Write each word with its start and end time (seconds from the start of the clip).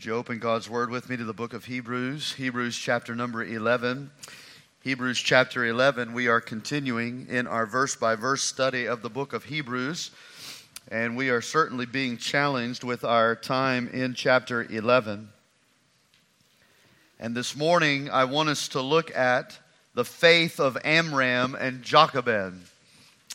Would 0.00 0.06
you 0.06 0.14
open 0.14 0.38
God's 0.38 0.70
Word 0.70 0.88
with 0.88 1.10
me 1.10 1.18
to 1.18 1.24
the 1.24 1.34
book 1.34 1.52
of 1.52 1.66
Hebrews, 1.66 2.32
Hebrews 2.32 2.74
chapter 2.74 3.14
number 3.14 3.44
11. 3.44 4.10
Hebrews 4.82 5.18
chapter 5.18 5.66
11, 5.66 6.14
we 6.14 6.26
are 6.26 6.40
continuing 6.40 7.26
in 7.28 7.46
our 7.46 7.66
verse 7.66 7.96
by 7.96 8.14
verse 8.14 8.42
study 8.42 8.86
of 8.86 9.02
the 9.02 9.10
book 9.10 9.34
of 9.34 9.44
Hebrews, 9.44 10.10
and 10.88 11.18
we 11.18 11.28
are 11.28 11.42
certainly 11.42 11.84
being 11.84 12.16
challenged 12.16 12.82
with 12.82 13.04
our 13.04 13.36
time 13.36 13.90
in 13.92 14.14
chapter 14.14 14.62
11. 14.70 15.28
And 17.18 17.36
this 17.36 17.54
morning, 17.54 18.08
I 18.08 18.24
want 18.24 18.48
us 18.48 18.68
to 18.68 18.80
look 18.80 19.14
at 19.14 19.58
the 19.92 20.06
faith 20.06 20.58
of 20.58 20.78
Amram 20.82 21.54
and 21.54 21.82
Jochebed. 21.82 22.54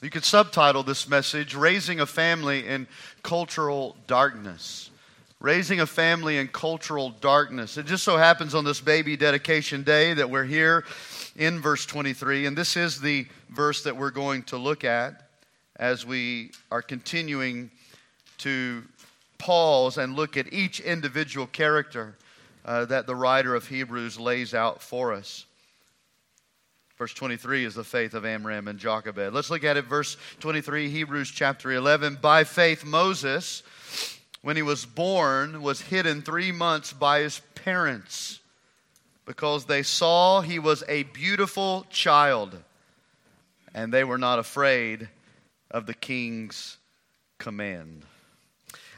You 0.02 0.10
could 0.10 0.26
subtitle 0.26 0.82
this 0.82 1.08
message, 1.08 1.54
Raising 1.54 2.00
a 2.00 2.08
Family 2.08 2.66
in 2.66 2.88
Cultural 3.22 3.96
Darkness 4.08 4.90
raising 5.46 5.80
a 5.80 5.86
family 5.86 6.40
in 6.40 6.48
cultural 6.48 7.12
darkness. 7.22 7.78
It 7.78 7.86
just 7.86 8.04
so 8.04 8.18
happens 8.18 8.56
on 8.56 8.66
this 8.66 8.82
baby 8.82 9.16
dedication 9.16 9.84
day 9.84 10.12
that 10.16 10.28
we're 10.28 10.44
here 10.44 10.86
in 11.36 11.62
verse 11.62 11.86
23, 11.86 12.48
and 12.48 12.58
this 12.58 12.76
is 12.76 13.00
the 13.00 13.28
verse 13.50 13.84
that 13.84 13.96
we're 13.96 14.10
going 14.10 14.42
to 14.46 14.58
look 14.58 14.84
at 14.84 15.30
as 15.76 16.04
we 16.04 16.50
are 16.72 16.82
continuing 16.82 17.70
to 18.40 18.82
pause 19.38 20.00
and 20.00 20.16
look 20.16 20.36
at 20.36 20.52
each 20.52 20.80
individual 20.80 21.46
character 21.46 22.16
uh, 22.66 22.86
that 22.86 23.06
the 23.06 23.16
writer 23.16 23.54
of 23.54 23.68
Hebrews 23.68 24.20
lays 24.20 24.56
out 24.56 24.82
for 24.82 25.14
us. 25.14 25.46
Verse 26.98 27.14
23 27.14 27.66
is 27.66 27.76
the 27.76 27.84
faith 27.84 28.16
of 28.16 28.26
Amram 28.26 28.68
and 28.68 28.80
Jochebed. 28.80 29.32
Let's 29.32 29.52
look 29.52 29.64
at 29.64 29.78
it. 29.78 29.86
Verse 29.86 30.18
23, 30.40 30.90
Hebrews 30.90 31.30
chapter 31.30 31.72
11. 31.72 32.18
By 32.20 32.44
faith, 32.46 32.84
Moses 32.84 33.62
when 34.46 34.56
he 34.56 34.62
was 34.62 34.86
born, 34.86 35.64
was 35.64 35.82
hidden 35.82 36.22
three 36.22 36.52
months 36.52 36.94
by 36.94 37.22
his 37.22 37.42
parents 37.56 38.40
because 39.26 39.66
they 39.66 39.82
saw 39.82 40.40
he 40.42 40.60
was 40.60 40.84
a 40.88 41.02
beautiful 41.02 41.84
child 41.90 42.56
and 43.74 43.92
they 43.92 44.04
were 44.04 44.20
not 44.20 44.38
afraid 44.38 45.10
of 45.72 45.88
the 45.88 45.96
king's 45.96 46.78
command. 47.40 48.04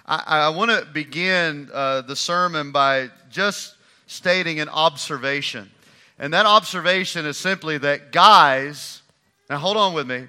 I, 0.06 0.22
I 0.28 0.50
want 0.50 0.70
to 0.70 0.86
begin 0.86 1.70
uh, 1.74 2.02
the 2.02 2.18
sermon 2.18 2.74
by 2.74 3.10
just 3.32 3.74
stating 4.06 4.60
an 4.60 4.68
observation. 4.68 5.72
And 6.20 6.34
that 6.34 6.46
observation 6.46 7.26
is 7.26 7.38
simply 7.38 7.78
that 7.78 8.12
guys, 8.12 9.02
now 9.50 9.60
hold 9.60 9.78
on 9.78 9.94
with 9.94 10.08
me, 10.08 10.28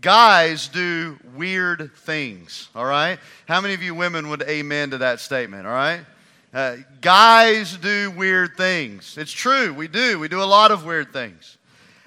Guys 0.00 0.68
do 0.68 1.18
weird 1.34 1.90
things, 1.94 2.68
all 2.74 2.86
right? 2.86 3.18
How 3.46 3.60
many 3.60 3.74
of 3.74 3.82
you 3.82 3.94
women 3.94 4.30
would 4.30 4.42
amen 4.42 4.90
to 4.90 4.98
that 4.98 5.20
statement, 5.20 5.66
all 5.66 5.74
right? 5.74 6.00
Uh, 6.54 6.76
guys 7.02 7.76
do 7.76 8.10
weird 8.10 8.56
things. 8.56 9.18
It's 9.18 9.30
true, 9.30 9.74
we 9.74 9.88
do. 9.88 10.18
We 10.18 10.28
do 10.28 10.42
a 10.42 10.44
lot 10.44 10.70
of 10.70 10.86
weird 10.86 11.12
things. 11.12 11.58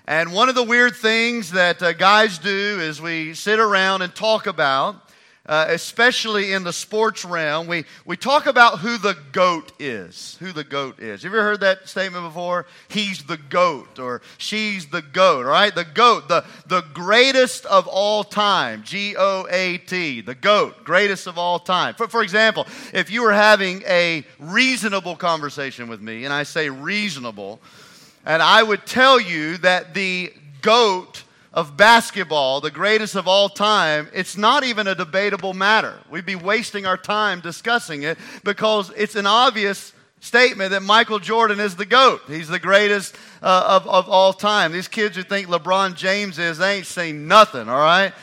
And 0.07 0.33
one 0.33 0.49
of 0.49 0.55
the 0.55 0.63
weird 0.63 0.95
things 0.95 1.51
that 1.51 1.83
uh, 1.83 1.93
guys 1.93 2.39
do 2.39 2.79
is 2.81 2.99
we 2.99 3.35
sit 3.35 3.59
around 3.59 4.01
and 4.01 4.13
talk 4.13 4.47
about 4.47 4.95
uh, 5.45 5.65
especially 5.69 6.53
in 6.53 6.63
the 6.63 6.71
sports 6.71 7.25
realm, 7.25 7.67
we, 7.67 7.83
we 8.05 8.15
talk 8.15 8.45
about 8.45 8.79
who 8.79 8.97
the 8.97 9.17
GOAT 9.33 9.73
is. 9.77 10.37
Who 10.39 10.53
the 10.53 10.63
GOAT 10.63 11.01
is. 11.01 11.23
You 11.23 11.29
ever 11.29 11.41
heard 11.41 11.59
that 11.59 11.89
statement 11.89 12.23
before? 12.23 12.65
He's 12.87 13.23
the 13.23 13.35
GOAT 13.35 13.99
or 13.99 14.21
she's 14.37 14.85
the 14.85 15.01
GOAT, 15.01 15.45
right? 15.45 15.75
The 15.75 15.83
GOAT, 15.83 16.29
the, 16.29 16.45
the 16.67 16.81
greatest 16.93 17.65
of 17.65 17.87
all 17.87 18.23
time. 18.23 18.83
G 18.83 19.15
O 19.17 19.45
A 19.49 19.79
T, 19.79 20.21
the 20.21 20.35
GOAT, 20.35 20.85
greatest 20.85 21.27
of 21.27 21.37
all 21.37 21.59
time. 21.59 21.95
For, 21.95 22.07
for 22.07 22.23
example, 22.23 22.65
if 22.93 23.11
you 23.11 23.21
were 23.21 23.33
having 23.33 23.83
a 23.85 24.25
reasonable 24.39 25.17
conversation 25.17 25.89
with 25.89 26.01
me, 26.01 26.23
and 26.23 26.33
I 26.33 26.43
say 26.43 26.69
reasonable, 26.69 27.59
and 28.25 28.41
I 28.41 28.63
would 28.63 28.85
tell 28.85 29.19
you 29.19 29.57
that 29.57 29.93
the 29.93 30.31
GOAT 30.61 31.23
of 31.53 31.77
basketball, 31.77 32.61
the 32.61 32.71
greatest 32.71 33.15
of 33.15 33.27
all 33.27 33.47
time, 33.47 34.09
it's 34.13 34.35
not 34.35 34.63
even 34.63 34.87
a 34.87 34.95
debatable 34.95 35.53
matter. 35.53 35.99
We'd 36.09 36.25
be 36.25 36.35
wasting 36.35 36.85
our 36.85 36.97
time 36.97 37.41
discussing 37.41 38.03
it 38.03 38.17
because 38.43 38.91
it's 38.97 39.15
an 39.15 39.27
obvious 39.27 39.93
statement 40.19 40.71
that 40.71 40.81
Michael 40.81 41.19
Jordan 41.19 41.59
is 41.59 41.75
the 41.75 41.85
GOAT. 41.85 42.21
He's 42.27 42.47
the 42.47 42.57
greatest 42.57 43.15
uh, 43.41 43.65
of, 43.67 43.87
of 43.87 44.09
all 44.09 44.33
time. 44.33 44.71
These 44.71 44.87
kids 44.87 45.15
who 45.15 45.23
think 45.23 45.47
LeBron 45.47 45.95
James 45.95 46.39
is, 46.39 46.57
they 46.57 46.77
ain't 46.77 46.87
seen 46.87 47.27
nothing, 47.27 47.69
all 47.69 47.77
right? 47.77 48.13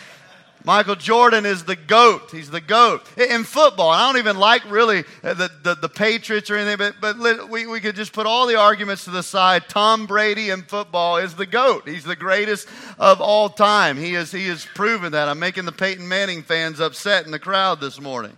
Michael 0.65 0.95
Jordan 0.95 1.47
is 1.47 1.65
the 1.65 1.77
GOAT. 1.77 2.31
He's 2.31 2.51
the 2.51 2.61
GOAT. 2.61 3.03
In 3.17 3.45
football, 3.45 3.91
I 3.91 4.07
don't 4.07 4.19
even 4.19 4.39
like 4.39 4.71
really 4.71 5.05
uh, 5.25 5.35
the, 5.35 5.51
the, 5.63 5.75
the 5.75 5.89
Patriots 5.89 6.51
or 6.51 6.57
anything, 6.57 6.77
but, 7.01 7.19
but 7.19 7.49
we, 7.49 7.67
we 7.67 7.81
could 7.81 7.97
just 7.97 8.13
put 8.13 8.27
all 8.27 8.47
the 8.47 8.57
arguments 8.57 9.05
to 9.05 9.11
the 9.11 9.23
side. 9.23 9.69
Tom 9.69 10.07
Brady 10.07 10.51
in 10.51 10.63
football 10.63 11.17
is 11.17 11.35
the 11.35 11.47
GOAT. 11.47 11.89
He's 11.89 12.05
the 12.05 12.17
greatest 12.17 12.69
of 12.99 13.21
all 13.21 13.49
time. 13.49 13.97
He, 13.97 14.15
is, 14.15 14.33
he 14.33 14.49
has 14.49 14.67
proven 14.75 15.13
that. 15.13 15.29
I'm 15.29 15.39
making 15.39 15.65
the 15.65 15.73
Peyton 15.73 16.07
Manning 16.07 16.43
fans 16.43 16.79
upset 16.79 17.25
in 17.25 17.31
the 17.31 17.39
crowd 17.39 17.81
this 17.81 18.01
morning. 18.01 18.37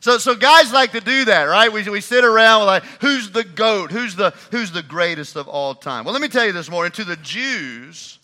So, 0.00 0.16
so 0.16 0.34
guys 0.34 0.72
like 0.72 0.92
to 0.92 1.00
do 1.00 1.26
that, 1.26 1.42
right? 1.42 1.70
We, 1.70 1.82
we 1.82 2.00
sit 2.00 2.24
around 2.24 2.64
like, 2.64 2.84
who's 3.02 3.30
the 3.32 3.44
GOAT? 3.44 3.90
Who's 3.90 4.16
the, 4.16 4.30
who's 4.50 4.72
the 4.72 4.82
greatest 4.82 5.36
of 5.36 5.46
all 5.46 5.74
time? 5.74 6.04
Well, 6.04 6.14
let 6.14 6.22
me 6.22 6.28
tell 6.28 6.46
you 6.46 6.52
this 6.52 6.70
morning. 6.70 6.92
To 6.92 7.04
the 7.04 7.16
Jews, 7.16 8.18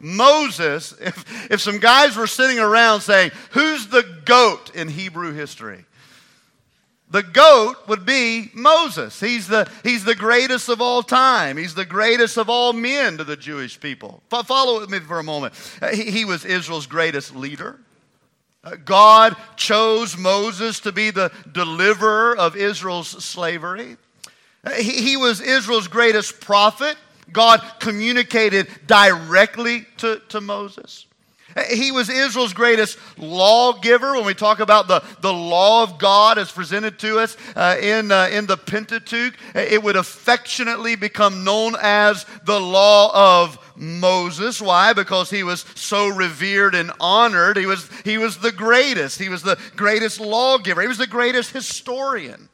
Moses, 0.00 0.94
if, 1.00 1.50
if 1.50 1.60
some 1.60 1.78
guys 1.78 2.16
were 2.16 2.26
sitting 2.26 2.58
around 2.58 3.00
saying, 3.00 3.32
Who's 3.50 3.88
the 3.88 4.04
goat 4.24 4.74
in 4.74 4.88
Hebrew 4.88 5.32
history? 5.32 5.84
The 7.10 7.22
goat 7.22 7.76
would 7.88 8.04
be 8.04 8.50
Moses. 8.52 9.18
He's 9.18 9.48
the, 9.48 9.68
he's 9.82 10.04
the 10.04 10.14
greatest 10.14 10.68
of 10.68 10.82
all 10.82 11.02
time. 11.02 11.56
He's 11.56 11.74
the 11.74 11.86
greatest 11.86 12.36
of 12.36 12.50
all 12.50 12.74
men 12.74 13.16
to 13.16 13.24
the 13.24 13.36
Jewish 13.36 13.80
people. 13.80 14.22
Follow 14.28 14.80
with 14.80 14.90
me 14.90 14.98
for 14.98 15.18
a 15.18 15.24
moment. 15.24 15.54
Uh, 15.80 15.88
he, 15.88 16.10
he 16.10 16.24
was 16.26 16.44
Israel's 16.44 16.86
greatest 16.86 17.34
leader. 17.34 17.78
Uh, 18.62 18.76
God 18.84 19.36
chose 19.56 20.18
Moses 20.18 20.80
to 20.80 20.92
be 20.92 21.10
the 21.10 21.32
deliverer 21.50 22.36
of 22.36 22.56
Israel's 22.56 23.24
slavery. 23.24 23.96
Uh, 24.62 24.72
he, 24.72 25.00
he 25.00 25.16
was 25.16 25.40
Israel's 25.40 25.88
greatest 25.88 26.40
prophet. 26.40 26.96
God 27.32 27.62
communicated 27.78 28.68
directly 28.86 29.86
to, 29.98 30.20
to 30.30 30.40
Moses. 30.40 31.06
He 31.70 31.90
was 31.90 32.08
Israel's 32.08 32.52
greatest 32.52 32.98
lawgiver. 33.18 34.12
When 34.14 34.26
we 34.26 34.34
talk 34.34 34.60
about 34.60 34.86
the, 34.86 35.02
the 35.20 35.32
law 35.32 35.82
of 35.82 35.98
God 35.98 36.38
as 36.38 36.52
presented 36.52 36.98
to 37.00 37.18
us 37.18 37.36
uh, 37.56 37.76
in, 37.80 38.12
uh, 38.12 38.28
in 38.30 38.46
the 38.46 38.56
Pentateuch, 38.56 39.34
it 39.54 39.82
would 39.82 39.96
affectionately 39.96 40.94
become 40.94 41.44
known 41.44 41.74
as 41.80 42.26
the 42.44 42.60
law 42.60 43.42
of 43.42 43.58
Moses. 43.76 44.60
Why? 44.60 44.92
Because 44.92 45.30
he 45.30 45.42
was 45.42 45.64
so 45.74 46.08
revered 46.08 46.74
and 46.74 46.92
honored. 47.00 47.56
He 47.56 47.66
was, 47.66 47.88
he 48.04 48.18
was 48.18 48.38
the 48.38 48.52
greatest. 48.52 49.18
He 49.18 49.28
was 49.28 49.42
the 49.42 49.58
greatest 49.74 50.20
lawgiver. 50.20 50.82
He 50.82 50.88
was 50.88 50.98
the 50.98 51.06
greatest 51.06 51.52
historian. 51.52 52.48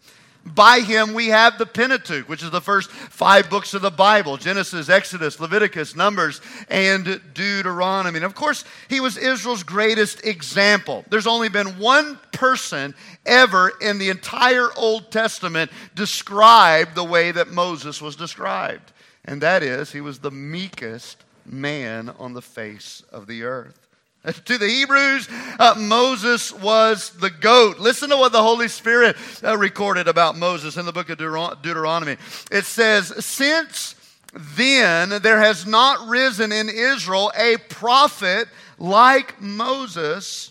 By 0.46 0.80
him, 0.80 1.14
we 1.14 1.28
have 1.28 1.56
the 1.56 1.64
Pentateuch, 1.64 2.28
which 2.28 2.42
is 2.42 2.50
the 2.50 2.60
first 2.60 2.90
five 2.90 3.48
books 3.48 3.72
of 3.72 3.80
the 3.80 3.90
Bible 3.90 4.36
Genesis, 4.36 4.90
Exodus, 4.90 5.40
Leviticus, 5.40 5.96
Numbers, 5.96 6.42
and 6.68 7.20
Deuteronomy. 7.32 8.18
And 8.18 8.26
of 8.26 8.34
course, 8.34 8.64
he 8.88 9.00
was 9.00 9.16
Israel's 9.16 9.62
greatest 9.62 10.24
example. 10.26 11.04
There's 11.08 11.26
only 11.26 11.48
been 11.48 11.78
one 11.78 12.18
person 12.32 12.94
ever 13.24 13.72
in 13.80 13.98
the 13.98 14.10
entire 14.10 14.68
Old 14.76 15.10
Testament 15.10 15.70
described 15.94 16.94
the 16.94 17.04
way 17.04 17.32
that 17.32 17.48
Moses 17.48 18.02
was 18.02 18.14
described, 18.14 18.92
and 19.24 19.40
that 19.40 19.62
is, 19.62 19.92
he 19.92 20.02
was 20.02 20.18
the 20.18 20.30
meekest 20.30 21.24
man 21.46 22.10
on 22.18 22.34
the 22.34 22.42
face 22.42 23.02
of 23.10 23.26
the 23.26 23.44
earth. 23.44 23.83
To 24.46 24.58
the 24.58 24.68
Hebrews, 24.68 25.28
uh, 25.58 25.74
Moses 25.76 26.52
was 26.52 27.10
the 27.10 27.30
goat. 27.30 27.78
Listen 27.78 28.08
to 28.10 28.16
what 28.16 28.32
the 28.32 28.42
Holy 28.42 28.68
Spirit 28.68 29.16
uh, 29.42 29.56
recorded 29.56 30.08
about 30.08 30.36
Moses 30.36 30.76
in 30.76 30.86
the 30.86 30.92
book 30.92 31.10
of 31.10 31.18
Deuteronomy. 31.18 32.16
It 32.50 32.64
says, 32.64 33.24
Since 33.24 33.96
then 34.32 35.10
there 35.22 35.40
has 35.40 35.66
not 35.66 36.08
risen 36.08 36.52
in 36.52 36.68
Israel 36.68 37.32
a 37.36 37.58
prophet 37.68 38.48
like 38.78 39.40
Moses, 39.40 40.50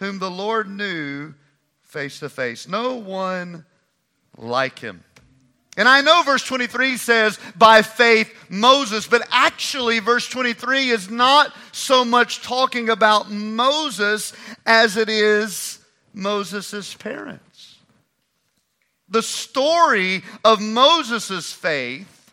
whom 0.00 0.18
the 0.18 0.30
Lord 0.30 0.68
knew 0.68 1.32
face 1.82 2.18
to 2.20 2.28
face. 2.28 2.66
No 2.66 2.96
one 2.96 3.64
like 4.36 4.80
him. 4.80 5.04
And 5.76 5.88
I 5.88 6.02
know 6.02 6.22
verse 6.22 6.44
23 6.44 6.98
says, 6.98 7.38
by 7.56 7.80
faith, 7.80 8.30
Moses, 8.50 9.06
but 9.06 9.26
actually, 9.30 10.00
verse 10.00 10.28
23 10.28 10.90
is 10.90 11.10
not 11.10 11.54
so 11.72 12.04
much 12.04 12.42
talking 12.42 12.90
about 12.90 13.30
Moses 13.30 14.34
as 14.66 14.98
it 14.98 15.08
is 15.08 15.78
Moses' 16.12 16.94
parents. 16.94 17.78
The 19.08 19.22
story 19.22 20.22
of 20.44 20.60
Moses' 20.60 21.52
faith 21.52 22.32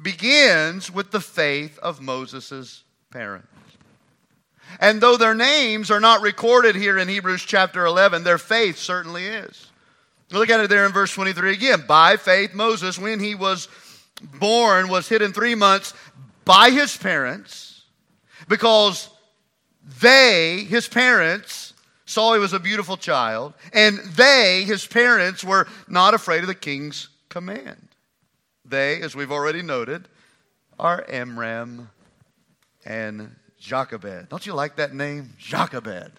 begins 0.00 0.90
with 0.90 1.10
the 1.10 1.20
faith 1.20 1.78
of 1.80 2.00
Moses' 2.00 2.84
parents. 3.10 3.48
And 4.80 5.00
though 5.00 5.16
their 5.16 5.34
names 5.34 5.90
are 5.90 6.00
not 6.00 6.22
recorded 6.22 6.76
here 6.76 6.98
in 6.98 7.08
Hebrews 7.08 7.42
chapter 7.42 7.84
11, 7.84 8.24
their 8.24 8.38
faith 8.38 8.78
certainly 8.78 9.24
is. 9.26 9.65
Look 10.36 10.50
at 10.50 10.60
it 10.60 10.70
there 10.70 10.86
in 10.86 10.92
verse 10.92 11.12
23 11.12 11.52
again. 11.52 11.84
By 11.86 12.16
faith, 12.16 12.54
Moses, 12.54 12.98
when 12.98 13.20
he 13.20 13.34
was 13.34 13.68
born, 14.38 14.88
was 14.88 15.08
hidden 15.08 15.32
three 15.32 15.54
months 15.54 15.94
by 16.44 16.70
his 16.70 16.96
parents 16.96 17.84
because 18.48 19.08
they, 20.00 20.64
his 20.68 20.88
parents, 20.88 21.74
saw 22.04 22.34
he 22.34 22.38
was 22.38 22.52
a 22.52 22.60
beautiful 22.60 22.96
child, 22.96 23.54
and 23.72 23.98
they, 23.98 24.64
his 24.64 24.86
parents, 24.86 25.42
were 25.42 25.66
not 25.88 26.14
afraid 26.14 26.40
of 26.40 26.46
the 26.46 26.54
king's 26.54 27.08
command. 27.28 27.88
They, 28.64 29.00
as 29.00 29.14
we've 29.14 29.32
already 29.32 29.62
noted, 29.62 30.08
are 30.78 31.04
Amram 31.08 31.90
and 32.84 33.34
Jochebed. 33.58 34.28
Don't 34.28 34.46
you 34.46 34.54
like 34.54 34.76
that 34.76 34.94
name? 34.94 35.30
Jochebed. 35.38 36.12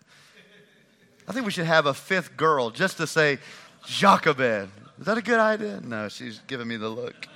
I 1.28 1.34
think 1.34 1.46
we 1.46 1.52
should 1.52 1.66
have 1.66 1.86
a 1.86 1.94
fifth 1.94 2.38
girl 2.38 2.70
just 2.70 2.98
to 2.98 3.08
say 3.08 3.40
Jochebed. 3.88 4.70
Is 5.00 5.06
that 5.06 5.18
a 5.18 5.22
good 5.22 5.40
idea? 5.40 5.80
No, 5.82 6.10
she's 6.10 6.40
giving 6.48 6.68
me 6.68 6.76
the 6.76 6.90
look. 6.90 7.28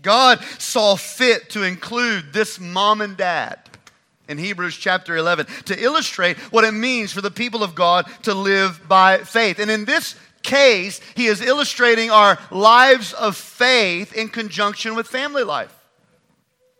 God 0.00 0.42
saw 0.58 0.96
fit 0.96 1.50
to 1.50 1.62
include 1.62 2.32
this 2.32 2.58
mom 2.58 3.00
and 3.00 3.16
dad 3.16 3.58
in 4.28 4.38
Hebrews 4.38 4.76
chapter 4.76 5.16
11 5.16 5.46
to 5.66 5.82
illustrate 5.82 6.38
what 6.52 6.64
it 6.64 6.72
means 6.72 7.12
for 7.12 7.20
the 7.20 7.30
people 7.30 7.62
of 7.62 7.74
God 7.74 8.06
to 8.22 8.34
live 8.34 8.88
by 8.88 9.18
faith. 9.18 9.58
And 9.58 9.70
in 9.70 9.84
this 9.84 10.14
case, 10.42 11.00
he 11.14 11.26
is 11.26 11.40
illustrating 11.40 12.10
our 12.10 12.38
lives 12.50 13.12
of 13.12 13.36
faith 13.36 14.12
in 14.12 14.28
conjunction 14.28 14.94
with 14.94 15.06
family 15.06 15.44
life, 15.44 15.74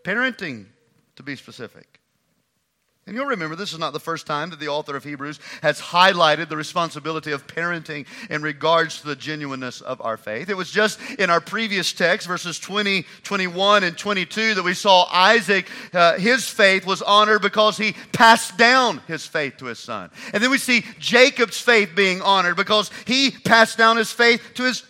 parenting, 0.04 0.66
to 1.16 1.22
be 1.22 1.36
specific. 1.36 1.91
And 3.04 3.16
you'll 3.16 3.26
remember 3.26 3.56
this 3.56 3.72
is 3.72 3.80
not 3.80 3.92
the 3.92 3.98
first 3.98 4.28
time 4.28 4.50
that 4.50 4.60
the 4.60 4.68
author 4.68 4.94
of 4.94 5.02
Hebrews 5.02 5.40
has 5.60 5.80
highlighted 5.80 6.48
the 6.48 6.56
responsibility 6.56 7.32
of 7.32 7.48
parenting 7.48 8.06
in 8.30 8.42
regards 8.42 9.00
to 9.00 9.08
the 9.08 9.16
genuineness 9.16 9.80
of 9.80 10.00
our 10.00 10.16
faith. 10.16 10.48
It 10.48 10.56
was 10.56 10.70
just 10.70 11.00
in 11.18 11.28
our 11.28 11.40
previous 11.40 11.92
text, 11.92 12.28
verses 12.28 12.60
20, 12.60 13.04
21, 13.24 13.82
and 13.82 13.98
22, 13.98 14.54
that 14.54 14.62
we 14.62 14.74
saw 14.74 15.08
Isaac, 15.10 15.68
uh, 15.92 16.16
his 16.16 16.48
faith 16.48 16.86
was 16.86 17.02
honored 17.02 17.42
because 17.42 17.76
he 17.76 17.96
passed 18.12 18.56
down 18.56 18.98
his 19.08 19.26
faith 19.26 19.56
to 19.56 19.64
his 19.64 19.80
son. 19.80 20.08
And 20.32 20.40
then 20.40 20.52
we 20.52 20.58
see 20.58 20.84
Jacob's 21.00 21.60
faith 21.60 21.90
being 21.96 22.22
honored 22.22 22.54
because 22.54 22.88
he 23.04 23.32
passed 23.32 23.78
down 23.78 23.96
his 23.96 24.12
faith 24.12 24.40
to 24.54 24.62
his 24.62 24.80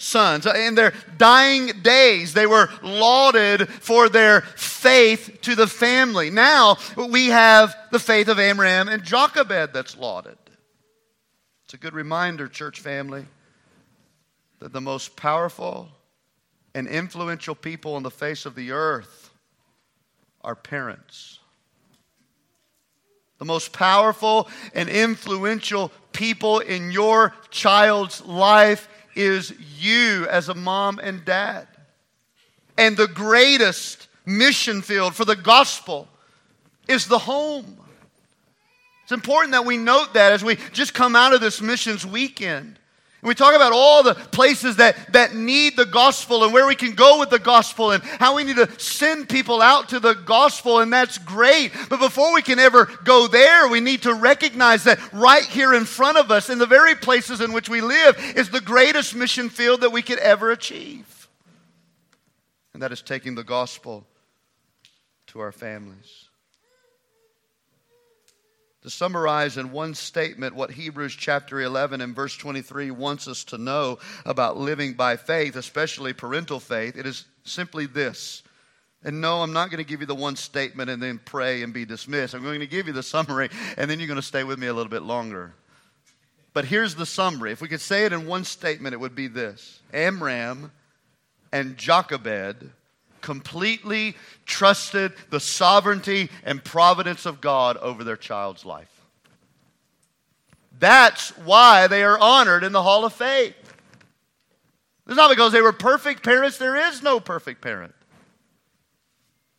grandsons. 0.00 0.46
Uh, 0.46 0.58
in 0.58 0.74
their 0.74 0.92
dying 1.16 1.66
days, 1.82 2.32
they 2.32 2.46
were 2.46 2.68
lauded 2.82 3.68
for 3.68 4.08
their 4.08 4.40
faith 4.40 5.38
to 5.42 5.54
the 5.54 5.66
family. 5.66 6.30
Now, 6.30 6.78
we 6.96 7.26
have 7.26 7.74
the 7.90 7.98
faith 7.98 8.28
of 8.28 8.38
Amram 8.38 8.88
and 8.88 9.02
Jochebed 9.02 9.72
that's 9.72 9.96
lauded. 9.96 10.38
It's 11.64 11.74
a 11.74 11.78
good 11.78 11.94
reminder, 11.94 12.48
church 12.48 12.80
family, 12.80 13.26
that 14.58 14.72
the 14.72 14.80
most 14.80 15.16
powerful 15.16 15.88
and 16.74 16.86
influential 16.86 17.54
people 17.54 17.94
on 17.94 18.02
the 18.02 18.10
face 18.10 18.46
of 18.46 18.54
the 18.54 18.72
earth 18.72 19.30
are 20.42 20.54
parents. 20.54 21.38
The 23.38 23.44
most 23.44 23.72
powerful 23.72 24.48
and 24.74 24.88
influential 24.88 25.90
people 26.12 26.58
in 26.58 26.90
your 26.90 27.34
child's 27.50 28.24
life 28.26 28.88
is 29.20 29.52
you 29.78 30.26
as 30.28 30.48
a 30.48 30.54
mom 30.54 30.98
and 30.98 31.24
dad. 31.24 31.68
And 32.78 32.96
the 32.96 33.06
greatest 33.06 34.08
mission 34.24 34.80
field 34.80 35.14
for 35.14 35.24
the 35.24 35.36
gospel 35.36 36.08
is 36.88 37.06
the 37.06 37.18
home. 37.18 37.76
It's 39.02 39.12
important 39.12 39.52
that 39.52 39.66
we 39.66 39.76
note 39.76 40.14
that 40.14 40.32
as 40.32 40.42
we 40.42 40.56
just 40.72 40.94
come 40.94 41.14
out 41.14 41.34
of 41.34 41.40
this 41.40 41.60
missions 41.60 42.06
weekend. 42.06 42.78
And 43.22 43.28
we 43.28 43.34
talk 43.34 43.54
about 43.54 43.72
all 43.72 44.02
the 44.02 44.14
places 44.14 44.76
that, 44.76 45.12
that 45.12 45.34
need 45.34 45.76
the 45.76 45.84
gospel 45.84 46.42
and 46.42 46.54
where 46.54 46.66
we 46.66 46.74
can 46.74 46.94
go 46.94 47.20
with 47.20 47.28
the 47.28 47.38
gospel 47.38 47.90
and 47.90 48.02
how 48.02 48.34
we 48.36 48.44
need 48.44 48.56
to 48.56 48.80
send 48.80 49.28
people 49.28 49.60
out 49.60 49.90
to 49.90 50.00
the 50.00 50.14
gospel, 50.14 50.80
and 50.80 50.90
that's 50.90 51.18
great. 51.18 51.72
But 51.90 52.00
before 52.00 52.32
we 52.32 52.40
can 52.40 52.58
ever 52.58 52.86
go 53.04 53.26
there, 53.26 53.68
we 53.68 53.80
need 53.80 54.02
to 54.02 54.14
recognize 54.14 54.84
that 54.84 54.98
right 55.12 55.44
here 55.44 55.74
in 55.74 55.84
front 55.84 56.16
of 56.16 56.30
us, 56.30 56.48
in 56.48 56.58
the 56.58 56.66
very 56.66 56.94
places 56.94 57.42
in 57.42 57.52
which 57.52 57.68
we 57.68 57.82
live, 57.82 58.16
is 58.36 58.48
the 58.48 58.60
greatest 58.60 59.14
mission 59.14 59.50
field 59.50 59.82
that 59.82 59.92
we 59.92 60.00
could 60.00 60.18
ever 60.20 60.50
achieve. 60.50 61.28
And 62.72 62.82
that 62.82 62.92
is 62.92 63.02
taking 63.02 63.34
the 63.34 63.44
gospel 63.44 64.06
to 65.26 65.40
our 65.40 65.52
families 65.52 66.29
to 68.82 68.90
summarize 68.90 69.56
in 69.56 69.72
one 69.72 69.94
statement 69.94 70.54
what 70.54 70.70
Hebrews 70.70 71.14
chapter 71.14 71.60
11 71.60 72.00
and 72.00 72.14
verse 72.14 72.36
23 72.36 72.90
wants 72.90 73.28
us 73.28 73.44
to 73.44 73.58
know 73.58 73.98
about 74.24 74.56
living 74.56 74.94
by 74.94 75.16
faith, 75.16 75.56
especially 75.56 76.12
parental 76.12 76.60
faith, 76.60 76.96
it 76.96 77.06
is 77.06 77.26
simply 77.44 77.86
this. 77.86 78.42
And 79.02 79.20
no, 79.20 79.42
I'm 79.42 79.52
not 79.52 79.70
going 79.70 79.82
to 79.82 79.88
give 79.88 80.00
you 80.00 80.06
the 80.06 80.14
one 80.14 80.36
statement 80.36 80.90
and 80.90 81.02
then 81.02 81.20
pray 81.24 81.62
and 81.62 81.72
be 81.72 81.84
dismissed. 81.84 82.34
I'm 82.34 82.42
going 82.42 82.60
to 82.60 82.66
give 82.66 82.86
you 82.86 82.92
the 82.92 83.02
summary, 83.02 83.48
and 83.76 83.90
then 83.90 83.98
you're 83.98 84.08
going 84.08 84.16
to 84.16 84.22
stay 84.22 84.44
with 84.44 84.58
me 84.58 84.66
a 84.66 84.74
little 84.74 84.90
bit 84.90 85.02
longer. 85.02 85.54
But 86.52 86.64
here's 86.64 86.94
the 86.94 87.06
summary. 87.06 87.52
If 87.52 87.60
we 87.60 87.68
could 87.68 87.80
say 87.80 88.04
it 88.04 88.12
in 88.12 88.26
one 88.26 88.44
statement, 88.44 88.92
it 88.92 88.98
would 88.98 89.14
be 89.14 89.28
this 89.28 89.80
Amram 89.92 90.72
and 91.52 91.76
Jochebed 91.76 92.70
completely 93.20 94.16
trusted 94.46 95.12
the 95.30 95.40
sovereignty 95.40 96.30
and 96.44 96.62
providence 96.62 97.26
of 97.26 97.40
God 97.40 97.76
over 97.78 98.04
their 98.04 98.16
child's 98.16 98.64
life. 98.64 98.88
That's 100.78 101.30
why 101.38 101.86
they 101.86 102.02
are 102.02 102.18
honored 102.18 102.64
in 102.64 102.72
the 102.72 102.82
Hall 102.82 103.04
of 103.04 103.12
Faith. 103.12 103.54
It's 105.06 105.16
not 105.16 105.30
because 105.30 105.52
they 105.52 105.60
were 105.60 105.72
perfect 105.72 106.22
parents, 106.22 106.58
there 106.58 106.76
is 106.76 107.02
no 107.02 107.20
perfect 107.20 107.60
parent. 107.60 107.94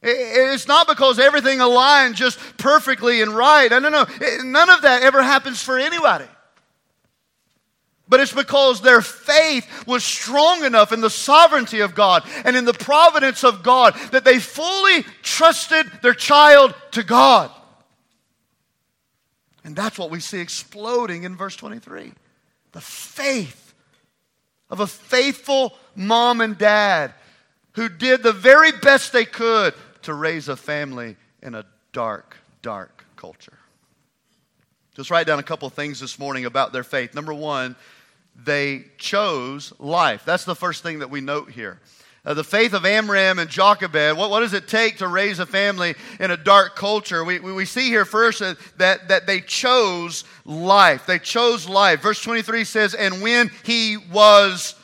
It's 0.03 0.67
not 0.67 0.87
because 0.87 1.19
everything 1.19 1.61
aligned 1.61 2.15
just 2.15 2.39
perfectly 2.57 3.21
and 3.21 3.31
right. 3.31 3.69
No, 3.69 3.77
no, 3.77 3.89
no. 3.89 4.05
None 4.43 4.69
of 4.71 4.81
that 4.81 5.03
ever 5.03 5.21
happens 5.21 5.61
for 5.61 5.77
anybody 5.77 6.25
but 8.11 8.19
it's 8.19 8.33
because 8.33 8.81
their 8.81 9.01
faith 9.01 9.87
was 9.87 10.03
strong 10.03 10.65
enough 10.65 10.91
in 10.91 10.99
the 10.99 11.09
sovereignty 11.09 11.79
of 11.79 11.95
God 11.95 12.23
and 12.43 12.57
in 12.57 12.65
the 12.65 12.73
providence 12.73 13.45
of 13.45 13.63
God 13.63 13.95
that 14.11 14.25
they 14.25 14.37
fully 14.37 15.03
trusted 15.23 15.89
their 16.01 16.13
child 16.13 16.75
to 16.91 17.03
God. 17.03 17.49
And 19.63 19.77
that's 19.77 19.97
what 19.97 20.11
we 20.11 20.19
see 20.19 20.39
exploding 20.39 21.23
in 21.23 21.37
verse 21.37 21.55
23 21.55 22.11
the 22.73 22.81
faith 22.81 23.73
of 24.69 24.81
a 24.81 24.87
faithful 24.87 25.73
mom 25.95 26.41
and 26.41 26.57
dad 26.57 27.13
who 27.73 27.87
did 27.87 28.23
the 28.23 28.33
very 28.33 28.73
best 28.73 29.13
they 29.13 29.25
could 29.25 29.73
to 30.01 30.13
raise 30.13 30.49
a 30.49 30.57
family 30.57 31.15
in 31.41 31.55
a 31.55 31.65
dark, 31.93 32.35
dark 32.61 33.05
culture. 33.15 33.57
Just 34.95 35.11
write 35.11 35.27
down 35.27 35.39
a 35.39 35.43
couple 35.43 35.69
things 35.69 36.01
this 36.01 36.19
morning 36.19 36.43
about 36.43 36.73
their 36.73 36.83
faith. 36.83 37.15
Number 37.15 37.33
one, 37.33 37.77
they 38.35 38.85
chose 38.97 39.73
life. 39.79 40.23
That's 40.25 40.45
the 40.45 40.55
first 40.55 40.83
thing 40.83 40.99
that 40.99 41.09
we 41.09 41.21
note 41.21 41.51
here. 41.51 41.79
Uh, 42.23 42.35
the 42.35 42.43
faith 42.43 42.73
of 42.73 42.85
Amram 42.85 43.39
and 43.39 43.49
Jochebed, 43.49 44.15
what, 44.15 44.29
what 44.29 44.41
does 44.41 44.53
it 44.53 44.67
take 44.67 44.97
to 44.97 45.07
raise 45.07 45.39
a 45.39 45.45
family 45.45 45.95
in 46.19 46.29
a 46.29 46.37
dark 46.37 46.75
culture? 46.75 47.23
We, 47.23 47.39
we, 47.39 47.51
we 47.51 47.65
see 47.65 47.87
here 47.87 48.05
first 48.05 48.39
that, 48.39 48.57
that, 48.77 49.07
that 49.07 49.25
they 49.25 49.41
chose 49.41 50.23
life. 50.45 51.07
They 51.07 51.17
chose 51.17 51.67
life. 51.67 52.01
Verse 52.01 52.21
23 52.21 52.63
says, 52.63 52.93
And 52.93 53.23
when 53.23 53.49
he 53.63 53.97
was 53.97 54.75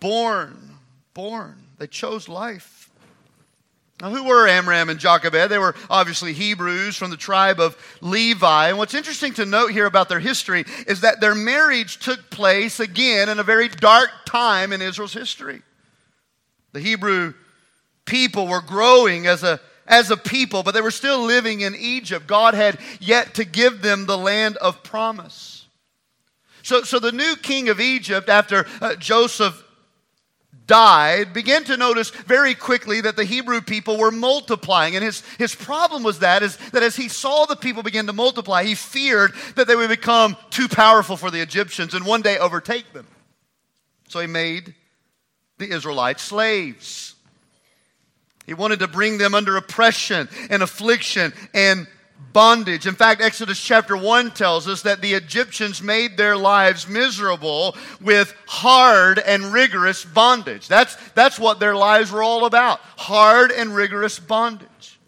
born, 0.00 0.76
born, 1.14 1.54
they 1.78 1.86
chose 1.86 2.28
life. 2.28 2.73
Now, 4.00 4.10
who 4.10 4.24
were 4.24 4.48
Amram 4.48 4.90
and 4.90 4.98
Jochebed? 4.98 5.50
They 5.50 5.58
were 5.58 5.76
obviously 5.88 6.32
Hebrews 6.32 6.96
from 6.96 7.10
the 7.10 7.16
tribe 7.16 7.60
of 7.60 7.76
Levi. 8.00 8.68
And 8.68 8.76
what's 8.76 8.94
interesting 8.94 9.34
to 9.34 9.46
note 9.46 9.70
here 9.70 9.86
about 9.86 10.08
their 10.08 10.20
history 10.20 10.64
is 10.86 11.02
that 11.02 11.20
their 11.20 11.34
marriage 11.34 11.98
took 11.98 12.28
place 12.28 12.80
again 12.80 13.28
in 13.28 13.38
a 13.38 13.44
very 13.44 13.68
dark 13.68 14.10
time 14.26 14.72
in 14.72 14.82
Israel's 14.82 15.14
history. 15.14 15.62
The 16.72 16.80
Hebrew 16.80 17.34
people 18.04 18.48
were 18.48 18.60
growing 18.60 19.28
as 19.28 19.44
a, 19.44 19.60
as 19.86 20.10
a 20.10 20.16
people, 20.16 20.64
but 20.64 20.74
they 20.74 20.80
were 20.80 20.90
still 20.90 21.22
living 21.22 21.60
in 21.60 21.76
Egypt. 21.76 22.26
God 22.26 22.54
had 22.54 22.78
yet 22.98 23.34
to 23.34 23.44
give 23.44 23.80
them 23.80 24.06
the 24.06 24.18
land 24.18 24.56
of 24.56 24.82
promise. 24.82 25.66
So, 26.62 26.82
so 26.82 26.98
the 26.98 27.12
new 27.12 27.36
king 27.36 27.68
of 27.68 27.78
Egypt, 27.78 28.28
after 28.28 28.66
uh, 28.80 28.96
Joseph 28.96 29.63
died, 30.66 31.32
began 31.32 31.64
to 31.64 31.76
notice 31.76 32.10
very 32.10 32.54
quickly 32.54 33.00
that 33.02 33.16
the 33.16 33.24
Hebrew 33.24 33.60
people 33.60 33.98
were 33.98 34.10
multiplying. 34.10 34.96
And 34.96 35.04
his, 35.04 35.22
his 35.38 35.54
problem 35.54 36.02
was 36.02 36.20
that, 36.20 36.42
is 36.42 36.56
that 36.72 36.82
as 36.82 36.96
he 36.96 37.08
saw 37.08 37.44
the 37.44 37.56
people 37.56 37.82
begin 37.82 38.06
to 38.06 38.12
multiply, 38.12 38.64
he 38.64 38.74
feared 38.74 39.32
that 39.56 39.66
they 39.66 39.76
would 39.76 39.88
become 39.90 40.36
too 40.50 40.68
powerful 40.68 41.16
for 41.16 41.30
the 41.30 41.40
Egyptians 41.40 41.94
and 41.94 42.06
one 42.06 42.22
day 42.22 42.38
overtake 42.38 42.92
them. 42.92 43.06
So 44.08 44.20
he 44.20 44.26
made 44.26 44.74
the 45.58 45.70
Israelites 45.70 46.22
slaves. 46.22 47.14
He 48.46 48.54
wanted 48.54 48.80
to 48.80 48.88
bring 48.88 49.18
them 49.18 49.34
under 49.34 49.56
oppression 49.56 50.28
and 50.50 50.62
affliction 50.62 51.32
and 51.54 51.86
bondage. 52.32 52.86
In 52.86 52.94
fact, 52.94 53.20
Exodus 53.20 53.60
chapter 53.60 53.96
1 53.96 54.32
tells 54.32 54.68
us 54.68 54.82
that 54.82 55.00
the 55.00 55.14
Egyptians 55.14 55.82
made 55.82 56.16
their 56.16 56.36
lives 56.36 56.88
miserable 56.88 57.76
with 58.00 58.34
hard 58.46 59.18
and 59.18 59.52
rigorous 59.52 60.04
bondage. 60.04 60.68
That's, 60.68 60.96
that's 61.10 61.38
what 61.38 61.60
their 61.60 61.76
lives 61.76 62.10
were 62.10 62.22
all 62.22 62.44
about 62.46 62.80
hard 62.96 63.50
and 63.50 63.74
rigorous 63.74 64.18
bondage. 64.18 64.98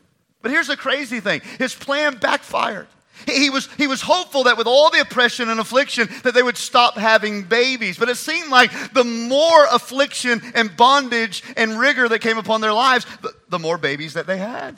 But 0.42 0.50
here's 0.50 0.68
the 0.68 0.76
crazy 0.76 1.20
thing 1.20 1.40
his 1.58 1.74
plan 1.74 2.18
backfired. 2.18 2.86
He 3.24 3.50
was, 3.50 3.68
he 3.76 3.86
was 3.86 4.02
hopeful 4.02 4.44
that 4.44 4.56
with 4.56 4.66
all 4.66 4.90
the 4.90 5.00
oppression 5.00 5.48
and 5.48 5.58
affliction 5.58 6.08
that 6.22 6.34
they 6.34 6.42
would 6.42 6.56
stop 6.56 6.96
having 6.96 7.42
babies. 7.42 7.98
But 7.98 8.08
it 8.08 8.16
seemed 8.16 8.50
like 8.50 8.70
the 8.92 9.04
more 9.04 9.66
affliction 9.72 10.42
and 10.54 10.76
bondage 10.76 11.42
and 11.56 11.78
rigor 11.78 12.08
that 12.08 12.20
came 12.20 12.38
upon 12.38 12.60
their 12.60 12.72
lives, 12.72 13.06
the, 13.22 13.32
the 13.48 13.58
more 13.58 13.78
babies 13.78 14.14
that 14.14 14.26
they 14.26 14.36
had. 14.38 14.76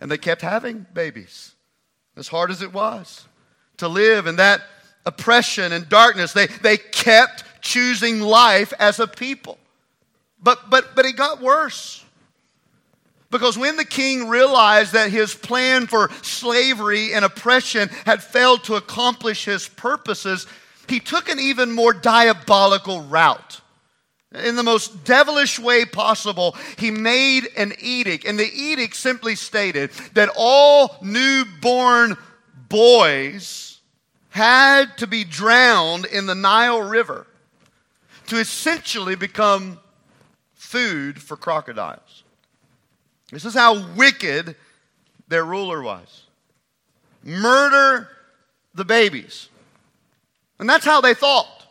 And 0.00 0.10
they 0.10 0.18
kept 0.18 0.42
having 0.42 0.86
babies, 0.94 1.54
as 2.16 2.28
hard 2.28 2.50
as 2.50 2.62
it 2.62 2.72
was 2.72 3.26
to 3.78 3.88
live 3.88 4.26
in 4.26 4.36
that 4.36 4.62
oppression 5.06 5.72
and 5.72 5.88
darkness. 5.88 6.32
They, 6.32 6.46
they 6.46 6.76
kept 6.76 7.44
choosing 7.60 8.20
life 8.20 8.72
as 8.78 9.00
a 9.00 9.06
people. 9.06 9.58
But, 10.40 10.70
but, 10.70 10.94
but 10.94 11.04
it 11.04 11.16
got 11.16 11.40
worse. 11.40 12.04
Because 13.30 13.58
when 13.58 13.76
the 13.76 13.84
king 13.84 14.28
realized 14.28 14.92
that 14.92 15.10
his 15.10 15.34
plan 15.34 15.86
for 15.86 16.10
slavery 16.22 17.12
and 17.12 17.24
oppression 17.24 17.88
had 18.06 18.22
failed 18.22 18.64
to 18.64 18.76
accomplish 18.76 19.44
his 19.44 19.68
purposes, 19.68 20.46
he 20.88 21.00
took 21.00 21.28
an 21.28 21.38
even 21.38 21.72
more 21.72 21.92
diabolical 21.92 23.02
route. 23.02 23.60
In 24.34 24.56
the 24.56 24.62
most 24.62 25.04
devilish 25.04 25.58
way 25.58 25.86
possible, 25.86 26.54
he 26.76 26.90
made 26.90 27.48
an 27.56 27.72
edict. 27.80 28.26
And 28.26 28.38
the 28.38 28.52
edict 28.52 28.94
simply 28.94 29.34
stated 29.34 29.90
that 30.12 30.30
all 30.36 30.96
newborn 31.00 32.16
boys 32.68 33.80
had 34.30 34.98
to 34.98 35.06
be 35.06 35.24
drowned 35.24 36.04
in 36.04 36.26
the 36.26 36.34
Nile 36.34 36.82
River 36.82 37.26
to 38.26 38.36
essentially 38.36 39.14
become 39.14 39.80
food 40.54 41.20
for 41.20 41.36
crocodiles. 41.36 42.24
This 43.32 43.46
is 43.46 43.54
how 43.54 43.94
wicked 43.94 44.54
their 45.28 45.44
ruler 45.44 45.80
was. 45.82 46.24
Murder 47.24 48.08
the 48.74 48.84
babies. 48.84 49.48
And 50.58 50.68
that's 50.68 50.84
how 50.84 51.00
they 51.00 51.14
thought. 51.14 51.66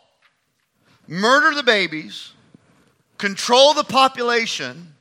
Murder 1.07 1.55
the 1.55 1.63
babies 1.63 2.33
control 3.17 3.74
the 3.74 3.83
population, 3.83 4.93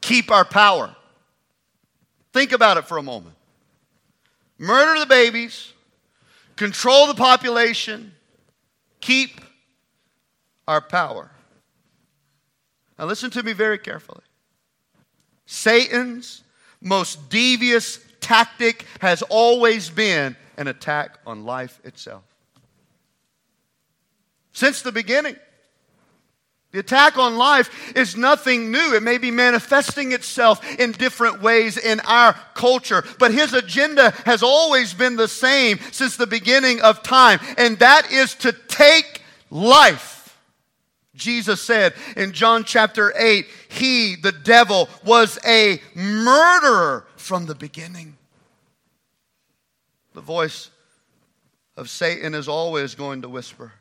keep 0.00 0.30
our 0.30 0.44
power. 0.44 0.94
Think 2.32 2.52
about 2.52 2.76
it 2.76 2.86
for 2.86 2.98
a 2.98 3.02
moment. 3.02 3.34
Murder 4.58 5.00
the 5.00 5.06
babies, 5.06 5.72
control 6.56 7.06
the 7.06 7.14
population, 7.14 8.12
keep 9.00 9.40
our 10.68 10.80
power. 10.80 11.30
Now, 12.98 13.06
listen 13.06 13.30
to 13.30 13.42
me 13.42 13.52
very 13.52 13.78
carefully. 13.78 14.22
Satan's 15.46 16.44
most 16.80 17.28
devious 17.28 17.98
tactic 18.20 18.86
has 19.00 19.22
always 19.22 19.90
been 19.90 20.36
an 20.56 20.68
attack 20.68 21.18
on 21.26 21.44
life 21.44 21.80
itself. 21.84 22.22
Since 24.52 24.82
the 24.82 24.92
beginning. 24.92 25.36
The 26.72 26.78
attack 26.78 27.18
on 27.18 27.36
life 27.36 27.94
is 27.94 28.16
nothing 28.16 28.70
new. 28.70 28.94
It 28.94 29.02
may 29.02 29.18
be 29.18 29.30
manifesting 29.30 30.12
itself 30.12 30.66
in 30.80 30.92
different 30.92 31.42
ways 31.42 31.76
in 31.76 32.00
our 32.00 32.32
culture, 32.54 33.04
but 33.18 33.30
his 33.30 33.52
agenda 33.52 34.12
has 34.24 34.42
always 34.42 34.94
been 34.94 35.16
the 35.16 35.28
same 35.28 35.78
since 35.90 36.16
the 36.16 36.26
beginning 36.26 36.80
of 36.80 37.02
time, 37.02 37.40
and 37.58 37.78
that 37.80 38.10
is 38.10 38.34
to 38.36 38.52
take 38.68 39.20
life. 39.50 40.40
Jesus 41.14 41.60
said 41.60 41.92
in 42.16 42.32
John 42.32 42.64
chapter 42.64 43.12
8, 43.18 43.46
he, 43.68 44.16
the 44.16 44.32
devil, 44.32 44.88
was 45.04 45.38
a 45.46 45.78
murderer 45.94 47.06
from 47.16 47.44
the 47.44 47.54
beginning. 47.54 48.16
The 50.14 50.22
voice 50.22 50.70
of 51.76 51.90
Satan 51.90 52.32
is 52.34 52.48
always 52.48 52.94
going 52.94 53.22
to 53.22 53.28
whisper, 53.28 53.72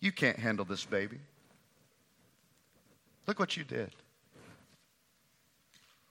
You 0.00 0.10
can't 0.10 0.38
handle 0.38 0.64
this 0.64 0.86
baby. 0.86 1.18
Look 3.26 3.38
what 3.38 3.56
you 3.56 3.64
did. 3.64 3.90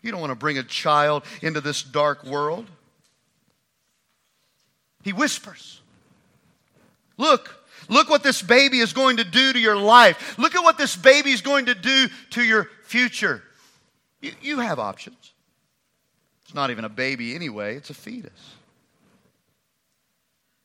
You 0.01 0.11
don't 0.11 0.19
want 0.19 0.31
to 0.31 0.35
bring 0.35 0.57
a 0.57 0.63
child 0.63 1.23
into 1.41 1.61
this 1.61 1.81
dark 1.81 2.25
world. 2.25 2.67
He 5.03 5.13
whispers, 5.13 5.81
Look, 7.17 7.55
look 7.89 8.09
what 8.09 8.23
this 8.23 8.41
baby 8.41 8.79
is 8.79 8.93
going 8.93 9.17
to 9.17 9.23
do 9.23 9.53
to 9.53 9.59
your 9.59 9.75
life. 9.75 10.37
Look 10.37 10.55
at 10.55 10.63
what 10.63 10.77
this 10.77 10.95
baby 10.95 11.31
is 11.31 11.41
going 11.41 11.67
to 11.67 11.75
do 11.75 12.07
to 12.31 12.43
your 12.43 12.69
future. 12.83 13.43
You, 14.21 14.31
you 14.41 14.59
have 14.59 14.79
options. 14.79 15.33
It's 16.43 16.53
not 16.53 16.71
even 16.71 16.85
a 16.85 16.89
baby 16.89 17.35
anyway, 17.35 17.75
it's 17.75 17.89
a 17.89 17.93
fetus. 17.93 18.31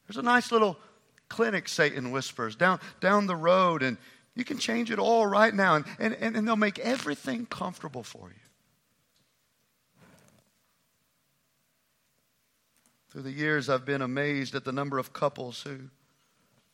There's 0.07 0.17
a 0.17 0.23
nice 0.23 0.51
little 0.51 0.79
clinic, 1.29 1.69
Satan 1.69 2.11
whispers, 2.11 2.57
down, 2.57 2.81
down 3.01 3.27
the 3.27 3.37
road, 3.37 3.83
and 3.83 3.99
you 4.39 4.45
can 4.45 4.57
change 4.57 4.93
it 4.93 5.01
all 5.01 5.27
right 5.27 5.53
now, 5.53 5.75
and, 5.75 5.85
and, 5.99 6.37
and 6.37 6.47
they'll 6.47 6.55
make 6.55 6.79
everything 6.79 7.45
comfortable 7.47 8.05
for 8.05 8.29
you. 8.29 8.41
Through 13.11 13.23
the 13.23 13.33
years, 13.33 13.69
I've 13.69 13.85
been 13.85 14.01
amazed 14.01 14.55
at 14.55 14.65
the 14.65 14.71
number 14.71 14.97
of 14.99 15.13
couples 15.13 15.63
who, 15.63 15.79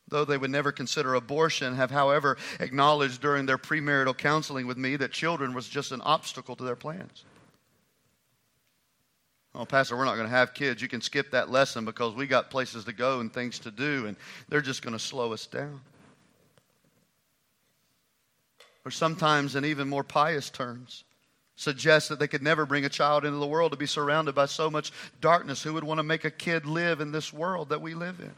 though 0.07 0.25
they 0.25 0.37
would 0.37 0.51
never 0.51 0.71
consider 0.71 1.15
abortion, 1.15 1.73
have, 1.73 1.89
however, 1.89 2.37
acknowledged 2.59 3.19
during 3.19 3.47
their 3.47 3.57
premarital 3.57 4.15
counseling 4.15 4.67
with 4.67 4.77
me 4.77 4.95
that 4.97 5.11
children 5.11 5.55
was 5.55 5.67
just 5.67 5.91
an 5.91 6.01
obstacle 6.01 6.55
to 6.57 6.63
their 6.63 6.75
plans. 6.75 7.25
Oh, 9.55 9.65
Pastor, 9.65 9.97
we're 9.97 10.05
not 10.05 10.17
going 10.17 10.27
to 10.27 10.35
have 10.35 10.53
kids. 10.53 10.83
You 10.83 10.87
can 10.87 11.01
skip 11.01 11.31
that 11.31 11.49
lesson 11.49 11.83
because 11.83 12.13
we 12.13 12.27
got 12.27 12.51
places 12.51 12.85
to 12.85 12.93
go 12.93 13.21
and 13.21 13.33
things 13.33 13.57
to 13.59 13.71
do, 13.71 14.05
and 14.05 14.17
they're 14.49 14.61
just 14.61 14.83
going 14.83 14.93
to 14.93 14.99
slow 14.99 15.33
us 15.33 15.47
down 15.47 15.81
or 18.85 18.91
sometimes 18.91 19.55
in 19.55 19.65
even 19.65 19.89
more 19.89 20.03
pious 20.03 20.49
terms, 20.49 21.03
suggest 21.55 22.09
that 22.09 22.19
they 22.19 22.27
could 22.27 22.43
never 22.43 22.65
bring 22.65 22.85
a 22.85 22.89
child 22.89 23.25
into 23.25 23.37
the 23.37 23.47
world 23.47 23.71
to 23.71 23.77
be 23.77 23.87
surrounded 23.87 24.35
by 24.35 24.45
so 24.45 24.69
much 24.69 24.91
darkness. 25.19 25.63
Who 25.63 25.73
would 25.73 25.83
want 25.83 25.97
to 25.97 26.03
make 26.03 26.23
a 26.23 26.31
kid 26.31 26.65
live 26.65 27.01
in 27.01 27.11
this 27.11 27.33
world 27.33 27.69
that 27.69 27.81
we 27.81 27.95
live 27.95 28.19
in? 28.19 28.31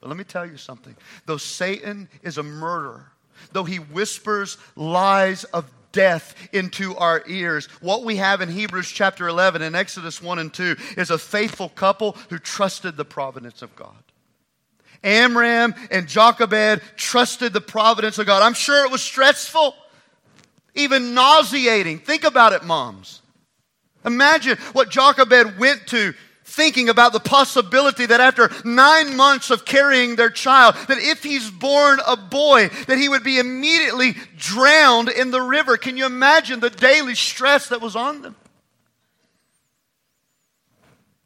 But 0.00 0.08
let 0.08 0.16
me 0.16 0.24
tell 0.24 0.46
you 0.46 0.56
something. 0.56 0.96
Though 1.26 1.36
Satan 1.36 2.08
is 2.22 2.38
a 2.38 2.42
murderer, 2.42 3.12
though 3.52 3.64
he 3.64 3.76
whispers 3.76 4.56
lies 4.74 5.44
of 5.44 5.70
death 5.92 6.34
into 6.52 6.96
our 6.96 7.22
ears. 7.26 7.66
What 7.80 8.04
we 8.04 8.16
have 8.16 8.40
in 8.40 8.48
Hebrews 8.48 8.90
chapter 8.90 9.28
11 9.28 9.62
and 9.62 9.76
Exodus 9.76 10.22
1 10.22 10.38
and 10.38 10.52
2 10.52 10.76
is 10.96 11.10
a 11.10 11.18
faithful 11.18 11.68
couple 11.68 12.12
who 12.28 12.38
trusted 12.38 12.96
the 12.96 13.04
providence 13.04 13.60
of 13.62 13.74
God. 13.76 14.02
Amram 15.02 15.74
and 15.90 16.06
Jochebed 16.06 16.82
trusted 16.96 17.52
the 17.52 17.60
providence 17.60 18.18
of 18.18 18.26
God. 18.26 18.42
I'm 18.42 18.54
sure 18.54 18.84
it 18.84 18.90
was 18.90 19.02
stressful, 19.02 19.74
even 20.74 21.14
nauseating. 21.14 21.98
Think 21.98 22.24
about 22.24 22.52
it, 22.52 22.64
moms. 22.64 23.22
Imagine 24.04 24.56
what 24.72 24.90
Jochebed 24.90 25.58
went 25.58 25.86
to 25.88 26.14
thinking 26.44 26.88
about 26.88 27.12
the 27.12 27.20
possibility 27.20 28.06
that 28.06 28.20
after 28.20 28.50
nine 28.64 29.16
months 29.16 29.50
of 29.50 29.64
carrying 29.64 30.16
their 30.16 30.30
child, 30.30 30.74
that 30.88 30.98
if 30.98 31.22
he's 31.22 31.48
born 31.48 32.00
a 32.06 32.16
boy, 32.16 32.68
that 32.88 32.98
he 32.98 33.08
would 33.08 33.22
be 33.22 33.38
immediately 33.38 34.14
drowned 34.36 35.08
in 35.08 35.30
the 35.30 35.40
river. 35.40 35.76
Can 35.76 35.96
you 35.96 36.06
imagine 36.06 36.60
the 36.60 36.70
daily 36.70 37.14
stress 37.14 37.68
that 37.68 37.80
was 37.80 37.94
on 37.94 38.22
them? 38.22 38.36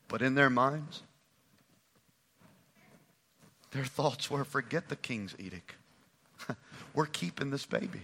But 0.08 0.20
in 0.20 0.34
their 0.34 0.50
minds, 0.50 1.02
their 3.74 3.84
thoughts 3.84 4.30
were 4.30 4.44
forget 4.44 4.88
the 4.88 4.96
king's 4.96 5.34
edict. 5.38 5.74
we're 6.94 7.06
keeping 7.06 7.50
this 7.50 7.66
baby. 7.66 8.00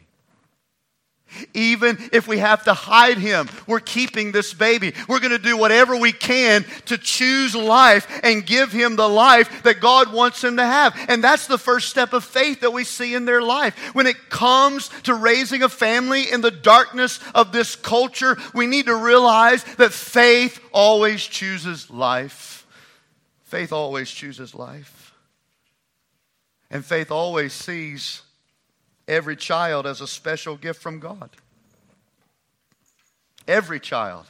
Even 1.54 1.96
if 2.12 2.26
we 2.26 2.38
have 2.38 2.64
to 2.64 2.74
hide 2.74 3.18
him, 3.18 3.48
we're 3.68 3.78
keeping 3.78 4.32
this 4.32 4.52
baby. 4.52 4.92
We're 5.08 5.20
going 5.20 5.30
to 5.30 5.38
do 5.38 5.56
whatever 5.56 5.96
we 5.96 6.10
can 6.10 6.64
to 6.86 6.98
choose 6.98 7.54
life 7.54 8.20
and 8.24 8.44
give 8.44 8.72
him 8.72 8.96
the 8.96 9.08
life 9.08 9.62
that 9.62 9.80
God 9.80 10.12
wants 10.12 10.42
him 10.42 10.56
to 10.56 10.64
have. 10.64 10.98
And 11.08 11.22
that's 11.22 11.46
the 11.46 11.56
first 11.56 11.88
step 11.88 12.14
of 12.14 12.24
faith 12.24 12.62
that 12.62 12.72
we 12.72 12.82
see 12.82 13.14
in 13.14 13.24
their 13.24 13.40
life. 13.40 13.94
When 13.94 14.08
it 14.08 14.28
comes 14.28 14.88
to 15.04 15.14
raising 15.14 15.62
a 15.62 15.68
family 15.68 16.28
in 16.28 16.40
the 16.40 16.50
darkness 16.50 17.20
of 17.32 17.52
this 17.52 17.76
culture, 17.76 18.36
we 18.52 18.66
need 18.66 18.86
to 18.86 18.96
realize 18.96 19.62
that 19.76 19.92
faith 19.92 20.60
always 20.72 21.22
chooses 21.22 21.88
life. 21.90 22.66
Faith 23.44 23.72
always 23.72 24.10
chooses 24.10 24.52
life. 24.52 24.99
And 26.70 26.84
faith 26.84 27.10
always 27.10 27.52
sees 27.52 28.22
every 29.08 29.36
child 29.36 29.86
as 29.86 30.00
a 30.00 30.06
special 30.06 30.56
gift 30.56 30.80
from 30.80 31.00
God. 31.00 31.30
Every 33.48 33.80
child. 33.80 34.26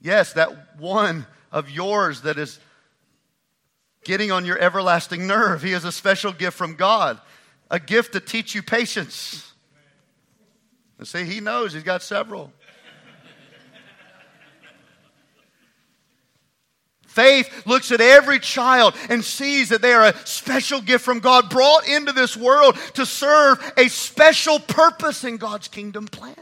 Yes, 0.00 0.34
that 0.34 0.78
one 0.78 1.26
of 1.50 1.70
yours 1.70 2.22
that 2.22 2.38
is 2.38 2.60
getting 4.04 4.30
on 4.30 4.44
your 4.44 4.58
everlasting 4.58 5.26
nerve. 5.26 5.62
He 5.62 5.72
is 5.72 5.84
a 5.84 5.92
special 5.92 6.32
gift 6.32 6.56
from 6.56 6.76
God, 6.76 7.20
a 7.70 7.80
gift 7.80 8.12
to 8.12 8.20
teach 8.20 8.54
you 8.54 8.62
patience. 8.62 9.52
And 10.98 11.08
see, 11.08 11.24
he 11.24 11.40
knows 11.40 11.72
he's 11.72 11.82
got 11.82 12.02
several. 12.02 12.52
Faith 17.14 17.64
looks 17.64 17.92
at 17.92 18.00
every 18.00 18.40
child 18.40 18.92
and 19.08 19.24
sees 19.24 19.68
that 19.68 19.80
they 19.80 19.92
are 19.92 20.06
a 20.06 20.16
special 20.26 20.80
gift 20.80 21.04
from 21.04 21.20
God, 21.20 21.48
brought 21.48 21.86
into 21.86 22.10
this 22.10 22.36
world 22.36 22.76
to 22.94 23.06
serve 23.06 23.72
a 23.76 23.86
special 23.86 24.58
purpose 24.58 25.22
in 25.22 25.36
God's 25.36 25.68
kingdom 25.68 26.08
plan. 26.08 26.34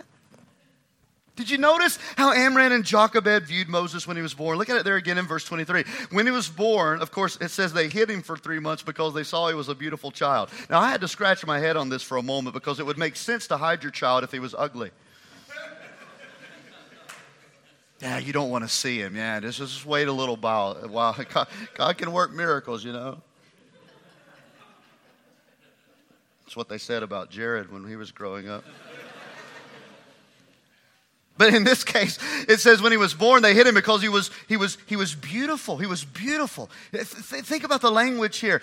Did 1.37 1.51
you 1.51 1.59
notice 1.59 1.99
how 2.17 2.33
Amram 2.33 2.73
and 2.73 2.85
Jochebed 2.85 3.47
viewed 3.47 3.69
Moses 3.69 4.07
when 4.07 4.17
he 4.17 4.23
was 4.23 4.33
born? 4.33 4.57
Look 4.57 4.71
at 4.71 4.77
it 4.77 4.85
there 4.85 4.97
again 4.97 5.19
in 5.19 5.27
verse 5.27 5.45
23. 5.45 5.85
When 6.11 6.25
he 6.25 6.33
was 6.33 6.49
born, 6.49 7.03
of 7.03 7.11
course, 7.11 7.37
it 7.43 7.51
says 7.51 7.75
they 7.75 7.89
hid 7.89 8.09
him 8.09 8.23
for 8.23 8.39
three 8.39 8.59
months 8.59 8.83
because 8.83 9.13
they 9.13 9.25
saw 9.25 9.49
he 9.49 9.55
was 9.55 9.69
a 9.69 9.75
beautiful 9.75 10.11
child. 10.11 10.49
Now, 10.71 10.81
I 10.81 10.91
had 10.91 11.03
to 11.03 11.09
scratch 11.09 11.45
my 11.45 11.59
head 11.59 11.77
on 11.77 11.91
this 11.91 12.03
for 12.03 12.17
a 12.17 12.23
moment 12.23 12.55
because 12.55 12.81
it 12.81 12.87
would 12.87 12.99
make 12.99 13.17
sense 13.17 13.47
to 13.49 13.59
hide 13.59 13.83
your 13.83 13.93
child 13.93 14.25
if 14.25 14.33
he 14.33 14.39
was 14.39 14.55
ugly. 14.57 14.91
Yeah, 18.03 18.19
you 18.19 18.33
don't 18.33 18.51
want 18.51 18.65
to 18.65 18.69
see 18.69 18.99
him. 18.99 19.15
Yeah, 19.15 19.39
just, 19.39 19.59
just 19.59 19.87
wait 19.87 20.09
a 20.09 20.13
little 20.13 20.35
while. 20.35 20.75
while. 20.89 21.17
God, 21.33 21.47
God 21.75 21.99
can 21.99 22.13
work 22.13 22.33
miracles, 22.33 22.85
you 22.85 22.93
know. 22.93 23.23
That's 26.45 26.57
what 26.57 26.69
they 26.69 26.79
said 26.79 27.05
about 27.05 27.31
Jared 27.31 27.73
when 27.73 27.89
he 27.89 27.95
was 27.95 28.11
growing 28.11 28.49
up. 28.49 28.65
But 31.39 31.55
in 31.55 31.65
this 31.65 31.83
case, 31.83 32.19
it 32.47 32.61
says 32.61 32.83
when 32.83 32.93
he 32.93 32.99
was 32.99 33.15
born, 33.15 33.43
they 33.43 33.55
hit 33.55 33.67
him 33.67 33.75
because 33.75 34.03
he 34.03 34.09
was, 34.09 34.31
he 34.49 34.57
was, 34.57 34.77
he 34.87 34.97
was 34.97 35.15
beautiful. 35.15 35.79
He 35.79 35.87
was 35.87 36.05
beautiful. 36.05 36.69
Think 36.93 37.65
about 37.65 37.81
the 37.81 37.91
language 37.91 38.39
here. 38.39 38.63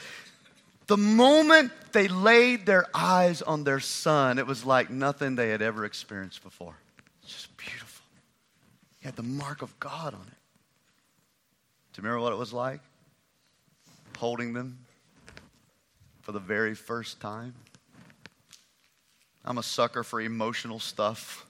The 0.88 0.98
moment 0.98 1.72
they 1.93 2.08
laid 2.08 2.65
their 2.65 2.86
eyes 2.93 3.41
on 3.41 3.63
their 3.63 3.79
son, 3.79 4.38
it 4.38 4.46
was 4.46 4.65
like 4.65 4.89
nothing 4.89 5.36
they 5.36 5.50
had 5.50 5.62
ever 5.62 5.86
experienced 5.86 6.43
before. 6.43 6.75
He 9.00 9.08
had 9.08 9.15
the 9.15 9.24
mark 9.24 9.62
of 9.62 9.77
God 9.79 10.13
on 10.13 10.22
it. 10.22 10.38
Do 11.94 12.01
you 12.01 12.03
remember 12.03 12.22
what 12.22 12.34
it 12.34 12.38
was 12.38 12.53
like? 12.53 12.82
Holding 14.18 14.53
them 14.53 14.77
for 16.22 16.34
the 16.34 16.39
very 16.39 16.75
first 16.75 17.20
time. 17.20 17.53
I'm 19.46 19.58
a 19.58 19.63
sucker 19.63 20.03
for 20.03 20.22
emotional 20.22 20.79
stuff. 20.79 21.46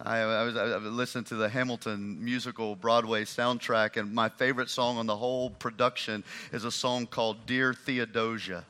I, 0.00 0.18
I, 0.18 0.42
was, 0.44 0.56
I 0.56 0.76
listened 0.76 1.26
to 1.28 1.36
the 1.36 1.48
Hamilton 1.48 2.22
musical 2.22 2.76
Broadway 2.76 3.24
soundtrack, 3.24 3.96
and 3.96 4.14
my 4.14 4.28
favorite 4.28 4.70
song 4.70 4.98
on 4.98 5.06
the 5.06 5.16
whole 5.16 5.50
production 5.50 6.22
is 6.52 6.64
a 6.64 6.70
song 6.70 7.06
called 7.06 7.46
Dear 7.46 7.74
Theodosia. 7.74 8.64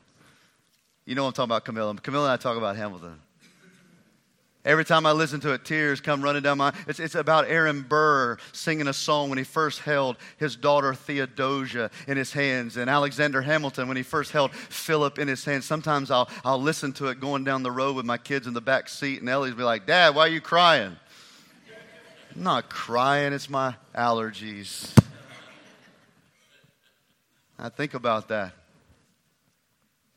You 1.05 1.15
know 1.15 1.23
what 1.23 1.29
I'm 1.29 1.33
talking 1.33 1.51
about, 1.51 1.65
Camilla. 1.65 1.95
Camilla 1.95 2.25
and 2.25 2.33
I 2.33 2.37
talk 2.37 2.57
about 2.57 2.75
Hamilton. 2.75 3.19
Every 4.67 4.83
time 4.83 5.05
I 5.05 5.13
listen 5.13 5.39
to 5.39 5.53
it, 5.53 5.63
tears 5.63 6.01
come 6.01 6.21
running 6.21 6.41
down 6.41 6.57
my. 6.57 6.73
It's, 6.89 6.99
it's 6.99 7.15
about 7.15 7.47
Aaron 7.47 7.83
Burr 7.83 8.37
singing 8.51 8.89
a 8.89 8.93
song 8.93 9.29
when 9.29 9.37
he 9.37 9.45
first 9.45 9.79
held 9.79 10.17
his 10.35 10.57
daughter 10.57 10.93
Theodosia 10.93 11.89
in 12.05 12.17
his 12.17 12.33
hands, 12.33 12.75
and 12.75 12.89
Alexander 12.89 13.41
Hamilton 13.41 13.87
when 13.87 13.95
he 13.95 14.03
first 14.03 14.33
held 14.33 14.53
Philip 14.53 15.19
in 15.19 15.29
his 15.29 15.45
hands. 15.45 15.63
Sometimes 15.63 16.11
I'll 16.11 16.27
I'll 16.43 16.61
listen 16.61 16.91
to 16.93 17.07
it 17.07 17.21
going 17.21 17.45
down 17.45 17.63
the 17.63 17.71
road 17.71 17.95
with 17.95 18.05
my 18.05 18.17
kids 18.17 18.45
in 18.45 18.53
the 18.53 18.59
back 18.59 18.89
seat, 18.89 19.21
and 19.21 19.29
Ellie's 19.29 19.53
be 19.53 19.63
like, 19.63 19.87
"Dad, 19.87 20.13
why 20.13 20.23
are 20.23 20.31
you 20.31 20.41
crying?" 20.41 20.97
I'm 22.35 22.43
not 22.43 22.69
crying, 22.69 23.31
it's 23.31 23.49
my 23.49 23.73
allergies. 23.95 24.93
I 27.57 27.69
think 27.69 27.93
about 27.93 28.27
that. 28.27 28.51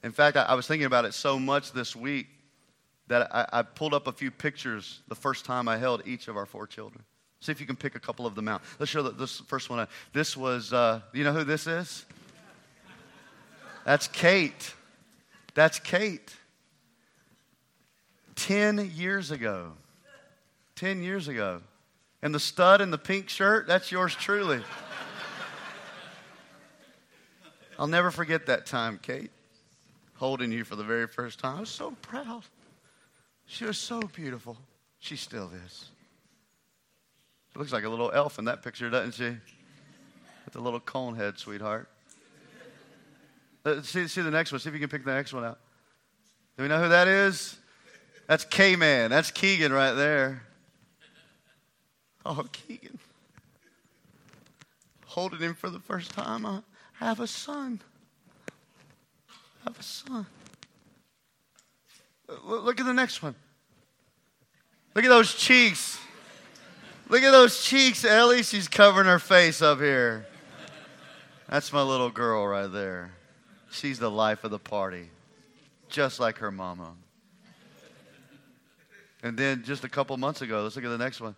In 0.02 0.10
fact, 0.10 0.36
I, 0.36 0.42
I, 0.42 0.54
was 0.54 0.66
thinking 0.66 0.86
about 0.86 1.04
it 1.04 1.14
so 1.14 1.38
much 1.38 1.70
this 1.70 1.94
week 1.94 2.26
that 3.10 3.28
I, 3.34 3.46
I, 3.52 3.62
pulled 3.62 3.92
up 3.92 4.06
a 4.06 4.12
few 4.12 4.30
pictures 4.30 5.02
the 5.08 5.16
first 5.16 5.44
time 5.44 5.66
I 5.66 5.76
held 5.76 6.06
each 6.06 6.28
of 6.28 6.36
our 6.36 6.46
four 6.46 6.64
children. 6.68 7.02
See 7.40 7.50
if 7.50 7.60
you 7.60 7.66
can 7.66 7.74
pick 7.74 7.96
a 7.96 7.98
couple 7.98 8.24
of 8.24 8.36
them 8.36 8.46
out. 8.46 8.62
Let's 8.78 8.92
show 8.92 9.02
the, 9.02 9.10
this 9.10 9.40
first 9.40 9.68
one. 9.68 9.84
This 10.12 10.36
was, 10.36 10.72
uh, 10.72 11.00
you 11.12 11.24
know 11.24 11.32
who 11.32 11.42
this 11.42 11.66
is? 11.66 12.06
That's 13.84 14.06
Kate. 14.06 14.74
That's 15.54 15.80
Kate. 15.80 16.32
Ten 18.36 18.92
years 18.94 19.32
ago. 19.32 19.72
Ten 20.76 21.02
years 21.02 21.26
ago. 21.26 21.62
And 22.22 22.32
the 22.32 22.38
stud 22.38 22.80
in 22.80 22.92
the 22.92 22.98
pink 22.98 23.28
shirt, 23.28 23.66
that's 23.66 23.90
yours 23.90 24.14
truly. 24.14 24.62
I'll 27.76 27.88
never 27.88 28.12
forget 28.12 28.46
that 28.46 28.66
time, 28.66 29.00
Kate, 29.02 29.32
holding 30.14 30.52
you 30.52 30.62
for 30.62 30.76
the 30.76 30.84
very 30.84 31.08
first 31.08 31.40
time. 31.40 31.56
I 31.56 31.60
was 31.60 31.70
so 31.70 31.96
proud. 32.02 32.44
She 33.50 33.64
was 33.64 33.78
so 33.78 33.98
beautiful. 34.00 34.56
She 35.00 35.16
still 35.16 35.50
is. 35.66 35.90
She 37.52 37.58
looks 37.58 37.72
like 37.72 37.82
a 37.82 37.88
little 37.88 38.12
elf 38.12 38.38
in 38.38 38.44
that 38.44 38.62
picture, 38.62 38.88
doesn't 38.88 39.14
she? 39.14 39.24
With 40.44 40.52
the 40.52 40.60
little 40.60 40.78
cone 40.78 41.16
head, 41.16 41.36
sweetheart. 41.36 41.88
Uh, 43.64 43.82
see, 43.82 44.06
see 44.06 44.22
the 44.22 44.30
next 44.30 44.52
one. 44.52 44.60
See 44.60 44.68
if 44.68 44.74
you 44.74 44.80
can 44.80 44.88
pick 44.88 45.04
the 45.04 45.12
next 45.12 45.32
one 45.32 45.44
out. 45.44 45.58
Do 46.56 46.62
we 46.62 46.68
know 46.68 46.80
who 46.80 46.90
that 46.90 47.08
is? 47.08 47.58
That's 48.28 48.44
K 48.44 48.76
Man. 48.76 49.10
That's 49.10 49.32
Keegan 49.32 49.72
right 49.72 49.94
there. 49.94 50.44
Oh, 52.24 52.46
Keegan. 52.52 53.00
Holding 55.06 55.40
him 55.40 55.54
for 55.54 55.70
the 55.70 55.80
first 55.80 56.12
time. 56.12 56.46
I 56.46 56.62
have 57.00 57.18
a 57.18 57.26
son. 57.26 57.80
I 58.48 59.70
have 59.70 59.80
a 59.80 59.82
son. 59.82 60.26
Look 62.44 62.80
at 62.80 62.86
the 62.86 62.92
next 62.92 63.22
one. 63.22 63.34
Look 64.94 65.04
at 65.04 65.08
those 65.08 65.34
cheeks. 65.34 65.98
Look 67.08 67.22
at 67.22 67.32
those 67.32 67.62
cheeks, 67.62 68.04
Ellie. 68.04 68.42
She's 68.42 68.68
covering 68.68 69.06
her 69.06 69.18
face 69.18 69.62
up 69.62 69.78
here. 69.78 70.26
That's 71.48 71.72
my 71.72 71.82
little 71.82 72.10
girl 72.10 72.46
right 72.46 72.70
there. 72.70 73.10
She's 73.72 73.98
the 73.98 74.10
life 74.10 74.44
of 74.44 74.52
the 74.52 74.58
party, 74.60 75.10
just 75.88 76.20
like 76.20 76.38
her 76.38 76.52
mama. 76.52 76.94
And 79.22 79.36
then 79.36 79.64
just 79.64 79.82
a 79.82 79.88
couple 79.88 80.16
months 80.16 80.40
ago, 80.40 80.62
let's 80.62 80.76
look 80.76 80.84
at 80.84 80.88
the 80.88 80.98
next 80.98 81.20
one. 81.20 81.34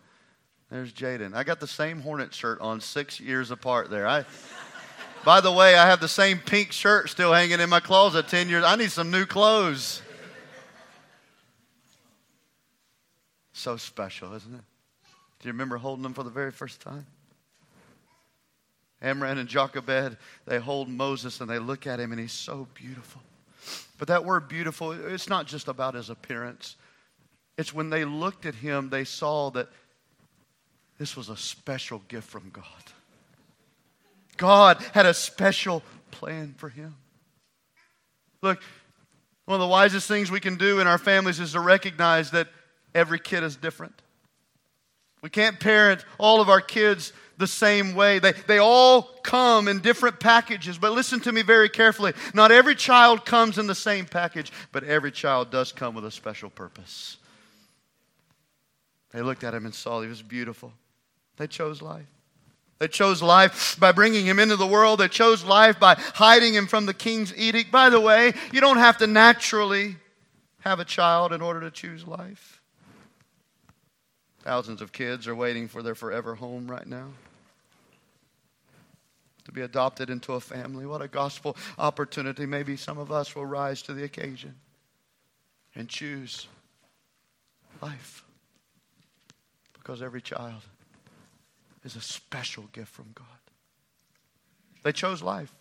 There's 0.70 0.92
Jaden. 0.92 1.34
I 1.34 1.42
got 1.42 1.60
the 1.60 1.66
same 1.66 2.00
Hornet 2.00 2.34
shirt 2.34 2.60
on 2.60 2.80
six 2.80 3.18
years 3.18 3.50
apart 3.50 3.88
there. 3.88 4.06
I, 4.06 4.24
by 5.24 5.40
the 5.40 5.52
way, 5.52 5.76
I 5.76 5.86
have 5.86 6.00
the 6.00 6.08
same 6.08 6.38
pink 6.38 6.72
shirt 6.72 7.08
still 7.08 7.32
hanging 7.32 7.60
in 7.60 7.70
my 7.70 7.80
closet 7.80 8.28
10 8.28 8.50
years. 8.50 8.64
I 8.64 8.76
need 8.76 8.90
some 8.90 9.10
new 9.10 9.24
clothes. 9.24 10.01
So 13.52 13.76
special, 13.76 14.34
isn't 14.34 14.54
it? 14.54 14.62
Do 15.40 15.48
you 15.48 15.52
remember 15.52 15.76
holding 15.76 16.02
them 16.02 16.14
for 16.14 16.22
the 16.22 16.30
very 16.30 16.52
first 16.52 16.80
time? 16.80 17.06
Amram 19.02 19.36
and 19.36 19.48
Jochebed, 19.48 20.16
they 20.46 20.58
hold 20.58 20.88
Moses 20.88 21.40
and 21.40 21.50
they 21.50 21.58
look 21.58 21.86
at 21.86 21.98
him 21.98 22.12
and 22.12 22.20
he's 22.20 22.32
so 22.32 22.68
beautiful. 22.74 23.20
But 23.98 24.08
that 24.08 24.24
word 24.24 24.48
beautiful, 24.48 24.92
it's 24.92 25.28
not 25.28 25.46
just 25.46 25.68
about 25.68 25.94
his 25.94 26.08
appearance. 26.08 26.76
It's 27.58 27.74
when 27.74 27.90
they 27.90 28.04
looked 28.04 28.46
at 28.46 28.54
him, 28.54 28.88
they 28.88 29.04
saw 29.04 29.50
that 29.50 29.68
this 30.98 31.16
was 31.16 31.28
a 31.28 31.36
special 31.36 32.00
gift 32.08 32.28
from 32.28 32.50
God. 32.50 32.64
God 34.36 34.78
had 34.92 35.06
a 35.06 35.14
special 35.14 35.82
plan 36.10 36.54
for 36.56 36.68
him. 36.68 36.94
Look, 38.40 38.62
one 39.44 39.56
of 39.56 39.60
the 39.60 39.68
wisest 39.68 40.08
things 40.08 40.30
we 40.30 40.40
can 40.40 40.56
do 40.56 40.80
in 40.80 40.86
our 40.86 40.98
families 40.98 41.40
is 41.40 41.52
to 41.52 41.60
recognize 41.60 42.30
that 42.30 42.48
every 42.94 43.18
kid 43.18 43.42
is 43.42 43.56
different. 43.56 44.02
We 45.22 45.30
can't 45.30 45.60
parent 45.60 46.04
all 46.18 46.40
of 46.40 46.48
our 46.48 46.60
kids 46.60 47.12
the 47.38 47.46
same 47.46 47.94
way. 47.94 48.18
They, 48.18 48.32
they 48.32 48.58
all 48.58 49.02
come 49.22 49.68
in 49.68 49.80
different 49.80 50.20
packages. 50.20 50.78
But 50.78 50.92
listen 50.92 51.20
to 51.20 51.32
me 51.32 51.42
very 51.42 51.68
carefully. 51.68 52.12
Not 52.34 52.52
every 52.52 52.74
child 52.74 53.24
comes 53.24 53.58
in 53.58 53.66
the 53.66 53.74
same 53.74 54.04
package, 54.06 54.52
but 54.72 54.84
every 54.84 55.12
child 55.12 55.50
does 55.50 55.72
come 55.72 55.94
with 55.94 56.04
a 56.04 56.10
special 56.10 56.50
purpose. 56.50 57.16
They 59.12 59.22
looked 59.22 59.44
at 59.44 59.54
him 59.54 59.64
and 59.64 59.74
saw 59.74 60.00
he 60.00 60.08
was 60.08 60.22
beautiful. 60.22 60.72
They 61.36 61.46
chose 61.46 61.82
life. 61.82 62.06
They 62.78 62.88
chose 62.88 63.22
life 63.22 63.76
by 63.78 63.92
bringing 63.92 64.26
him 64.26 64.40
into 64.40 64.56
the 64.56 64.66
world. 64.66 64.98
They 64.98 65.08
chose 65.08 65.44
life 65.44 65.78
by 65.78 65.94
hiding 65.94 66.54
him 66.54 66.66
from 66.66 66.86
the 66.86 66.94
king's 66.94 67.36
edict. 67.36 67.70
By 67.70 67.90
the 67.90 68.00
way, 68.00 68.32
you 68.52 68.60
don't 68.60 68.78
have 68.78 68.98
to 68.98 69.06
naturally 69.06 69.96
have 70.60 70.80
a 70.80 70.84
child 70.84 71.32
in 71.32 71.40
order 71.42 71.60
to 71.60 71.70
choose 71.70 72.06
life. 72.06 72.61
Thousands 74.42 74.82
of 74.82 74.92
kids 74.92 75.28
are 75.28 75.34
waiting 75.34 75.68
for 75.68 75.82
their 75.82 75.94
forever 75.94 76.34
home 76.34 76.70
right 76.70 76.86
now. 76.86 77.08
To 79.44 79.52
be 79.52 79.62
adopted 79.62 80.10
into 80.10 80.34
a 80.34 80.40
family. 80.40 80.86
What 80.86 81.02
a 81.02 81.08
gospel 81.08 81.56
opportunity. 81.78 82.46
Maybe 82.46 82.76
some 82.76 82.98
of 82.98 83.10
us 83.10 83.34
will 83.34 83.46
rise 83.46 83.82
to 83.82 83.94
the 83.94 84.04
occasion 84.04 84.54
and 85.74 85.88
choose 85.88 86.46
life. 87.80 88.24
Because 89.74 90.02
every 90.02 90.22
child 90.22 90.62
is 91.84 91.96
a 91.96 92.00
special 92.00 92.64
gift 92.72 92.90
from 92.90 93.06
God. 93.14 93.26
They 94.82 94.92
chose 94.92 95.22
life 95.22 95.52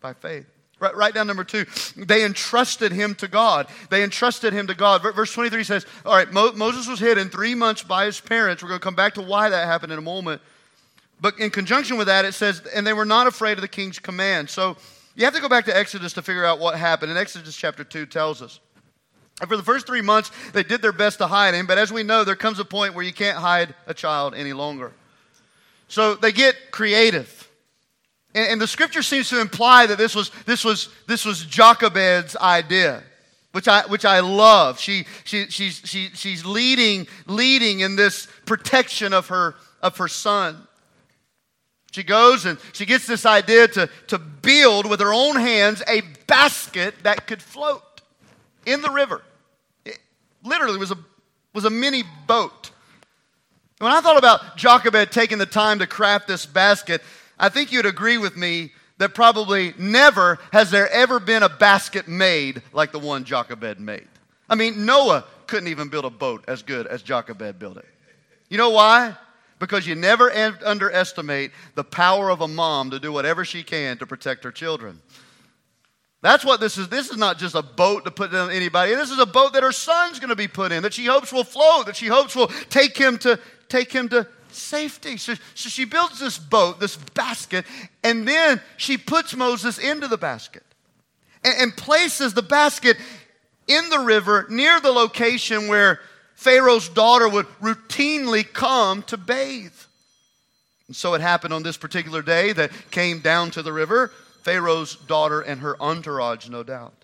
by 0.00 0.12
faith. 0.12 0.46
Right, 0.82 0.96
write 0.96 1.14
down 1.14 1.28
number 1.28 1.44
two. 1.44 1.64
They 1.96 2.24
entrusted 2.24 2.90
him 2.90 3.14
to 3.16 3.28
God. 3.28 3.68
They 3.88 4.02
entrusted 4.02 4.52
him 4.52 4.66
to 4.66 4.74
God. 4.74 5.00
Verse 5.00 5.32
23 5.32 5.62
says, 5.62 5.86
All 6.04 6.12
right, 6.12 6.30
Mo- 6.32 6.50
Moses 6.54 6.88
was 6.88 6.98
hidden 6.98 7.28
three 7.28 7.54
months 7.54 7.84
by 7.84 8.04
his 8.04 8.18
parents. 8.18 8.64
We're 8.64 8.68
going 8.68 8.80
to 8.80 8.84
come 8.84 8.96
back 8.96 9.14
to 9.14 9.22
why 9.22 9.48
that 9.48 9.68
happened 9.68 9.92
in 9.92 9.98
a 10.00 10.02
moment. 10.02 10.42
But 11.20 11.38
in 11.38 11.50
conjunction 11.50 11.98
with 11.98 12.08
that, 12.08 12.24
it 12.24 12.32
says, 12.32 12.62
And 12.74 12.84
they 12.84 12.92
were 12.92 13.04
not 13.04 13.28
afraid 13.28 13.52
of 13.52 13.60
the 13.60 13.68
king's 13.68 14.00
command. 14.00 14.50
So 14.50 14.76
you 15.14 15.24
have 15.24 15.34
to 15.34 15.40
go 15.40 15.48
back 15.48 15.66
to 15.66 15.76
Exodus 15.76 16.14
to 16.14 16.22
figure 16.22 16.44
out 16.44 16.58
what 16.58 16.76
happened. 16.76 17.12
And 17.12 17.18
Exodus 17.18 17.54
chapter 17.54 17.84
2 17.84 18.06
tells 18.06 18.42
us. 18.42 18.58
And 19.40 19.48
for 19.48 19.56
the 19.56 19.62
first 19.62 19.86
three 19.86 20.02
months, 20.02 20.32
they 20.52 20.64
did 20.64 20.82
their 20.82 20.90
best 20.90 21.18
to 21.18 21.28
hide 21.28 21.54
him. 21.54 21.68
But 21.68 21.78
as 21.78 21.92
we 21.92 22.02
know, 22.02 22.24
there 22.24 22.34
comes 22.34 22.58
a 22.58 22.64
point 22.64 22.94
where 22.94 23.04
you 23.04 23.12
can't 23.12 23.38
hide 23.38 23.72
a 23.86 23.94
child 23.94 24.34
any 24.34 24.52
longer. 24.52 24.90
So 25.86 26.16
they 26.16 26.32
get 26.32 26.72
creative. 26.72 27.41
And, 28.34 28.52
and 28.52 28.60
the 28.60 28.66
scripture 28.66 29.02
seems 29.02 29.28
to 29.30 29.40
imply 29.40 29.86
that 29.86 29.98
this 29.98 30.14
was, 30.14 30.30
this 30.46 30.64
was, 30.64 30.88
this 31.06 31.24
was 31.24 31.44
Jochebed's 31.44 32.36
idea 32.36 33.02
which 33.52 33.68
I, 33.68 33.82
which 33.86 34.04
I 34.04 34.20
love. 34.20 34.80
She, 34.80 35.04
she, 35.24 35.46
she's, 35.48 35.80
she, 35.84 36.10
she's 36.14 36.44
leading, 36.44 37.06
leading 37.26 37.80
in 37.80 37.96
this 37.96 38.26
protection 38.46 39.12
of 39.12 39.28
her, 39.28 39.54
of 39.82 39.98
her 39.98 40.08
son. 40.08 40.66
She 41.92 42.02
goes 42.02 42.46
and 42.46 42.58
she 42.72 42.86
gets 42.86 43.06
this 43.06 43.26
idea 43.26 43.68
to, 43.68 43.90
to 44.08 44.18
build 44.18 44.88
with 44.88 45.00
her 45.00 45.12
own 45.12 45.36
hands 45.36 45.82
a 45.86 46.00
basket 46.26 46.94
that 47.02 47.26
could 47.26 47.42
float 47.42 47.82
in 48.64 48.80
the 48.80 48.90
river. 48.90 49.20
It 49.84 49.98
literally 50.42 50.78
was 50.78 50.90
a, 50.90 50.96
was 51.52 51.66
a 51.66 51.70
mini 51.70 52.02
boat. 52.26 52.70
When 53.78 53.92
I 53.92 54.00
thought 54.00 54.16
about 54.16 54.56
Jochebed 54.56 55.12
taking 55.12 55.36
the 55.36 55.44
time 55.44 55.80
to 55.80 55.86
craft 55.86 56.28
this 56.28 56.46
basket, 56.46 57.02
I 57.38 57.48
think 57.48 57.72
you'd 57.72 57.86
agree 57.86 58.18
with 58.18 58.36
me 58.36 58.72
that 58.98 59.14
probably 59.14 59.74
never 59.78 60.38
has 60.52 60.70
there 60.70 60.88
ever 60.90 61.18
been 61.18 61.42
a 61.42 61.48
basket 61.48 62.06
made 62.06 62.62
like 62.72 62.92
the 62.92 62.98
one 62.98 63.24
Jochebed 63.24 63.80
made. 63.80 64.06
I 64.48 64.54
mean, 64.54 64.84
Noah 64.84 65.24
couldn't 65.46 65.68
even 65.68 65.88
build 65.88 66.04
a 66.04 66.10
boat 66.10 66.44
as 66.46 66.62
good 66.62 66.86
as 66.86 67.02
Jochebed 67.02 67.58
built 67.58 67.78
it. 67.78 67.86
You 68.48 68.58
know 68.58 68.70
why? 68.70 69.16
Because 69.58 69.86
you 69.86 69.94
never 69.94 70.30
underestimate 70.30 71.52
the 71.74 71.84
power 71.84 72.30
of 72.30 72.42
a 72.42 72.48
mom 72.48 72.90
to 72.90 73.00
do 73.00 73.12
whatever 73.12 73.44
she 73.44 73.62
can 73.62 73.98
to 73.98 74.06
protect 74.06 74.44
her 74.44 74.52
children. 74.52 75.00
That's 76.20 76.44
what 76.44 76.60
this 76.60 76.78
is. 76.78 76.88
This 76.88 77.10
is 77.10 77.16
not 77.16 77.38
just 77.38 77.56
a 77.56 77.62
boat 77.62 78.04
to 78.04 78.10
put 78.10 78.32
in 78.32 78.50
anybody. 78.50 78.94
This 78.94 79.10
is 79.10 79.18
a 79.18 79.26
boat 79.26 79.54
that 79.54 79.64
her 79.64 79.72
son's 79.72 80.20
going 80.20 80.30
to 80.30 80.36
be 80.36 80.48
put 80.48 80.70
in, 80.70 80.84
that 80.84 80.94
she 80.94 81.06
hopes 81.06 81.32
will 81.32 81.44
float, 81.44 81.86
that 81.86 81.96
she 81.96 82.06
hopes 82.06 82.36
will 82.36 82.46
take 82.70 82.96
him 82.96 83.18
to 83.18 83.40
take 83.68 83.90
him 83.90 84.08
to 84.10 84.28
safety. 84.54 85.16
So, 85.16 85.34
so 85.54 85.68
she 85.68 85.84
builds 85.84 86.18
this 86.18 86.38
boat, 86.38 86.80
this 86.80 86.96
basket, 86.96 87.64
and 88.02 88.26
then 88.26 88.60
she 88.76 88.98
puts 88.98 89.34
Moses 89.34 89.78
into 89.78 90.08
the 90.08 90.18
basket 90.18 90.62
and, 91.44 91.54
and 91.58 91.76
places 91.76 92.34
the 92.34 92.42
basket 92.42 92.96
in 93.68 93.88
the 93.90 94.00
river 94.00 94.46
near 94.48 94.80
the 94.80 94.90
location 94.90 95.68
where 95.68 96.00
Pharaoh's 96.34 96.88
daughter 96.88 97.28
would 97.28 97.46
routinely 97.60 98.50
come 98.50 99.02
to 99.04 99.16
bathe. 99.16 99.72
And 100.88 100.96
so 100.96 101.14
it 101.14 101.20
happened 101.20 101.54
on 101.54 101.62
this 101.62 101.76
particular 101.76 102.22
day 102.22 102.52
that 102.52 102.70
came 102.90 103.20
down 103.20 103.50
to 103.52 103.62
the 103.62 103.72
river, 103.72 104.12
Pharaoh's 104.42 104.96
daughter 104.96 105.40
and 105.40 105.60
her 105.60 105.80
entourage, 105.80 106.48
no 106.48 106.62
doubt. 106.62 107.01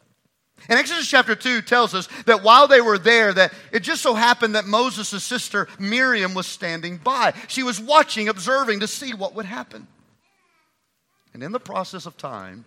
And 0.68 0.78
Exodus 0.78 1.08
chapter 1.08 1.34
2 1.34 1.62
tells 1.62 1.94
us 1.94 2.08
that 2.26 2.42
while 2.42 2.68
they 2.68 2.80
were 2.80 2.98
there, 2.98 3.32
that 3.32 3.52
it 3.72 3.80
just 3.80 4.02
so 4.02 4.14
happened 4.14 4.54
that 4.54 4.66
Moses' 4.66 5.22
sister 5.24 5.68
Miriam 5.78 6.34
was 6.34 6.46
standing 6.46 6.98
by. 6.98 7.32
She 7.48 7.62
was 7.62 7.80
watching, 7.80 8.28
observing 8.28 8.80
to 8.80 8.86
see 8.86 9.14
what 9.14 9.34
would 9.34 9.46
happen. 9.46 9.86
And 11.32 11.42
in 11.42 11.52
the 11.52 11.60
process 11.60 12.04
of 12.04 12.16
time, 12.16 12.64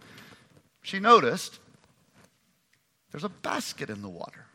she 0.82 0.99
noticed 0.99 1.60
there's 3.12 3.23
a 3.23 3.30
basket 3.30 3.89
in 3.89 4.01
the 4.01 4.10
water. 4.10 4.45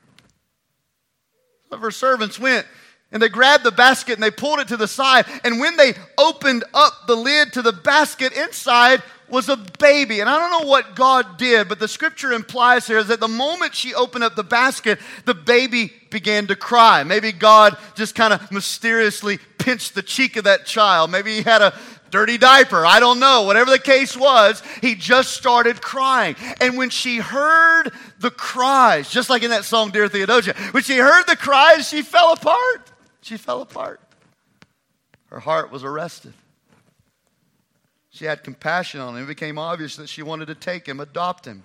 Some 1.68 1.78
of 1.78 1.82
her 1.82 1.90
servants 1.90 2.38
went 2.38 2.66
and 3.12 3.22
they 3.22 3.28
grabbed 3.28 3.64
the 3.64 3.70
basket 3.70 4.14
and 4.14 4.22
they 4.22 4.30
pulled 4.30 4.58
it 4.58 4.68
to 4.68 4.76
the 4.76 4.88
side. 4.88 5.26
And 5.44 5.60
when 5.60 5.76
they 5.76 5.94
opened 6.18 6.64
up 6.74 6.92
the 7.06 7.14
lid 7.14 7.52
to 7.52 7.62
the 7.62 7.72
basket, 7.72 8.32
inside 8.32 9.02
was 9.28 9.48
a 9.48 9.56
baby. 9.56 10.20
And 10.20 10.28
I 10.28 10.38
don't 10.38 10.62
know 10.62 10.68
what 10.68 10.94
God 10.94 11.38
did, 11.38 11.68
but 11.68 11.78
the 11.78 11.88
scripture 11.88 12.32
implies 12.32 12.86
here 12.86 12.98
is 12.98 13.08
that 13.08 13.20
the 13.20 13.28
moment 13.28 13.74
she 13.74 13.94
opened 13.94 14.24
up 14.24 14.36
the 14.36 14.44
basket, 14.44 14.98
the 15.24 15.34
baby 15.34 15.92
began 16.10 16.46
to 16.46 16.56
cry. 16.56 17.02
Maybe 17.02 17.32
God 17.32 17.76
just 17.94 18.14
kind 18.14 18.32
of 18.32 18.50
mysteriously 18.52 19.38
pinched 19.58 19.94
the 19.94 20.02
cheek 20.02 20.36
of 20.36 20.44
that 20.44 20.66
child. 20.66 21.10
Maybe 21.10 21.34
he 21.36 21.42
had 21.42 21.62
a 21.62 21.74
dirty 22.10 22.38
diaper. 22.38 22.86
I 22.86 23.00
don't 23.00 23.20
know. 23.20 23.42
Whatever 23.42 23.70
the 23.70 23.78
case 23.78 24.16
was, 24.16 24.62
he 24.80 24.94
just 24.94 25.32
started 25.32 25.82
crying. 25.82 26.36
And 26.60 26.76
when 26.76 26.90
she 26.90 27.18
heard 27.18 27.90
the 28.20 28.30
cries, 28.30 29.10
just 29.10 29.28
like 29.28 29.42
in 29.42 29.50
that 29.50 29.64
song, 29.64 29.90
Dear 29.90 30.08
Theodosia, 30.08 30.54
when 30.70 30.82
she 30.82 30.98
heard 30.98 31.24
the 31.26 31.36
cries, 31.36 31.88
she 31.88 32.02
fell 32.02 32.32
apart. 32.32 32.90
She 33.22 33.36
fell 33.36 33.60
apart. 33.60 34.00
Her 35.26 35.40
heart 35.40 35.72
was 35.72 35.82
arrested. 35.82 36.32
She 38.16 38.24
had 38.24 38.42
compassion 38.42 39.00
on 39.00 39.14
him. 39.14 39.24
It 39.24 39.26
became 39.26 39.58
obvious 39.58 39.96
that 39.96 40.08
she 40.08 40.22
wanted 40.22 40.46
to 40.46 40.54
take 40.54 40.88
him, 40.88 41.00
adopt 41.00 41.44
him. 41.44 41.62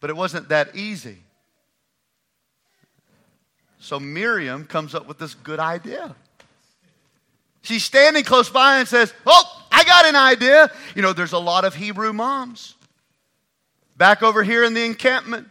But 0.00 0.10
it 0.10 0.16
wasn't 0.16 0.48
that 0.48 0.74
easy. 0.74 1.18
So 3.78 4.00
Miriam 4.00 4.64
comes 4.64 4.92
up 4.92 5.06
with 5.06 5.18
this 5.18 5.34
good 5.34 5.60
idea. 5.60 6.16
She's 7.62 7.84
standing 7.84 8.24
close 8.24 8.48
by 8.48 8.78
and 8.78 8.88
says, 8.88 9.14
Oh, 9.24 9.66
I 9.70 9.84
got 9.84 10.04
an 10.06 10.16
idea. 10.16 10.68
You 10.96 11.02
know, 11.02 11.12
there's 11.12 11.32
a 11.32 11.38
lot 11.38 11.64
of 11.64 11.76
Hebrew 11.76 12.12
moms 12.12 12.74
back 13.96 14.24
over 14.24 14.42
here 14.42 14.64
in 14.64 14.74
the 14.74 14.84
encampment 14.84 15.46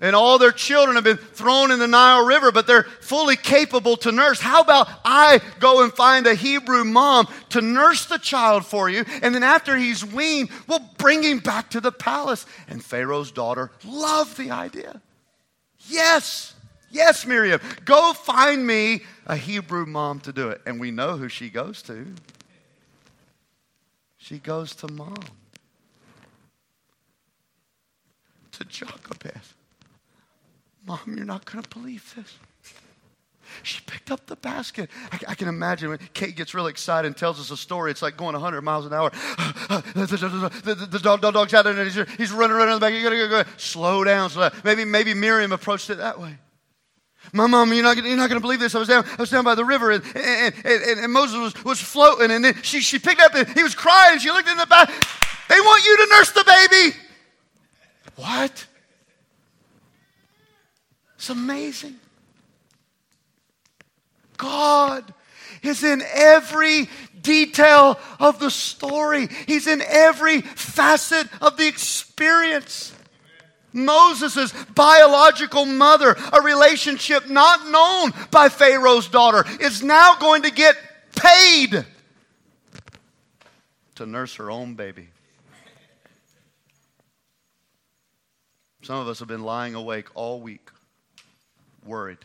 and 0.00 0.16
all 0.16 0.38
their 0.38 0.52
children 0.52 0.96
have 0.96 1.04
been 1.04 1.16
thrown 1.16 1.70
in 1.70 1.78
the 1.78 1.86
Nile 1.86 2.26
River, 2.26 2.50
but 2.50 2.66
they're 2.66 2.82
fully 2.82 3.36
capable 3.36 3.96
to 3.98 4.10
nurse. 4.10 4.40
How 4.40 4.60
about 4.60 4.88
I 5.04 5.40
go 5.60 5.84
and 5.84 5.92
find 5.92 6.26
a 6.26 6.34
Hebrew 6.34 6.84
mom 6.84 7.28
to 7.50 7.60
nurse 7.60 8.06
the 8.06 8.18
child 8.18 8.66
for 8.66 8.90
you, 8.90 9.04
and 9.22 9.34
then 9.34 9.44
after 9.44 9.76
he's 9.76 10.04
weaned, 10.04 10.50
we'll 10.66 10.82
bring 10.98 11.22
him 11.22 11.38
back 11.38 11.70
to 11.70 11.80
the 11.80 11.92
palace? 11.92 12.44
And 12.68 12.84
Pharaoh's 12.84 13.30
daughter 13.30 13.70
loved 13.84 14.36
the 14.36 14.50
idea. 14.50 15.00
Yes, 15.86 16.54
yes, 16.90 17.24
Miriam, 17.24 17.60
go 17.84 18.12
find 18.14 18.66
me 18.66 19.02
a 19.26 19.36
Hebrew 19.36 19.86
mom 19.86 20.20
to 20.20 20.32
do 20.32 20.48
it. 20.48 20.60
And 20.66 20.80
we 20.80 20.90
know 20.90 21.16
who 21.16 21.28
she 21.28 21.50
goes 21.50 21.82
to. 21.82 22.06
She 24.16 24.38
goes 24.38 24.74
to 24.76 24.88
mom, 24.88 25.14
to 28.52 28.64
Jochebed. 28.64 29.53
Mom, 30.86 31.00
you're 31.16 31.24
not 31.24 31.44
going 31.44 31.62
to 31.62 31.68
believe 31.70 32.12
this. 32.14 32.38
She 33.62 33.80
picked 33.86 34.10
up 34.10 34.26
the 34.26 34.36
basket. 34.36 34.90
I, 35.12 35.18
I, 35.28 35.34
can 35.34 35.48
imagine 35.48 35.90
when 35.90 35.98
Kate 36.12 36.34
gets 36.34 36.54
really 36.54 36.70
excited 36.70 37.06
and 37.06 37.16
tells 37.16 37.38
us 37.38 37.50
a 37.50 37.56
story. 37.56 37.90
It's 37.90 38.02
like 38.02 38.16
going 38.16 38.32
100 38.32 38.62
miles 38.62 38.86
an 38.86 38.92
hour. 38.92 39.10
the, 39.10 40.88
the, 40.90 40.98
dog, 40.98 41.20
dog's 41.20 41.54
out 41.54 41.64
there 41.64 41.78
and 41.78 41.90
he's, 41.90 42.16
he's 42.16 42.32
running 42.32 42.56
around 42.56 42.68
in 42.68 42.74
the 42.74 42.80
back. 42.80 42.92
You 42.92 43.02
gotta 43.02 43.16
go, 43.16 43.28
go. 43.28 43.50
Slow 43.56 44.02
down, 44.02 44.30
slow 44.30 44.48
down. 44.48 44.60
Maybe, 44.64 44.84
maybe 44.84 45.14
Miriam 45.14 45.52
approached 45.52 45.88
it 45.90 45.98
that 45.98 46.20
way. 46.20 46.36
My 47.32 47.46
mom, 47.46 47.72
you're 47.72 47.82
not, 47.82 47.96
you're 47.96 48.16
not 48.16 48.28
going 48.28 48.40
to 48.40 48.44
believe 48.44 48.60
this. 48.60 48.74
I 48.74 48.78
was 48.78 48.88
down, 48.88 49.04
I 49.06 49.16
was 49.16 49.30
down 49.30 49.44
by 49.44 49.54
the 49.54 49.64
river 49.64 49.90
and, 49.90 50.04
and, 50.14 50.54
and, 50.64 51.00
and 51.00 51.12
Moses 51.12 51.38
was, 51.38 51.64
was 51.64 51.80
floating 51.80 52.30
and 52.30 52.44
then 52.44 52.54
she, 52.62 52.80
she 52.80 52.98
picked 52.98 53.20
up 53.20 53.34
and 53.34 53.48
he 53.48 53.62
was 53.62 53.74
crying. 53.74 54.18
She 54.18 54.30
looked 54.30 54.48
in 54.48 54.58
the 54.58 54.66
back. 54.66 54.88
They 55.48 55.60
want 55.60 55.84
you 55.84 55.96
to 55.96 56.06
nurse 56.10 56.32
the 56.32 56.44
baby. 56.44 56.96
What? 58.16 58.66
It's 61.24 61.30
amazing. 61.30 61.96
God 64.36 65.14
is 65.62 65.82
in 65.82 66.02
every 66.12 66.90
detail 67.22 67.98
of 68.20 68.38
the 68.40 68.50
story, 68.50 69.28
He's 69.46 69.66
in 69.66 69.80
every 69.80 70.42
facet 70.42 71.26
of 71.40 71.56
the 71.56 71.66
experience. 71.66 72.92
Moses' 73.72 74.52
biological 74.74 75.64
mother, 75.64 76.14
a 76.30 76.42
relationship 76.42 77.30
not 77.30 77.70
known 77.70 78.12
by 78.30 78.50
Pharaoh's 78.50 79.08
daughter, 79.08 79.46
is 79.60 79.82
now 79.82 80.16
going 80.16 80.42
to 80.42 80.50
get 80.50 80.76
paid 81.16 81.86
to 83.94 84.04
nurse 84.04 84.34
her 84.34 84.50
own 84.50 84.74
baby. 84.74 85.08
Some 88.82 88.98
of 88.98 89.08
us 89.08 89.20
have 89.20 89.28
been 89.28 89.42
lying 89.42 89.74
awake 89.74 90.08
all 90.14 90.42
week 90.42 90.68
worried. 91.84 92.18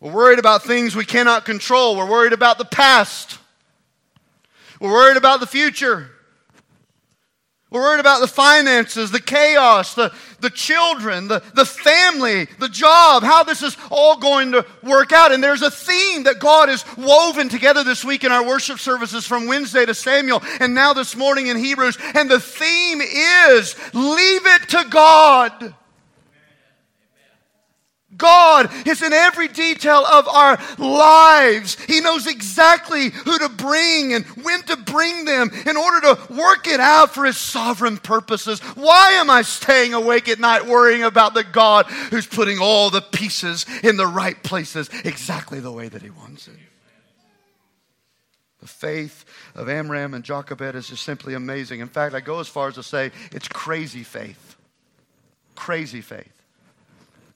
We're 0.00 0.12
worried 0.12 0.38
about 0.38 0.64
things 0.64 0.96
we 0.96 1.04
cannot 1.04 1.44
control. 1.44 1.96
We're 1.96 2.10
worried 2.10 2.32
about 2.32 2.58
the 2.58 2.64
past. 2.64 3.38
We're 4.80 4.92
worried 4.92 5.18
about 5.18 5.40
the 5.40 5.46
future. 5.46 6.10
We're 7.70 7.82
worried 7.82 8.00
about 8.00 8.20
the 8.20 8.26
finances, 8.26 9.12
the 9.12 9.20
chaos, 9.20 9.94
the, 9.94 10.12
the 10.40 10.50
children, 10.50 11.28
the, 11.28 11.40
the 11.54 11.64
family, 11.64 12.48
the 12.58 12.68
job, 12.68 13.22
how 13.22 13.44
this 13.44 13.62
is 13.62 13.76
all 13.90 14.16
going 14.18 14.52
to 14.52 14.66
work 14.82 15.12
out. 15.12 15.30
And 15.30 15.44
there's 15.44 15.62
a 15.62 15.70
theme 15.70 16.24
that 16.24 16.40
God 16.40 16.68
has 16.68 16.84
woven 16.96 17.48
together 17.48 17.84
this 17.84 18.04
week 18.04 18.24
in 18.24 18.32
our 18.32 18.44
worship 18.44 18.80
services 18.80 19.24
from 19.24 19.46
Wednesday 19.46 19.86
to 19.86 19.94
Samuel 19.94 20.42
and 20.58 20.74
now 20.74 20.94
this 20.94 21.14
morning 21.14 21.46
in 21.46 21.56
Hebrews. 21.56 21.96
And 22.14 22.28
the 22.28 22.40
theme 22.40 23.00
is 23.00 23.76
leave 23.94 24.46
it 24.46 24.68
to 24.70 24.86
God. 24.90 25.74
God 28.20 28.70
is 28.86 29.02
in 29.02 29.12
every 29.12 29.48
detail 29.48 30.04
of 30.04 30.28
our 30.28 30.58
lives. 30.78 31.82
He 31.86 32.00
knows 32.00 32.26
exactly 32.26 33.08
who 33.08 33.38
to 33.38 33.48
bring 33.48 34.12
and 34.12 34.24
when 34.44 34.62
to 34.64 34.76
bring 34.76 35.24
them 35.24 35.50
in 35.66 35.76
order 35.76 36.00
to 36.02 36.34
work 36.34 36.68
it 36.68 36.78
out 36.78 37.14
for 37.14 37.24
His 37.24 37.38
sovereign 37.38 37.96
purposes. 37.96 38.60
Why 38.60 39.12
am 39.12 39.30
I 39.30 39.42
staying 39.42 39.94
awake 39.94 40.28
at 40.28 40.38
night 40.38 40.66
worrying 40.66 41.02
about 41.02 41.34
the 41.34 41.42
God 41.42 41.86
who's 41.86 42.26
putting 42.26 42.58
all 42.58 42.90
the 42.90 43.00
pieces 43.00 43.66
in 43.82 43.96
the 43.96 44.06
right 44.06 44.40
places 44.42 44.90
exactly 45.04 45.58
the 45.58 45.72
way 45.72 45.88
that 45.88 46.02
He 46.02 46.10
wants 46.10 46.46
it? 46.46 46.54
The 48.60 48.68
faith 48.68 49.24
of 49.54 49.70
Amram 49.70 50.12
and 50.12 50.22
Jochebed 50.22 50.74
is 50.74 50.88
just 50.88 51.02
simply 51.02 51.32
amazing. 51.32 51.80
In 51.80 51.88
fact, 51.88 52.14
I 52.14 52.20
go 52.20 52.40
as 52.40 52.48
far 52.48 52.68
as 52.68 52.74
to 52.74 52.82
say 52.82 53.10
it's 53.32 53.48
crazy 53.48 54.02
faith. 54.02 54.56
Crazy 55.54 56.02
faith 56.02 56.39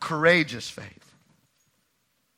courageous 0.04 0.68
faith. 0.68 1.14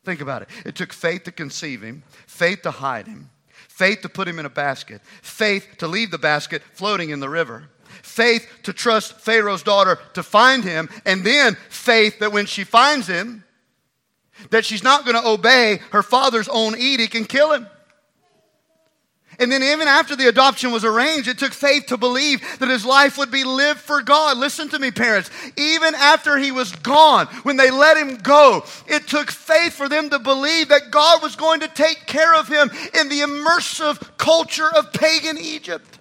Think 0.05 0.21
about 0.21 0.43
it. 0.43 0.49
It 0.65 0.77
took 0.77 0.93
faith 0.93 1.25
to 1.25 1.33
conceive 1.33 1.83
him, 1.83 2.05
faith 2.29 2.63
to 2.63 2.71
hide 2.71 3.09
him, 3.09 3.29
faith 3.69 4.03
to 4.03 4.09
put 4.09 4.29
him 4.29 4.39
in 4.39 4.47
a 4.47 4.51
basket, 4.51 5.01
faith 5.21 5.67
to 5.79 5.89
leave 5.89 6.13
the 6.13 6.19
basket 6.19 6.63
floating 6.75 7.11
in 7.11 7.19
the 7.19 7.29
river, 7.29 7.69
faith 8.03 8.49
to 8.63 8.73
trust 8.73 9.21
Pharaoh's 9.21 9.65
daughter 9.65 9.99
to 10.15 10.23
find 10.23 10.63
him, 10.63 10.89
and 11.05 11.25
then 11.25 11.57
faith 11.69 12.21
that 12.21 12.33
when 12.33 12.47
she 12.47 12.63
finds 12.63 13.09
him, 13.09 13.43
that 14.51 14.65
she's 14.65 14.85
not 14.85 15.05
going 15.05 15.21
to 15.21 15.29
obey 15.29 15.81
her 15.91 16.05
father's 16.05 16.49
own 16.49 16.79
edict 16.79 17.17
and 17.17 17.29
kill 17.29 17.53
him. 17.53 17.67
And 19.38 19.53
then, 19.53 19.62
even 19.62 19.87
after 19.87 20.16
the 20.16 20.29
adoption 20.29 20.72
was 20.72 20.85
arranged, 20.85 21.29
it 21.29 21.38
took 21.38 21.53
faith 21.53 21.87
to 21.87 21.96
believe 21.96 22.40
that 22.59 22.70
his 22.70 22.87
life 22.87 23.18
would 23.18 23.31
be 23.31 23.44
lived 23.44 23.81
for 23.81 24.01
God. 24.03 24.38
Listen 24.38 24.68
to 24.70 24.79
me, 24.79 24.90
parents. 24.90 25.31
Even 25.57 25.94
after 25.94 26.38
he 26.38 26.53
was 26.53 26.72
gone, 26.77 27.27
when 27.42 27.57
they 27.57 27.70
let 27.70 27.96
him 27.96 28.16
go, 28.16 28.64
it 28.87 29.07
took 29.07 29.31
faith 29.31 29.75
for 29.75 29.88
them 29.88 30.09
to 30.11 30.18
believe 30.18 30.68
that 30.68 30.90
God 30.90 31.22
was 31.22 31.37
going 31.37 31.61
to 31.61 31.68
take 31.68 32.07
care 32.07 32.35
of 32.35 32.49
him 32.49 32.70
in 32.99 33.09
the 33.09 33.20
immersive 33.20 34.16
culture 34.16 34.70
of 34.75 34.92
pagan 34.92 35.37
Egypt. 35.38 35.99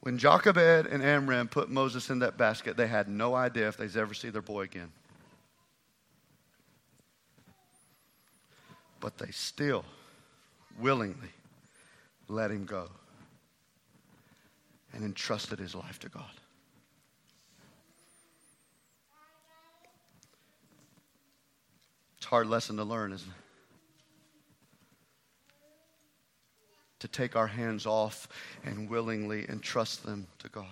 When 0.00 0.16
Jochebed 0.16 0.86
and 0.86 1.02
Amram 1.02 1.48
put 1.48 1.68
Moses 1.68 2.08
in 2.08 2.20
that 2.20 2.38
basket, 2.38 2.76
they 2.76 2.86
had 2.86 3.08
no 3.08 3.34
idea 3.34 3.68
if 3.68 3.76
they'd 3.76 3.94
ever 3.96 4.14
see 4.14 4.30
their 4.30 4.40
boy 4.40 4.62
again. 4.62 4.90
But 9.00 9.16
they 9.18 9.30
still 9.30 9.84
willingly 10.78 11.30
let 12.28 12.50
him 12.50 12.64
go 12.66 12.88
and 14.92 15.04
entrusted 15.04 15.58
his 15.58 15.74
life 15.74 15.98
to 16.00 16.08
God. 16.08 16.30
It's 22.18 22.26
a 22.26 22.28
hard 22.28 22.48
lesson 22.48 22.76
to 22.76 22.84
learn, 22.84 23.12
isn't 23.12 23.28
it? 23.28 23.34
To 27.00 27.08
take 27.08 27.34
our 27.34 27.46
hands 27.46 27.86
off 27.86 28.28
and 28.62 28.90
willingly 28.90 29.48
entrust 29.48 30.04
them 30.04 30.26
to 30.40 30.50
God. 30.50 30.66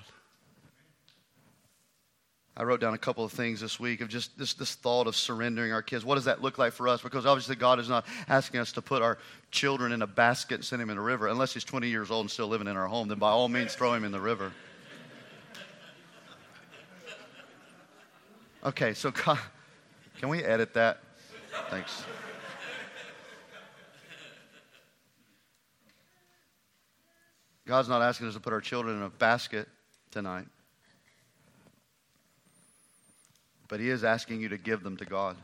I 2.59 2.65
wrote 2.65 2.81
down 2.81 2.93
a 2.93 2.99
couple 2.99 3.25
of 3.25 3.31
things 3.31 3.61
this 3.61 3.79
week 3.79 4.01
of 4.01 4.09
just 4.09 4.37
this, 4.37 4.53
this 4.55 4.75
thought 4.75 5.07
of 5.07 5.15
surrendering 5.15 5.73
our 5.73 5.81
kids. 5.81 6.05
What 6.05 6.17
does 6.17 6.25
that 6.25 6.43
look 6.43 6.59
like 6.59 6.73
for 6.73 6.89
us? 6.89 7.01
Because 7.01 7.25
obviously, 7.25 7.55
God 7.55 7.79
is 7.79 7.89
not 7.89 8.05
asking 8.29 8.59
us 8.59 8.73
to 8.73 8.83
put 8.83 9.01
our 9.01 9.17
children 9.53 9.93
in 9.93 10.03
a 10.03 10.09
basket 10.09 10.57
and 10.57 10.65
send 10.65 10.83
him 10.83 10.91
in 10.91 10.99
a 10.99 11.01
river. 11.01 11.29
Unless 11.29 11.55
he's 11.55 11.63
20 11.63 11.87
years 11.87 12.11
old 12.11 12.23
and 12.25 12.31
still 12.31 12.49
living 12.49 12.67
in 12.67 12.77
our 12.77 12.89
home, 12.89 13.07
then 13.07 13.21
by 13.21 13.31
all 13.31 13.49
means, 13.49 13.77
throw 13.77 13.95
him 13.95 14.03
in 14.03 14.11
the 14.11 14.21
river. 14.21 14.53
Okay, 18.65 18.93
so 18.93 19.11
God, 19.25 19.39
can 20.19 20.29
we 20.29 20.43
edit 20.43 20.75
that? 20.75 20.99
Thanks. 21.71 22.03
God's 27.67 27.89
not 27.89 28.03
asking 28.03 28.27
us 28.27 28.35
to 28.35 28.41
put 28.41 28.53
our 28.53 28.61
children 28.61 28.97
in 28.97 29.03
a 29.05 29.11
basket 29.11 29.69
tonight. 30.11 30.47
But 33.69 33.81
He 33.81 33.91
is 33.91 34.05
asking 34.05 34.41
you 34.41 34.49
to 34.49 34.59
give 34.59 34.83
them 34.83 34.97
to 34.97 35.05
God, 35.05 35.37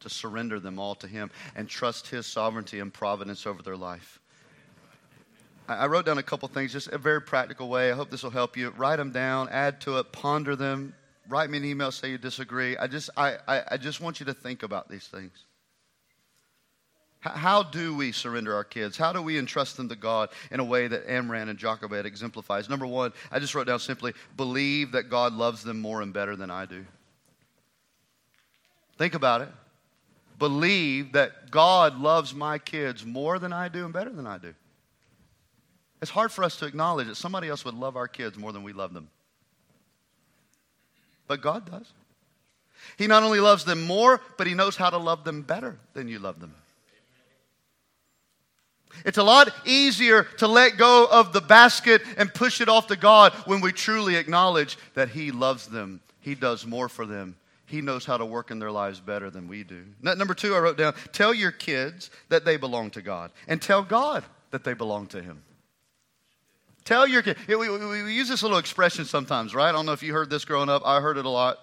to 0.00 0.08
surrender 0.08 0.60
them 0.60 0.78
all 0.78 0.94
to 0.96 1.06
Him, 1.06 1.30
and 1.54 1.68
trust 1.68 2.08
His 2.08 2.26
sovereignty 2.26 2.80
and 2.80 2.92
providence 2.92 3.46
over 3.46 3.62
their 3.62 3.76
life. 3.76 4.20
I 5.68 5.86
wrote 5.86 6.06
down 6.06 6.18
a 6.18 6.22
couple 6.22 6.46
things, 6.48 6.72
just 6.72 6.88
a 6.88 6.98
very 6.98 7.20
practical 7.20 7.68
way. 7.68 7.90
I 7.90 7.94
hope 7.96 8.08
this 8.08 8.22
will 8.22 8.30
help 8.30 8.56
you. 8.56 8.70
Write 8.70 8.96
them 8.96 9.10
down, 9.10 9.48
add 9.48 9.80
to 9.82 9.98
it, 9.98 10.12
ponder 10.12 10.54
them. 10.54 10.94
Write 11.28 11.50
me 11.50 11.58
an 11.58 11.64
email, 11.64 11.90
say 11.90 12.10
you 12.10 12.18
disagree. 12.18 12.76
I 12.76 12.86
just, 12.86 13.10
I, 13.16 13.38
I, 13.48 13.62
I 13.72 13.76
just 13.76 14.00
want 14.00 14.20
you 14.20 14.26
to 14.26 14.34
think 14.34 14.62
about 14.62 14.88
these 14.88 15.08
things. 15.08 15.32
How 17.34 17.62
do 17.62 17.96
we 17.96 18.12
surrender 18.12 18.54
our 18.54 18.64
kids? 18.64 18.96
How 18.96 19.12
do 19.12 19.22
we 19.22 19.38
entrust 19.38 19.76
them 19.76 19.88
to 19.88 19.96
God 19.96 20.30
in 20.50 20.60
a 20.60 20.64
way 20.64 20.86
that 20.88 21.10
Amram 21.10 21.48
and 21.48 21.58
Jochebed 21.58 22.06
exemplifies? 22.06 22.68
Number 22.68 22.86
one, 22.86 23.12
I 23.30 23.38
just 23.38 23.54
wrote 23.54 23.66
down 23.66 23.78
simply 23.78 24.12
believe 24.36 24.92
that 24.92 25.10
God 25.10 25.32
loves 25.32 25.62
them 25.62 25.80
more 25.80 26.02
and 26.02 26.12
better 26.12 26.36
than 26.36 26.50
I 26.50 26.66
do. 26.66 26.84
Think 28.98 29.14
about 29.14 29.42
it. 29.42 29.48
Believe 30.38 31.12
that 31.12 31.50
God 31.50 31.98
loves 31.98 32.34
my 32.34 32.58
kids 32.58 33.04
more 33.04 33.38
than 33.38 33.52
I 33.52 33.68
do 33.68 33.84
and 33.84 33.92
better 33.92 34.10
than 34.10 34.26
I 34.26 34.38
do. 34.38 34.54
It's 36.02 36.10
hard 36.10 36.30
for 36.30 36.44
us 36.44 36.56
to 36.58 36.66
acknowledge 36.66 37.06
that 37.06 37.16
somebody 37.16 37.48
else 37.48 37.64
would 37.64 37.74
love 37.74 37.96
our 37.96 38.08
kids 38.08 38.36
more 38.36 38.52
than 38.52 38.62
we 38.62 38.72
love 38.72 38.92
them. 38.92 39.08
But 41.26 41.40
God 41.40 41.70
does. 41.70 41.90
He 42.98 43.06
not 43.06 43.22
only 43.22 43.40
loves 43.40 43.64
them 43.64 43.82
more, 43.82 44.20
but 44.36 44.46
He 44.46 44.54
knows 44.54 44.76
how 44.76 44.90
to 44.90 44.98
love 44.98 45.24
them 45.24 45.42
better 45.42 45.78
than 45.94 46.08
you 46.08 46.18
love 46.18 46.40
them. 46.40 46.54
It's 49.04 49.18
a 49.18 49.22
lot 49.22 49.50
easier 49.64 50.24
to 50.38 50.46
let 50.46 50.76
go 50.76 51.06
of 51.10 51.32
the 51.32 51.40
basket 51.40 52.02
and 52.16 52.32
push 52.32 52.60
it 52.60 52.68
off 52.68 52.86
to 52.88 52.96
God 52.96 53.32
when 53.46 53.60
we 53.60 53.72
truly 53.72 54.16
acknowledge 54.16 54.78
that 54.94 55.10
He 55.10 55.30
loves 55.30 55.66
them. 55.66 56.00
He 56.20 56.34
does 56.34 56.66
more 56.66 56.88
for 56.88 57.06
them. 57.06 57.36
He 57.66 57.80
knows 57.80 58.04
how 58.04 58.16
to 58.16 58.24
work 58.24 58.50
in 58.50 58.58
their 58.58 58.70
lives 58.70 59.00
better 59.00 59.28
than 59.28 59.48
we 59.48 59.64
do. 59.64 59.84
Number 60.00 60.34
two, 60.34 60.54
I 60.54 60.58
wrote 60.58 60.78
down 60.78 60.94
tell 61.12 61.34
your 61.34 61.50
kids 61.50 62.10
that 62.28 62.44
they 62.44 62.56
belong 62.56 62.90
to 62.92 63.02
God 63.02 63.32
and 63.48 63.60
tell 63.60 63.82
God 63.82 64.24
that 64.50 64.64
they 64.64 64.72
belong 64.72 65.08
to 65.08 65.20
Him. 65.20 65.42
Tell 66.84 67.06
your 67.06 67.22
kids. 67.22 67.40
We, 67.48 67.56
we, 67.56 68.02
we 68.04 68.14
use 68.14 68.28
this 68.28 68.44
little 68.44 68.58
expression 68.58 69.04
sometimes, 69.04 69.54
right? 69.54 69.68
I 69.68 69.72
don't 69.72 69.86
know 69.86 69.92
if 69.92 70.04
you 70.04 70.12
heard 70.12 70.30
this 70.30 70.44
growing 70.44 70.68
up. 70.68 70.82
I 70.84 71.00
heard 71.00 71.18
it 71.18 71.26
a 71.26 71.28
lot. 71.28 71.58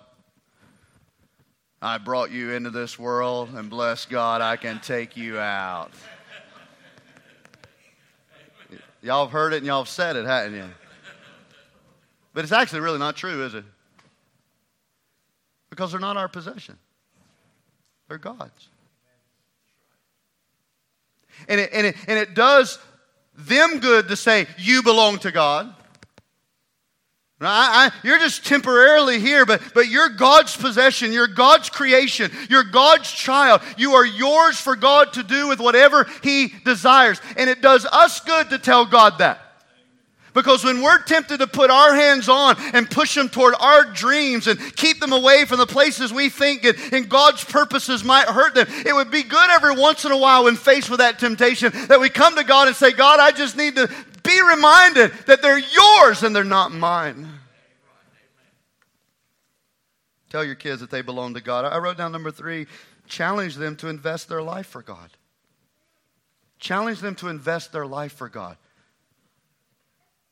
I 1.81 1.97
brought 1.97 2.31
you 2.31 2.51
into 2.51 2.69
this 2.69 2.97
world, 2.97 3.49
and 3.53 3.69
bless 3.69 4.05
God, 4.05 4.41
I 4.41 4.55
can 4.55 4.79
take 4.79 5.17
you 5.17 5.37
out. 5.37 5.91
Y'all 9.03 9.25
have 9.25 9.33
heard 9.33 9.51
it 9.53 9.57
and 9.57 9.65
y'all 9.65 9.81
have 9.81 9.89
said 9.89 10.15
it, 10.15 10.25
haven't 10.25 10.55
you? 10.55 10.63
But 12.33 12.45
it's 12.45 12.53
actually 12.53 12.79
really 12.79 12.99
not 12.99 13.17
true, 13.17 13.43
is 13.43 13.53
it? 13.53 13.65
Because 15.69 15.91
they're 15.91 15.99
not 15.99 16.15
our 16.15 16.29
possession, 16.29 16.79
they're 18.07 18.17
God's. 18.17 18.69
And 21.49 21.59
it, 21.59 21.71
and, 21.73 21.87
it, 21.87 21.95
and 22.07 22.17
it 22.17 22.33
does 22.33 22.79
them 23.35 23.79
good 23.79 24.07
to 24.07 24.15
say, 24.15 24.47
You 24.57 24.81
belong 24.83 25.17
to 25.19 25.31
God. 25.31 25.73
I, 27.45 27.87
I, 27.87 27.91
you're 28.03 28.19
just 28.19 28.45
temporarily 28.45 29.19
here, 29.19 29.45
but, 29.45 29.61
but 29.73 29.87
you're 29.87 30.09
God's 30.09 30.55
possession. 30.55 31.11
You're 31.11 31.27
God's 31.27 31.69
creation. 31.69 32.31
You're 32.49 32.63
God's 32.63 33.11
child. 33.11 33.61
You 33.77 33.93
are 33.93 34.05
yours 34.05 34.59
for 34.59 34.75
God 34.75 35.13
to 35.13 35.23
do 35.23 35.47
with 35.47 35.59
whatever 35.59 36.07
He 36.21 36.53
desires. 36.63 37.19
And 37.37 37.49
it 37.49 37.61
does 37.61 37.85
us 37.85 38.19
good 38.21 38.49
to 38.51 38.59
tell 38.59 38.85
God 38.85 39.19
that. 39.19 39.42
Because 40.33 40.63
when 40.63 40.81
we're 40.81 41.01
tempted 41.03 41.37
to 41.39 41.47
put 41.47 41.69
our 41.69 41.93
hands 41.93 42.27
on 42.27 42.55
and 42.73 42.89
push 42.89 43.13
them 43.13 43.29
toward 43.29 43.53
our 43.59 43.85
dreams 43.85 44.47
and 44.47 44.59
keep 44.75 44.99
them 44.99 45.13
away 45.13 45.45
from 45.45 45.59
the 45.59 45.67
places 45.67 46.11
we 46.11 46.29
think 46.29 46.63
and, 46.63 46.77
and, 46.91 47.07
God's 47.07 47.43
purposes 47.43 48.03
might 48.03 48.27
hurt 48.27 48.55
them, 48.55 48.65
it 48.69 48.93
would 48.93 49.11
be 49.11 49.21
good 49.21 49.49
every 49.51 49.75
once 49.75 50.05
in 50.05 50.11
a 50.11 50.17
while 50.17 50.45
when 50.45 50.55
faced 50.55 50.89
with 50.89 50.99
that 50.99 51.19
temptation 51.19 51.71
that 51.87 51.99
we 51.99 52.09
come 52.09 52.35
to 52.35 52.43
God 52.43 52.67
and 52.67 52.75
say, 52.75 52.91
God, 52.91 53.19
I 53.19 53.31
just 53.31 53.55
need 53.55 53.75
to 53.75 53.87
be 54.23 54.41
reminded 54.41 55.11
that 55.27 55.41
they're 55.41 55.59
yours 55.59 56.23
and 56.23 56.35
they're 56.35 56.43
not 56.43 56.71
mine. 56.71 57.27
Tell 60.29 60.43
your 60.43 60.55
kids 60.55 60.81
that 60.81 60.89
they 60.89 61.03
belong 61.03 61.35
to 61.35 61.41
God. 61.41 61.65
I 61.65 61.77
wrote 61.77 61.97
down 61.97 62.11
number 62.11 62.31
three 62.31 62.65
challenge 63.07 63.55
them 63.55 63.75
to 63.75 63.89
invest 63.89 64.29
their 64.29 64.41
life 64.41 64.65
for 64.65 64.81
God. 64.81 65.11
Challenge 66.57 67.01
them 67.01 67.13
to 67.15 67.27
invest 67.27 67.71
their 67.71 67.85
life 67.85 68.13
for 68.13 68.29
God. 68.29 68.57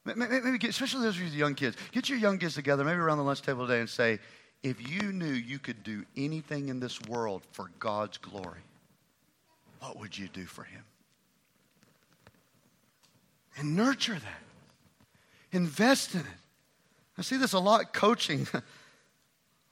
Maybe 0.04 0.58
get, 0.58 0.72
especially 0.72 1.04
those 1.04 1.16
of 1.16 1.22
you 1.22 1.30
young 1.30 1.54
kids, 1.54 1.78
get 1.92 2.10
your 2.10 2.18
young 2.18 2.40
kids 2.40 2.56
together, 2.56 2.84
maybe 2.84 2.98
around 2.98 3.20
the 3.20 3.24
lunch 3.24 3.44
table 3.44 3.68
today, 3.68 3.80
and 3.80 3.90
say, 3.90 4.20
if 4.64 4.90
you 4.90 5.12
knew 5.12 5.32
you 5.32 5.60
could 5.60 5.84
do 5.84 6.06
anything 6.18 6.70
in 6.70 6.80
this 6.80 7.00
world 7.04 7.44
for 7.52 7.70
God's 7.80 8.18
glory, 8.18 8.62
what 9.80 10.00
would 10.00 10.18
you 10.18 10.28
do 10.28 10.46
for 10.46 10.64
Him? 10.64 10.84
And 13.58 13.76
nurture 13.76 14.14
that. 14.14 14.42
Invest 15.52 16.14
in 16.16 16.22
it. 16.22 16.26
I 17.18 17.22
see 17.22 17.38
this 17.38 17.54
a 17.54 17.60
lot 17.60 17.94
coaching. 17.94 18.48
a 18.54 18.64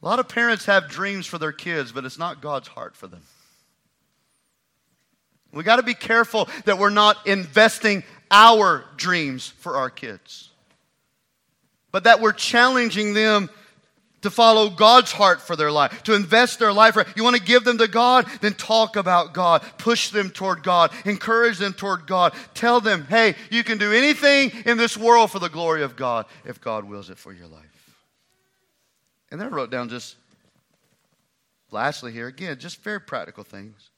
lot 0.02 0.20
of 0.20 0.28
parents 0.28 0.66
have 0.66 0.90
dreams 0.90 1.26
for 1.26 1.38
their 1.38 1.52
kids, 1.52 1.92
but 1.92 2.06
it's 2.06 2.20
not 2.20 2.42
God's 2.42 2.68
heart 2.68 2.96
for 2.96 3.08
them. 3.08 3.22
We 5.52 5.64
got 5.64 5.78
to 5.78 5.84
be 5.84 5.96
careful 5.96 6.48
that 6.66 6.78
we're 6.78 6.92
not 6.92 7.26
investing 7.26 8.04
our 8.32 8.86
dreams 8.98 9.48
for 9.48 9.76
our 9.76 9.90
kids, 9.90 10.50
but 11.92 12.04
that 12.04 12.22
we're 12.22 12.34
challenging 12.34 13.14
them 13.14 13.50
to 14.22 14.30
follow 14.30 14.70
God's 14.70 15.12
heart 15.12 15.42
for 15.42 15.56
their 15.56 15.72
life, 15.72 16.04
to 16.04 16.14
invest 16.14 16.60
their 16.60 16.74
life. 16.74 16.98
You 17.16 17.24
want 17.24 17.38
to 17.38 17.42
give 17.42 17.64
them 17.64 17.78
to 17.78 17.88
God? 17.88 18.28
Then 18.42 18.54
talk 18.54 18.96
about 18.98 19.34
God. 19.34 19.64
Push 19.78 20.10
them 20.10 20.30
toward 20.30 20.62
God. 20.62 20.92
Encourage 21.06 21.58
them 21.58 21.74
toward 21.74 22.06
God. 22.06 22.34
Tell 22.54 22.82
them, 22.82 23.06
hey, 23.10 23.36
you 23.50 23.64
can 23.64 23.78
do 23.78 23.94
anything 23.94 24.52
in 24.66 24.78
this 24.78 24.98
world 24.98 25.32
for 25.32 25.40
the 25.40 25.48
glory 25.48 25.84
of 25.84 25.96
God 25.96 26.26
if 26.46 26.60
God 26.60 26.84
wills 26.84 27.10
it 27.10 27.18
for 27.18 27.32
your 27.32 27.48
life. 27.48 27.64
And 29.32 29.40
then 29.40 29.48
I 29.48 29.52
wrote 29.52 29.72
down 29.72 29.90
just, 29.90 30.18
lastly, 31.72 32.12
here, 32.12 32.28
again, 32.28 32.60
just 32.60 32.84
very 32.84 33.00
practical 33.00 33.46
things. 33.46 33.90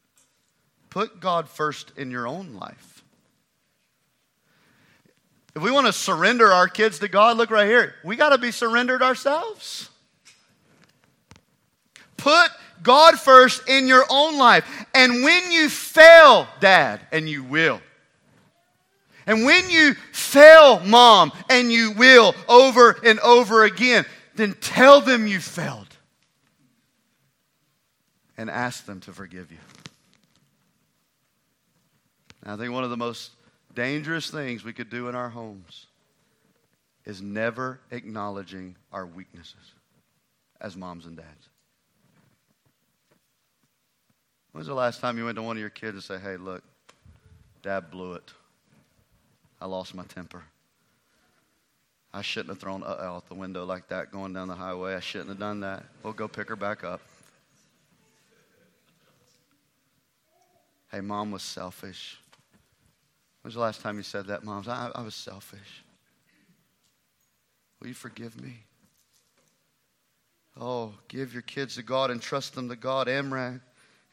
Put 0.92 1.20
God 1.20 1.50
first 1.50 1.94
in 1.98 2.12
your 2.12 2.28
own 2.28 2.54
life. 2.54 2.91
If 5.56 5.62
we 5.62 5.72
want 5.72 5.88
to 5.88 5.94
surrender 5.94 6.52
our 6.52 6.68
kids 6.68 7.00
to 7.00 7.08
God, 7.08 7.38
look 7.38 7.50
right 7.50 7.68
here. 7.68 7.96
We 8.04 8.16
got 8.16 8.30
to 8.30 8.38
be 8.38 8.52
surrendered 8.52 9.02
ourselves. 9.02 9.90
Put 12.16 12.50
God 12.82 13.20
first 13.20 13.68
in 13.68 13.88
your 13.88 14.06
own 14.10 14.38
life. 14.38 14.66
And 14.94 15.24
when 15.24 15.52
you 15.52 15.70
fail, 15.70 16.48
dad, 16.60 17.02
and 17.12 17.28
you 17.28 17.44
will, 17.44 17.82
and 19.28 19.46
when 19.46 19.70
you 19.70 19.94
fail, 20.12 20.80
mom, 20.80 21.32
and 21.50 21.72
you 21.72 21.92
will 21.92 22.34
over 22.48 22.98
and 23.04 23.20
over 23.20 23.64
again, 23.64 24.06
then 24.36 24.54
tell 24.60 25.02
them 25.02 25.28
you 25.28 25.40
failed 25.40 25.88
and 28.38 28.50
ask 28.50 28.86
them 28.86 29.00
to 29.02 29.14
forgive 29.14 29.52
you. 29.52 29.58
I 32.44 32.56
think 32.56 32.74
one 32.74 32.84
of 32.84 32.90
the 32.90 32.98
most 32.98 33.32
dangerous 33.76 34.30
things 34.30 34.64
we 34.64 34.74
could 34.74 34.90
do 34.90 35.08
in 35.08 35.16
our 35.16 35.30
homes 35.30 35.88
is 37.06 37.22
never 37.22 37.80
acknowledging 37.92 38.76
our 38.92 39.06
weaknesses 39.06 39.74
as 40.60 40.76
moms 40.76 41.06
and 41.06 41.18
dads. 41.18 41.50
When's 44.52 44.68
the 44.68 44.74
last 44.74 45.00
time 45.00 45.18
you 45.18 45.26
went 45.26 45.38
to 45.38 45.42
one 45.42 45.56
of 45.56 45.62
your 45.62 45.70
kids 45.70 45.94
and 45.94 46.04
say, 46.04 46.20
hey, 46.20 46.38
look, 46.38 46.64
dad 47.64 47.90
blew 47.90 48.14
it. 48.14 48.32
I 49.60 49.66
lost 49.66 49.96
my 49.96 50.04
temper. 50.04 50.44
I 52.14 52.22
shouldn't 52.22 52.50
have 52.50 52.60
thrown 52.60 52.84
uh 52.84 52.98
out 53.00 53.30
the 53.30 53.36
window 53.36 53.64
like 53.64 53.88
that 53.88 54.12
going 54.12 54.34
down 54.34 54.50
the 54.50 54.56
highway. 54.56 54.96
I 54.96 55.00
shouldn't 55.00 55.30
have 55.30 55.40
done 55.40 55.62
that. 55.62 55.86
We'll 56.04 56.14
go 56.14 56.28
pick 56.28 56.50
her 56.50 56.58
back 56.58 56.84
up. 56.84 57.00
Hey, 60.92 61.00
mom 61.00 61.32
was 61.32 61.42
selfish. 61.42 62.20
When's 63.42 63.56
the 63.56 63.62
last 63.62 63.82
time 63.82 63.98
you 63.98 64.04
said 64.04 64.28
that, 64.28 64.44
moms? 64.44 64.68
I, 64.68 64.92
I 64.94 65.02
was 65.02 65.16
selfish. 65.16 65.84
Will 67.80 67.88
you 67.88 67.94
forgive 67.94 68.40
me? 68.40 68.60
Oh, 70.60 70.94
give 71.08 71.34
your 71.34 71.42
kids 71.42 71.76
to 71.76 71.84
God 71.84 72.12
and 72.12 72.22
trust 72.22 72.54
them 72.54 72.70
to 72.70 72.76
God. 72.76 73.08
Amram, 73.08 73.62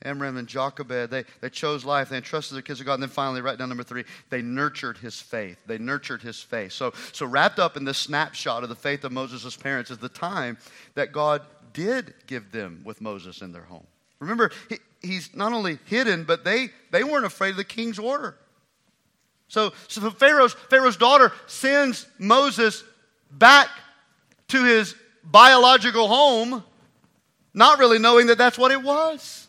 Amram 0.05 0.37
and 0.37 0.49
Jochebed, 0.49 1.11
they, 1.11 1.25
they 1.41 1.51
chose 1.51 1.85
life. 1.85 2.09
They 2.09 2.17
entrusted 2.17 2.55
their 2.55 2.63
kids 2.63 2.79
to 2.79 2.85
God. 2.85 2.95
And 2.95 3.03
then 3.03 3.11
finally, 3.11 3.41
right 3.41 3.59
down 3.59 3.69
number 3.69 3.85
three, 3.85 4.05
they 4.31 4.41
nurtured 4.41 4.97
his 4.97 5.21
faith. 5.21 5.59
They 5.67 5.79
nurtured 5.79 6.23
his 6.23 6.41
faith. 6.41 6.73
So, 6.73 6.93
so 7.13 7.27
wrapped 7.27 7.59
up 7.59 7.77
in 7.77 7.85
this 7.85 7.99
snapshot 7.99 8.63
of 8.63 8.69
the 8.69 8.77
faith 8.77 9.05
of 9.05 9.13
Moses' 9.13 9.57
parents 9.57 9.91
is 9.91 9.99
the 9.99 10.09
time 10.09 10.57
that 10.95 11.13
God 11.13 11.43
did 11.75 12.15
give 12.27 12.51
them 12.53 12.81
with 12.85 13.01
Moses 13.01 13.43
in 13.43 13.53
their 13.53 13.65
home. 13.65 13.87
Remember, 14.21 14.51
he, 14.69 14.79
he's 15.03 15.35
not 15.35 15.53
only 15.53 15.79
hidden, 15.85 16.25
but 16.25 16.45
they, 16.45 16.71
they 16.93 17.05
weren't 17.05 17.27
afraid 17.27 17.51
of 17.51 17.57
the 17.57 17.65
king's 17.65 17.99
order. 17.99 18.37
So, 19.49 19.73
so 19.89 20.11
Pharaoh's, 20.11 20.53
Pharaoh's 20.53 20.97
daughter 20.97 21.33
sends 21.47 22.07
Moses 22.19 22.85
back 23.31 23.69
to 24.49 24.65
his 24.65 24.95
biological 25.25 26.09
home, 26.09 26.63
not 27.55 27.79
really 27.79 27.99
knowing 27.99 28.29
that 28.29 28.39
that's 28.39 28.59
what 28.59 28.71
it 28.71 28.83
was. 28.83 29.49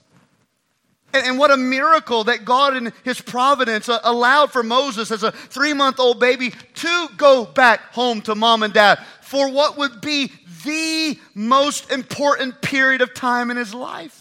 And, 1.14 1.26
and 1.26 1.40
what 1.40 1.52
a 1.52 1.58
miracle 1.58 2.26
that 2.26 2.46
God 2.46 2.76
in 2.76 2.94
his 3.04 3.20
providence 3.22 3.90
uh, 3.90 4.00
allowed 4.04 4.52
for 4.52 4.64
Moses 4.64 5.12
as 5.12 5.24
a 5.24 5.32
three 5.32 5.74
month 5.74 6.00
old 6.00 6.20
baby 6.20 6.54
to 6.76 7.08
go 7.18 7.46
back 7.46 7.94
home 7.94 8.22
to 8.22 8.36
mom 8.36 8.64
and 8.64 8.74
dad 8.74 9.00
for 9.22 9.52
what 9.52 9.78
would 9.78 10.02
be 10.02 10.32
the 10.66 11.18
most 11.34 11.92
important 11.92 12.62
period 12.62 13.02
of 13.02 13.14
time 13.14 13.50
in 13.52 13.58
his 13.58 13.74
life. 13.74 14.19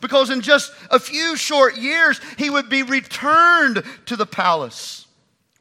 Because 0.00 0.30
in 0.30 0.40
just 0.40 0.72
a 0.90 0.98
few 0.98 1.36
short 1.36 1.76
years, 1.76 2.20
he 2.38 2.50
would 2.50 2.68
be 2.68 2.82
returned 2.82 3.82
to 4.06 4.16
the 4.16 4.26
palace, 4.26 5.06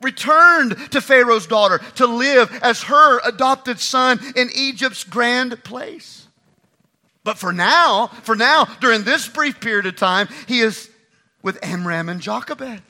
returned 0.01 0.77
to 0.91 1.01
Pharaoh's 1.01 1.47
daughter 1.47 1.79
to 1.95 2.05
live 2.05 2.51
as 2.61 2.83
her 2.83 3.19
adopted 3.27 3.79
son 3.79 4.19
in 4.35 4.49
Egypt's 4.53 5.03
grand 5.03 5.63
place. 5.63 6.27
But 7.23 7.37
for 7.37 7.51
now, 7.51 8.07
for 8.23 8.35
now, 8.35 8.65
during 8.81 9.03
this 9.03 9.27
brief 9.27 9.59
period 9.59 9.87
of 9.87 9.95
time, 9.95 10.27
he 10.47 10.59
is 10.59 10.89
with 11.41 11.57
Amram 11.63 12.09
and 12.09 12.21
Jochebed. 12.21 12.81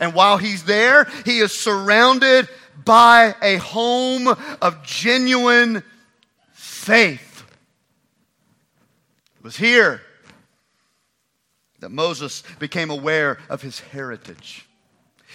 And 0.00 0.14
while 0.14 0.38
he's 0.38 0.64
there, 0.64 1.08
he 1.24 1.40
is 1.40 1.52
surrounded 1.52 2.48
by 2.84 3.34
a 3.42 3.56
home 3.56 4.28
of 4.28 4.82
genuine 4.84 5.82
faith. 6.52 7.44
It 9.36 9.44
was 9.44 9.56
here 9.56 10.02
that 11.80 11.90
Moses 11.90 12.42
became 12.58 12.90
aware 12.90 13.38
of 13.48 13.62
his 13.62 13.80
heritage. 13.80 14.64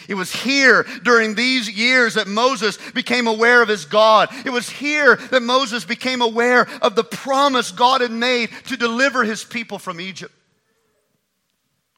It 0.07 0.15
was 0.15 0.33
here 0.33 0.85
during 1.03 1.35
these 1.35 1.69
years 1.69 2.15
that 2.15 2.27
Moses 2.27 2.77
became 2.91 3.27
aware 3.27 3.61
of 3.61 3.69
his 3.69 3.85
God. 3.85 4.29
It 4.45 4.49
was 4.49 4.69
here 4.69 5.15
that 5.15 5.41
Moses 5.41 5.85
became 5.85 6.21
aware 6.21 6.67
of 6.81 6.95
the 6.95 7.03
promise 7.03 7.71
God 7.71 8.01
had 8.01 8.11
made 8.11 8.49
to 8.65 8.77
deliver 8.77 9.23
his 9.23 9.43
people 9.43 9.79
from 9.79 10.01
Egypt. 10.01 10.33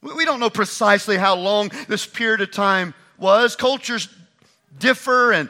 We 0.02 0.26
don't 0.26 0.40
know 0.40 0.52
precisely 0.52 1.18
how 1.18 1.36
long 1.36 1.72
this 1.88 2.06
period 2.06 2.42
of 2.42 2.52
time 2.52 2.94
was. 3.18 3.56
Cultures 3.56 4.08
differ 4.78 5.32
and 5.32 5.50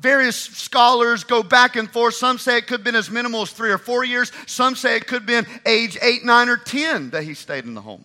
various 0.00 0.36
scholars 0.36 1.24
go 1.24 1.42
back 1.42 1.76
and 1.76 1.90
forth. 1.90 2.14
Some 2.14 2.38
say 2.38 2.58
it 2.58 2.66
could 2.66 2.80
have 2.80 2.84
been 2.84 2.94
as 2.94 3.10
minimal 3.10 3.42
as 3.42 3.50
three 3.50 3.70
or 3.70 3.78
four 3.78 4.04
years. 4.04 4.32
Some 4.46 4.74
say 4.74 4.96
it 4.96 5.06
could 5.06 5.22
have 5.22 5.26
been 5.26 5.46
age 5.66 5.98
eight, 6.02 6.24
nine, 6.24 6.48
or 6.48 6.56
ten 6.56 7.10
that 7.10 7.22
he 7.22 7.34
stayed 7.34 7.64
in 7.64 7.74
the 7.74 7.82
home. 7.82 8.04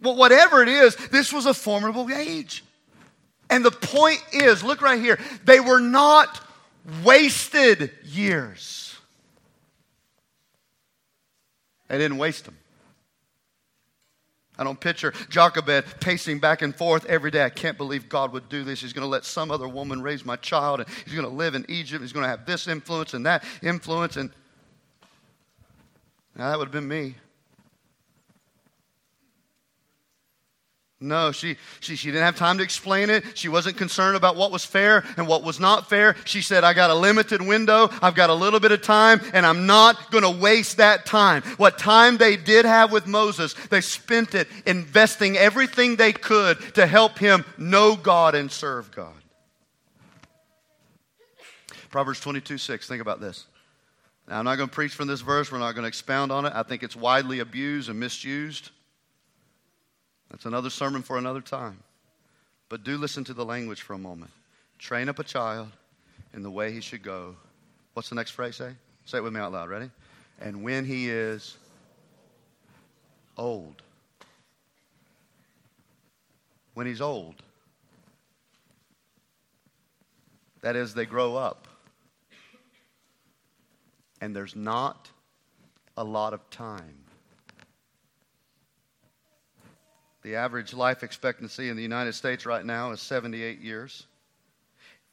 Well, 0.00 0.16
whatever 0.16 0.62
it 0.62 0.68
is, 0.68 0.96
this 0.96 1.32
was 1.32 1.46
a 1.46 1.54
formidable 1.54 2.10
age. 2.12 2.62
And 3.50 3.64
the 3.64 3.70
point 3.70 4.22
is 4.32 4.62
look 4.62 4.80
right 4.80 5.00
here, 5.00 5.18
they 5.44 5.60
were 5.60 5.80
not 5.80 6.40
wasted 7.02 7.90
years. 8.04 8.96
They 11.88 11.98
didn't 11.98 12.18
waste 12.18 12.44
them. 12.44 12.56
I 14.56 14.62
don't 14.62 14.78
picture 14.78 15.12
Jochebed 15.30 16.00
pacing 16.00 16.38
back 16.38 16.62
and 16.62 16.74
forth 16.74 17.04
every 17.06 17.30
day. 17.30 17.44
I 17.44 17.50
can't 17.50 17.76
believe 17.76 18.08
God 18.08 18.32
would 18.32 18.48
do 18.48 18.62
this. 18.62 18.80
He's 18.80 18.92
going 18.92 19.04
to 19.04 19.08
let 19.08 19.24
some 19.24 19.50
other 19.50 19.66
woman 19.66 20.00
raise 20.00 20.24
my 20.24 20.36
child, 20.36 20.80
and 20.80 20.88
he's 21.04 21.14
going 21.14 21.26
to 21.26 21.34
live 21.34 21.54
in 21.54 21.66
Egypt. 21.68 22.02
He's 22.02 22.12
going 22.12 22.24
to 22.24 22.28
have 22.28 22.46
this 22.46 22.68
influence 22.68 23.14
and 23.14 23.26
that 23.26 23.44
influence. 23.62 24.16
And 24.16 24.30
that 26.36 26.56
would 26.56 26.66
have 26.66 26.72
been 26.72 26.86
me. 26.88 27.16
No, 31.04 31.32
she, 31.32 31.56
she, 31.80 31.96
she 31.96 32.08
didn't 32.08 32.24
have 32.24 32.36
time 32.36 32.56
to 32.56 32.64
explain 32.64 33.10
it. 33.10 33.24
She 33.34 33.50
wasn't 33.50 33.76
concerned 33.76 34.16
about 34.16 34.36
what 34.36 34.50
was 34.50 34.64
fair 34.64 35.04
and 35.18 35.28
what 35.28 35.44
was 35.44 35.60
not 35.60 35.90
fair. 35.90 36.16
She 36.24 36.40
said, 36.40 36.64
I 36.64 36.72
got 36.72 36.88
a 36.88 36.94
limited 36.94 37.42
window. 37.42 37.90
I've 38.00 38.14
got 38.14 38.30
a 38.30 38.34
little 38.34 38.58
bit 38.58 38.72
of 38.72 38.80
time, 38.80 39.20
and 39.34 39.44
I'm 39.44 39.66
not 39.66 40.10
going 40.10 40.24
to 40.24 40.30
waste 40.30 40.78
that 40.78 41.04
time. 41.04 41.42
What 41.58 41.76
time 41.76 42.16
they 42.16 42.36
did 42.36 42.64
have 42.64 42.90
with 42.90 43.06
Moses, 43.06 43.52
they 43.68 43.82
spent 43.82 44.34
it 44.34 44.48
investing 44.64 45.36
everything 45.36 45.96
they 45.96 46.12
could 46.12 46.58
to 46.74 46.86
help 46.86 47.18
him 47.18 47.44
know 47.58 47.96
God 47.96 48.34
and 48.34 48.50
serve 48.50 48.90
God. 48.90 49.12
Proverbs 51.90 52.20
22 52.20 52.56
6. 52.56 52.88
Think 52.88 53.02
about 53.02 53.20
this. 53.20 53.44
Now, 54.26 54.38
I'm 54.38 54.46
not 54.46 54.56
going 54.56 54.70
to 54.70 54.74
preach 54.74 54.94
from 54.94 55.06
this 55.06 55.20
verse. 55.20 55.52
We're 55.52 55.58
not 55.58 55.74
going 55.74 55.82
to 55.82 55.88
expound 55.88 56.32
on 56.32 56.46
it. 56.46 56.52
I 56.54 56.62
think 56.62 56.82
it's 56.82 56.96
widely 56.96 57.40
abused 57.40 57.90
and 57.90 58.00
misused. 58.00 58.70
That's 60.34 60.46
another 60.46 60.68
sermon 60.68 61.02
for 61.02 61.16
another 61.16 61.40
time. 61.40 61.78
But 62.68 62.82
do 62.82 62.98
listen 62.98 63.22
to 63.22 63.34
the 63.34 63.44
language 63.44 63.82
for 63.82 63.92
a 63.92 63.98
moment. 63.98 64.32
Train 64.80 65.08
up 65.08 65.20
a 65.20 65.22
child 65.22 65.68
in 66.32 66.42
the 66.42 66.50
way 66.50 66.72
he 66.72 66.80
should 66.80 67.04
go. 67.04 67.36
What's 67.92 68.08
the 68.08 68.16
next 68.16 68.32
phrase 68.32 68.56
say? 68.56 68.72
Say 69.04 69.18
it 69.18 69.20
with 69.20 69.32
me 69.32 69.38
out 69.38 69.52
loud. 69.52 69.68
Ready? 69.68 69.92
And 70.40 70.64
when 70.64 70.84
he 70.84 71.08
is 71.08 71.56
old. 73.38 73.80
When 76.72 76.88
he's 76.88 77.00
old. 77.00 77.36
That 80.62 80.74
is, 80.74 80.94
they 80.94 81.06
grow 81.06 81.36
up. 81.36 81.68
And 84.20 84.34
there's 84.34 84.56
not 84.56 85.08
a 85.96 86.02
lot 86.02 86.34
of 86.34 86.50
time. 86.50 87.03
The 90.24 90.36
average 90.36 90.72
life 90.72 91.02
expectancy 91.02 91.68
in 91.68 91.76
the 91.76 91.82
United 91.82 92.14
States 92.14 92.46
right 92.46 92.64
now 92.64 92.92
is 92.92 93.00
78 93.02 93.60
years. 93.60 94.06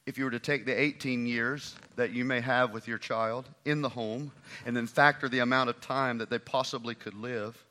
If 0.06 0.16
you 0.16 0.24
were 0.24 0.30
to 0.30 0.40
take 0.40 0.64
the 0.64 0.78
18 0.78 1.26
years 1.26 1.76
that 1.96 2.12
you 2.12 2.24
may 2.24 2.40
have 2.40 2.72
with 2.72 2.88
your 2.88 2.96
child 2.96 3.46
in 3.66 3.82
the 3.82 3.90
home 3.90 4.32
and 4.64 4.74
then 4.74 4.86
factor 4.86 5.28
the 5.28 5.40
amount 5.40 5.68
of 5.68 5.80
time 5.82 6.18
that 6.18 6.30
they 6.30 6.38
possibly 6.38 6.94
could 6.94 7.14
live 7.14 7.62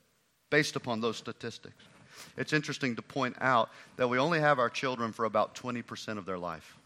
based 0.52 0.76
upon 0.76 1.02
those 1.02 1.18
statistics, 1.18 1.84
it's 2.38 2.54
interesting 2.54 2.96
to 2.96 3.02
point 3.02 3.36
out 3.42 3.70
that 3.98 4.08
we 4.08 4.20
only 4.20 4.40
have 4.40 4.60
our 4.60 4.70
children 4.70 5.12
for 5.12 5.26
about 5.26 5.56
20% 5.56 6.20
of 6.20 6.26
their 6.26 6.38
life. 6.38 6.78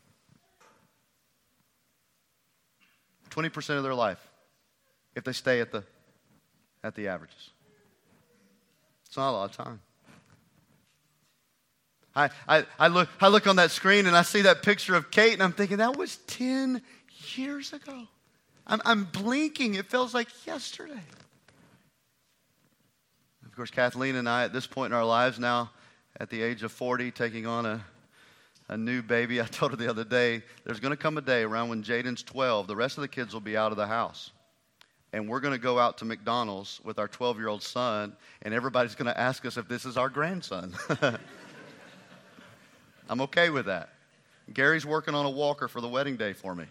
20% 3.30 3.78
of 3.78 3.84
their 3.84 3.93
life 3.93 4.26
if 5.16 5.26
they 5.26 5.34
stay 5.34 5.60
at 5.60 5.74
the, 5.74 5.84
at 6.82 6.95
the 6.95 7.10
averages. 7.10 7.49
It's 9.06 9.18
not 9.18 9.32
a 9.32 9.34
lot 9.34 9.49
of 9.49 9.58
time. 9.58 9.82
I, 12.16 12.30
I, 12.47 12.66
I, 12.80 12.88
look, 12.88 13.09
I 13.20 13.28
look 13.28 13.45
on 13.45 13.57
that 13.57 13.72
screen 13.72 14.05
and 14.05 14.16
I 14.16 14.22
see 14.22 14.41
that 14.41 14.63
picture 14.63 14.95
of 14.95 15.11
Kate, 15.11 15.34
and 15.34 15.43
I'm 15.43 15.51
thinking, 15.51 15.78
that 15.78 15.97
was 15.97 16.18
10 16.28 16.82
years 17.36 17.74
ago. 17.74 18.07
I'm, 18.66 18.82
I'm 18.86 19.03
blinking. 19.05 19.76
It 19.76 19.88
feels 19.88 20.13
like 20.13 20.28
yesterday. 20.45 21.03
Of 23.45 23.55
course, 23.55 23.70
Kathleen 23.70 24.16
and 24.16 24.28
I, 24.28 24.43
at 24.43 24.53
this 24.53 24.66
point 24.66 24.91
in 24.91 24.97
our 24.97 25.05
lives 25.05 25.39
now, 25.39 25.72
at 26.20 26.30
the 26.30 26.41
age 26.41 26.63
of 26.63 26.72
40, 26.72 27.11
taking 27.11 27.45
on 27.45 27.66
a, 27.66 27.86
a 28.70 28.78
new 28.78 29.01
baby. 29.01 29.41
I 29.41 29.45
told 29.45 29.72
her 29.72 29.78
the 29.78 29.89
other 29.89 30.05
day, 30.05 30.41
there's 30.63 30.80
going 30.80 30.91
to 30.91 30.97
come 30.97 31.18
a 31.18 31.22
day 31.22 31.43
around 31.43 31.70
when 31.70 31.84
Jaden's 31.84 32.24
12, 32.24 32.68
the 32.68 32.76
rest 32.76 32.97
of 32.97 33.01
the 33.01 33.07
kids 33.07 33.34
will 33.34 33.41
be 33.41 33.57
out 33.57 33.72
of 33.72 33.78
the 33.78 33.88
house. 33.88 34.32
And 35.13 35.30
we're 35.30 35.39
going 35.39 35.53
to 35.53 35.59
go 35.59 35.80
out 35.80 35.97
to 35.99 36.05
McDonald's 36.05 36.82
with 36.84 36.99
our 36.99 37.07
12 37.07 37.38
year 37.38 37.47
old 37.47 37.63
son, 37.63 38.16
and 38.41 38.53
everybody's 38.53 38.95
going 38.95 39.11
to 39.13 39.18
ask 39.18 39.45
us 39.45 39.57
if 39.57 39.68
this 39.68 39.86
is 39.86 39.97
our 39.97 40.09
grandson. 40.09 40.76
I'm 43.10 43.22
okay 43.22 43.49
with 43.49 43.66
that. 43.66 43.89
Gary's 44.53 44.86
working 44.86 45.16
on 45.16 45.26
a 45.26 45.30
walker 45.30 45.68
for 45.68 45.82
the 45.82 45.88
wedding 45.88 46.18
day 46.18 46.34
for 46.34 46.56
me. 46.56 46.66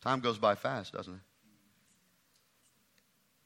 Time 0.00 0.20
goes 0.20 0.38
by 0.38 0.54
fast, 0.54 0.92
doesn't 0.92 1.14
it? 1.14 1.20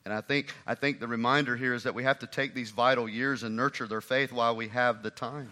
And 0.04 0.14
I 0.14 0.20
think, 0.20 0.54
I 0.66 0.74
think 0.74 0.98
the 0.98 1.06
reminder 1.06 1.56
here 1.56 1.74
is 1.74 1.82
that 1.84 1.94
we 1.94 2.04
have 2.04 2.18
to 2.20 2.26
take 2.26 2.54
these 2.54 2.70
vital 2.70 3.08
years 3.08 3.42
and 3.42 3.54
nurture 3.54 3.86
their 3.86 4.00
faith 4.00 4.32
while 4.32 4.56
we 4.56 4.68
have 4.68 5.02
the 5.02 5.10
time. 5.10 5.50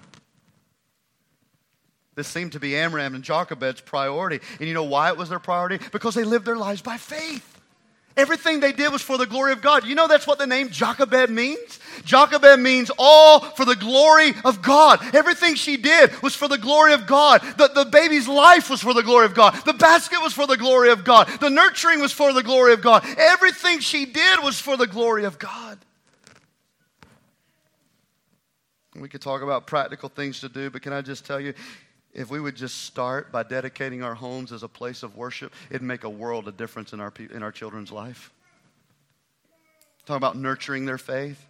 This 2.14 2.26
seemed 2.26 2.52
to 2.52 2.60
be 2.60 2.74
Amram 2.74 3.14
and 3.14 3.22
Jochebed's 3.22 3.80
priority. 3.80 4.40
And 4.58 4.66
you 4.66 4.74
know 4.74 4.84
why 4.84 5.08
it 5.08 5.16
was 5.16 5.28
their 5.28 5.38
priority? 5.38 5.78
Because 5.92 6.14
they 6.14 6.24
lived 6.24 6.46
their 6.46 6.56
lives 6.56 6.82
by 6.82 6.96
faith. 6.96 7.57
Everything 8.18 8.58
they 8.58 8.72
did 8.72 8.90
was 8.90 9.00
for 9.00 9.16
the 9.16 9.26
glory 9.26 9.52
of 9.52 9.62
God. 9.62 9.86
You 9.86 9.94
know 9.94 10.08
that's 10.08 10.26
what 10.26 10.40
the 10.40 10.46
name 10.46 10.70
Jochebed 10.70 11.30
means? 11.30 11.78
Jochebed 12.04 12.58
means 12.58 12.90
all 12.98 13.38
for 13.38 13.64
the 13.64 13.76
glory 13.76 14.34
of 14.44 14.60
God. 14.60 15.14
Everything 15.14 15.54
she 15.54 15.76
did 15.76 16.20
was 16.20 16.34
for 16.34 16.48
the 16.48 16.58
glory 16.58 16.94
of 16.94 17.06
God. 17.06 17.42
The, 17.56 17.68
the 17.68 17.84
baby's 17.84 18.26
life 18.26 18.70
was 18.70 18.80
for 18.80 18.92
the 18.92 19.04
glory 19.04 19.24
of 19.24 19.34
God. 19.34 19.54
The 19.64 19.72
basket 19.72 20.20
was 20.20 20.32
for 20.32 20.48
the 20.48 20.56
glory 20.56 20.90
of 20.90 21.04
God. 21.04 21.28
The 21.38 21.48
nurturing 21.48 22.00
was 22.00 22.10
for 22.10 22.32
the 22.32 22.42
glory 22.42 22.72
of 22.72 22.82
God. 22.82 23.06
Everything 23.16 23.78
she 23.78 24.04
did 24.04 24.40
was 24.42 24.58
for 24.58 24.76
the 24.76 24.88
glory 24.88 25.24
of 25.24 25.38
God. 25.38 25.78
We 28.96 29.08
could 29.08 29.22
talk 29.22 29.42
about 29.42 29.68
practical 29.68 30.08
things 30.08 30.40
to 30.40 30.48
do, 30.48 30.70
but 30.70 30.82
can 30.82 30.92
I 30.92 31.02
just 31.02 31.24
tell 31.24 31.38
you, 31.38 31.54
if 32.18 32.30
we 32.30 32.40
would 32.40 32.56
just 32.56 32.82
start 32.82 33.30
by 33.30 33.44
dedicating 33.44 34.02
our 34.02 34.14
homes 34.14 34.50
as 34.50 34.64
a 34.64 34.68
place 34.68 35.04
of 35.04 35.16
worship, 35.16 35.52
it'd 35.70 35.82
make 35.82 36.02
a 36.02 36.10
world 36.10 36.48
of 36.48 36.56
difference 36.56 36.92
in 36.92 36.98
our, 36.98 37.12
in 37.30 37.44
our 37.44 37.52
children's 37.52 37.92
life. 37.92 38.32
Talk 40.04 40.16
about 40.16 40.36
nurturing 40.36 40.84
their 40.84 40.98
faith. 40.98 41.46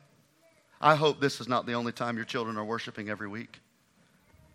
I 0.79 0.95
hope 0.95 1.21
this 1.21 1.41
is 1.41 1.49
not 1.49 1.65
the 1.65 1.73
only 1.73 1.93
time 1.93 2.17
your 2.17 2.27
children 2.27 2.59
are 2.59 2.65
worshiping 2.65 3.09
every 3.09 3.29
week. 3.29 3.61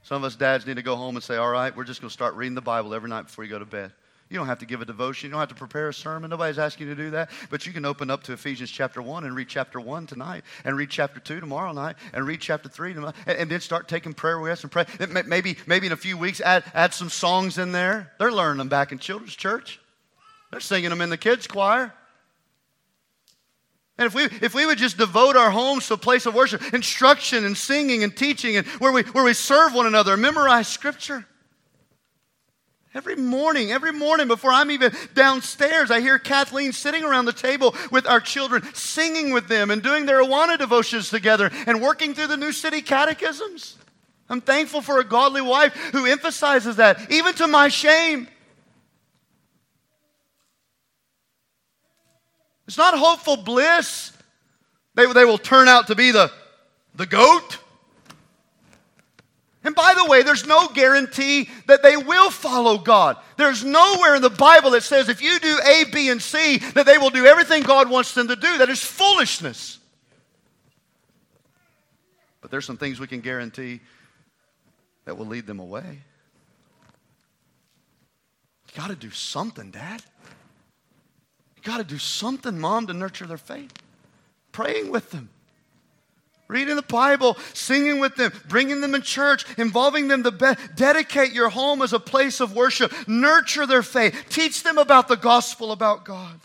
Some 0.04 0.18
of 0.18 0.24
us 0.26 0.36
dads 0.36 0.68
need 0.68 0.76
to 0.76 0.84
go 0.84 0.96
home 0.96 1.16
and 1.16 1.24
say, 1.24 1.38
All 1.38 1.50
right, 1.50 1.76
we're 1.76 1.84
just 1.84 2.00
going 2.00 2.10
to 2.10 2.14
start 2.14 2.36
reading 2.36 2.54
the 2.54 2.62
Bible 2.62 2.94
every 2.94 3.10
night 3.10 3.24
before 3.24 3.44
you 3.44 3.50
go 3.50 3.58
to 3.58 3.66
bed. 3.66 3.92
You 4.34 4.40
don't 4.40 4.48
have 4.48 4.60
to 4.60 4.66
give 4.66 4.82
a 4.82 4.86
devotion. 4.86 5.28
You 5.28 5.32
don't 5.34 5.42
have 5.42 5.50
to 5.50 5.56
prepare 5.56 5.90
a 5.90 5.94
sermon. 5.94 6.32
Nobody's 6.32 6.58
asking 6.58 6.88
you 6.88 6.96
to 6.96 7.04
do 7.04 7.10
that. 7.12 7.30
But 7.52 7.68
you 7.68 7.72
can 7.72 7.86
open 7.86 8.10
up 8.10 8.24
to 8.24 8.34
Ephesians 8.34 8.72
chapter 8.72 9.00
1 9.00 9.26
and 9.26 9.36
read 9.36 9.48
chapter 9.48 9.80
1 9.80 10.08
tonight, 10.08 10.44
and 10.66 10.76
read 10.76 10.90
chapter 10.90 11.20
2 11.20 11.40
tomorrow 11.40 11.72
night, 11.72 11.98
and 12.14 12.26
read 12.26 12.42
chapter 12.42 12.68
3 12.68 12.96
tomorrow, 12.96 13.14
and, 13.28 13.38
and 13.38 13.52
then 13.52 13.60
start 13.60 13.88
taking 13.88 14.12
prayer 14.16 14.40
requests 14.40 14.64
and 14.64 14.72
pray. 14.72 14.86
Maybe, 15.28 15.56
maybe 15.68 15.86
in 15.86 15.94
a 15.94 15.98
few 15.98 16.18
weeks, 16.18 16.42
add, 16.42 16.64
add 16.74 16.96
some 16.96 17.10
songs 17.10 17.60
in 17.60 17.74
there. 17.74 18.12
They're 18.18 18.32
learning 18.32 18.58
them 18.58 18.70
back 18.70 18.92
in 18.92 18.98
children's 18.98 19.36
church, 19.36 19.80
they're 20.50 20.60
singing 20.60 20.90
them 20.90 21.02
in 21.02 21.12
the 21.12 21.18
kids' 21.18 21.46
choir. 21.46 21.94
And 24.00 24.08
if 24.08 24.16
we, 24.16 24.24
if 24.24 24.56
we 24.56 24.66
would 24.66 24.80
just 24.80 24.98
devote 24.98 25.36
our 25.36 25.52
homes 25.52 25.88
to 25.90 25.94
a 25.94 25.98
place 25.98 26.26
of 26.26 26.34
worship, 26.34 26.74
instruction 26.74 27.46
and 27.46 27.56
singing 27.56 28.04
and 28.04 28.18
teaching, 28.18 28.58
and 28.58 28.66
where 28.80 28.92
we, 28.92 29.04
where 29.04 29.24
we 29.24 29.36
serve 29.36 29.76
one 29.76 29.86
another, 29.86 30.18
memorize 30.18 30.68
scripture, 30.68 31.28
Every 32.96 33.16
morning, 33.16 33.72
every 33.72 33.92
morning 33.92 34.28
before 34.28 34.52
I'm 34.52 34.70
even 34.70 34.92
downstairs, 35.16 35.90
I 35.90 36.00
hear 36.00 36.20
Kathleen 36.20 36.74
sitting 36.74 37.04
around 37.04 37.26
the 37.26 37.34
table 37.34 37.76
with 37.90 38.06
our 38.06 38.20
children, 38.20 38.64
singing 38.76 39.34
with 39.34 39.48
them 39.48 39.72
and 39.72 39.82
doing 39.82 40.06
their 40.06 40.22
Awana 40.22 40.60
devotions 40.60 41.10
together 41.10 41.50
and 41.66 41.82
working 41.82 42.14
through 42.14 42.28
the 42.28 42.38
New 42.38 42.52
City 42.52 42.84
catechisms. 42.84 43.78
I'm 44.30 44.42
thankful 44.42 44.82
for 44.82 45.00
a 45.00 45.04
godly 45.04 45.42
wife 45.42 45.76
who 45.92 46.06
emphasizes 46.06 46.76
that, 46.76 47.12
even 47.12 47.34
to 47.36 47.48
my 47.48 47.68
shame. 47.68 48.28
It's 52.68 52.78
not 52.78 52.98
hopeful 52.98 53.38
bliss. 53.38 54.12
They, 54.94 55.12
they 55.12 55.26
will 55.26 55.40
turn 55.40 55.68
out 55.68 55.88
to 55.88 55.96
be 55.96 56.12
the, 56.12 56.32
the 56.96 57.08
goat. 57.08 57.58
And 59.64 59.74
by 59.76 59.94
the 59.96 60.06
way, 60.06 60.24
there's 60.24 60.46
no 60.46 60.68
guarantee 60.68 61.50
that 61.68 61.84
they 61.84 61.96
will 61.96 62.30
follow 62.30 62.78
God. 62.78 63.18
There's 63.38 63.64
nowhere 63.64 64.16
in 64.16 64.22
the 64.22 64.30
Bible 64.30 64.72
that 64.72 64.84
says 64.84 65.08
if 65.08 65.22
you 65.22 65.40
do 65.40 65.58
A, 65.66 65.86
B, 65.92 66.10
and 66.10 66.22
C, 66.22 66.58
that 66.74 66.86
they 66.86 66.98
will 66.98 67.10
do 67.10 67.26
everything 67.26 67.64
God 67.64 67.90
wants 67.90 68.14
them 68.14 68.28
to 68.28 68.36
do. 68.36 68.58
That 68.58 68.70
is 68.70 68.84
foolishness. 68.84 69.80
But 72.42 72.52
there's 72.52 72.66
some 72.66 72.78
things 72.78 73.00
we 73.00 73.08
can 73.08 73.22
guarantee 73.22 73.80
that 75.06 75.18
will 75.18 75.28
lead 75.28 75.48
them 75.48 75.60
away. 75.60 76.00
You 78.68 78.82
got 78.82 78.90
to 78.90 78.96
do 78.96 79.12
something, 79.12 79.72
Dad. 79.72 80.04
You 81.56 81.64
got 81.64 81.78
to 81.78 81.86
do 81.86 81.98
something, 81.98 82.60
Mom, 82.60 82.88
to 82.88 82.94
nurture 82.94 83.28
their 83.28 83.38
faith. 83.38 83.72
Praying 84.52 84.92
with 84.92 85.12
them 85.12 85.30
reading 86.48 86.76
the 86.76 86.82
Bible, 86.82 87.38
singing 87.54 88.00
with 88.00 88.16
them, 88.16 88.32
bringing 88.48 88.82
them 88.82 88.96
in 88.96 89.02
church, 89.02 89.46
involving 89.58 90.08
them 90.08 90.24
to 90.24 90.32
be- 90.32 90.54
dedicate 90.76 91.34
your 91.34 91.50
home 91.50 91.82
as 91.82 91.94
a 91.94 92.00
place 92.00 92.40
of 92.40 92.56
worship, 92.56 92.92
nurture 93.08 93.66
their 93.66 93.84
faith, 93.84 94.26
teach 94.30 94.64
them 94.64 94.78
about 94.78 95.08
the 95.08 95.18
gospel 95.18 95.72
about 95.72 96.06
God. 96.06 96.40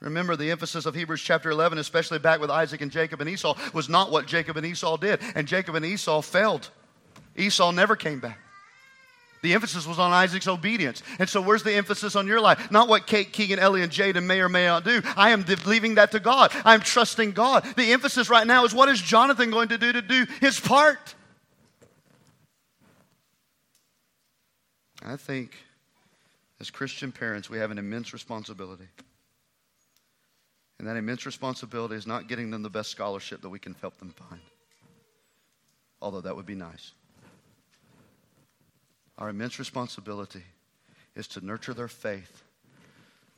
Remember, 0.00 0.34
the 0.34 0.50
emphasis 0.50 0.86
of 0.86 0.94
Hebrews 0.94 1.20
chapter 1.20 1.50
11, 1.50 1.76
especially 1.78 2.18
back 2.18 2.40
with 2.40 2.50
Isaac 2.50 2.80
and 2.80 2.90
Jacob 2.90 3.20
and 3.20 3.28
Esau, 3.28 3.54
was 3.74 3.88
not 3.88 4.10
what 4.10 4.26
Jacob 4.26 4.56
and 4.56 4.64
Esau 4.64 4.96
did. 4.96 5.20
And 5.34 5.46
Jacob 5.46 5.74
and 5.74 5.84
Esau 5.84 6.22
failed. 6.22 6.70
Esau 7.36 7.70
never 7.70 7.96
came 7.96 8.18
back. 8.18 8.38
The 9.42 9.54
emphasis 9.54 9.86
was 9.86 9.98
on 9.98 10.12
Isaac's 10.12 10.48
obedience. 10.48 11.02
And 11.18 11.28
so, 11.28 11.40
where's 11.40 11.62
the 11.62 11.72
emphasis 11.72 12.14
on 12.14 12.26
your 12.26 12.40
life? 12.40 12.70
Not 12.70 12.88
what 12.88 13.06
Kate, 13.06 13.32
Keegan, 13.32 13.58
Ellie, 13.58 13.82
and 13.82 13.90
Jaden 13.90 14.24
may 14.24 14.40
or 14.40 14.48
may 14.48 14.66
not 14.66 14.84
do. 14.84 15.00
I 15.16 15.30
am 15.30 15.44
leaving 15.64 15.94
that 15.94 16.12
to 16.12 16.20
God. 16.20 16.52
I'm 16.64 16.80
trusting 16.80 17.32
God. 17.32 17.64
The 17.76 17.92
emphasis 17.92 18.28
right 18.28 18.46
now 18.46 18.64
is 18.64 18.74
what 18.74 18.88
is 18.88 19.00
Jonathan 19.00 19.50
going 19.50 19.68
to 19.68 19.78
do 19.78 19.92
to 19.92 20.02
do 20.02 20.26
his 20.40 20.60
part? 20.60 21.14
I 25.02 25.16
think 25.16 25.56
as 26.60 26.70
Christian 26.70 27.10
parents, 27.10 27.48
we 27.48 27.58
have 27.58 27.70
an 27.70 27.78
immense 27.78 28.12
responsibility. 28.12 28.88
And 30.78 30.88
that 30.88 30.96
immense 30.96 31.26
responsibility 31.26 31.94
is 31.94 32.06
not 32.06 32.28
getting 32.28 32.50
them 32.50 32.62
the 32.62 32.70
best 32.70 32.90
scholarship 32.90 33.42
that 33.42 33.48
we 33.48 33.58
can 33.58 33.74
help 33.80 33.98
them 33.98 34.10
find, 34.10 34.40
although 36.00 36.20
that 36.20 36.36
would 36.36 36.46
be 36.46 36.54
nice. 36.54 36.92
Our 39.20 39.28
immense 39.28 39.58
responsibility 39.58 40.44
is 41.14 41.28
to 41.28 41.44
nurture 41.44 41.74
their 41.74 41.88
faith 41.88 42.42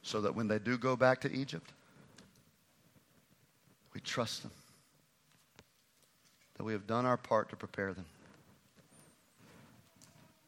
so 0.03 0.21
that 0.21 0.35
when 0.35 0.49
they 0.49 0.59
do 0.59 0.79
go 0.79 0.97
back 0.97 1.21
to 1.23 1.33
Egypt, 1.33 1.71
We 3.95 4.01
trust 4.01 4.43
them. 4.43 4.53
That 6.57 6.65
we 6.65 6.73
have 6.73 6.87
done 6.87 7.07
our 7.07 7.17
part 7.17 7.51
to 7.51 7.57
prepare 7.57 7.93
them 7.95 8.07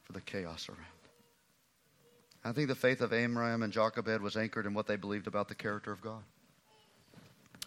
for 0.04 0.12
the 0.12 0.20
chaos 0.20 0.68
around. 0.68 0.80
I 2.44 2.52
think 2.52 2.68
the 2.68 2.74
faith 2.74 3.00
of 3.00 3.12
Amram 3.12 3.62
and 3.62 3.72
Jochebed 3.72 4.20
was 4.20 4.36
anchored 4.36 4.66
in 4.66 4.74
what 4.74 4.86
they 4.86 4.96
believed 4.96 5.26
about 5.26 5.48
the 5.48 5.54
character 5.54 5.92
of 5.92 6.02
God. 6.02 6.22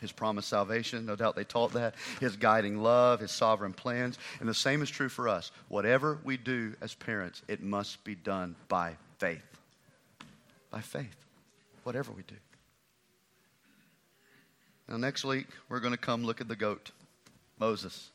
His 0.01 0.11
promised 0.11 0.49
salvation, 0.49 1.05
no 1.05 1.15
doubt 1.15 1.35
they 1.35 1.43
taught 1.43 1.73
that. 1.73 1.95
His 2.19 2.35
guiding 2.35 2.81
love, 2.81 3.19
his 3.19 3.31
sovereign 3.31 3.73
plans. 3.73 4.17
And 4.39 4.47
the 4.47 4.53
same 4.53 4.81
is 4.81 4.89
true 4.89 5.09
for 5.09 5.27
us. 5.27 5.51
Whatever 5.69 6.19
we 6.23 6.37
do 6.37 6.75
as 6.81 6.93
parents, 6.93 7.41
it 7.47 7.61
must 7.61 8.03
be 8.03 8.15
done 8.15 8.55
by 8.67 8.95
faith. 9.17 9.43
By 10.69 10.81
faith. 10.81 11.15
Whatever 11.83 12.11
we 12.11 12.23
do. 12.23 12.35
Now, 14.87 14.97
next 14.97 15.25
week, 15.25 15.47
we're 15.67 15.79
going 15.79 15.93
to 15.93 15.97
come 15.97 16.23
look 16.23 16.39
at 16.39 16.47
the 16.47 16.55
goat, 16.55 16.91
Moses, 17.59 18.09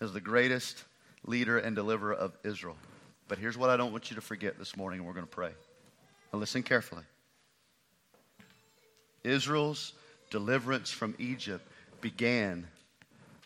as 0.00 0.12
the 0.12 0.20
greatest 0.20 0.84
leader 1.26 1.58
and 1.58 1.74
deliverer 1.74 2.14
of 2.14 2.36
Israel. 2.44 2.76
But 3.26 3.38
here's 3.38 3.58
what 3.58 3.70
I 3.70 3.76
don't 3.76 3.90
want 3.90 4.10
you 4.10 4.16
to 4.16 4.22
forget 4.22 4.58
this 4.58 4.76
morning, 4.76 5.00
and 5.00 5.06
we're 5.06 5.14
going 5.14 5.26
to 5.26 5.32
pray. 5.32 5.50
Now, 6.32 6.38
listen 6.38 6.62
carefully. 6.62 7.02
Israel's 9.24 9.94
deliverance 10.34 10.90
from 10.90 11.14
Egypt 11.20 11.64
began 12.00 12.66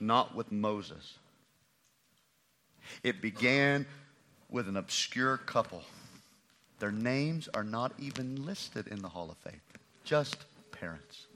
not 0.00 0.34
with 0.34 0.50
Moses, 0.50 1.18
it 3.04 3.20
began 3.20 3.84
with 4.48 4.66
an 4.68 4.78
obscure 4.78 5.36
couple. 5.36 5.82
Their 6.78 6.90
names 6.90 7.46
are 7.52 7.62
not 7.62 7.92
even 7.98 8.46
listed 8.46 8.88
in 8.88 9.02
the 9.02 9.08
Hall 9.10 9.30
of 9.30 9.36
Faith, 9.36 9.60
just 10.04 10.38
parents. 10.72 11.26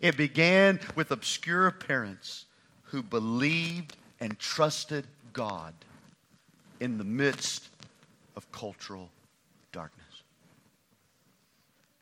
It 0.00 0.16
began 0.16 0.80
with 0.96 1.12
obscure 1.12 1.70
parents 1.70 2.46
who 2.86 3.04
believed 3.04 3.96
and 4.18 4.36
trusted 4.40 5.06
God 5.32 5.74
in 6.80 6.98
the 6.98 7.04
midst 7.04 7.68
of 8.34 8.50
cultural 8.50 9.10
darkness. 9.70 10.22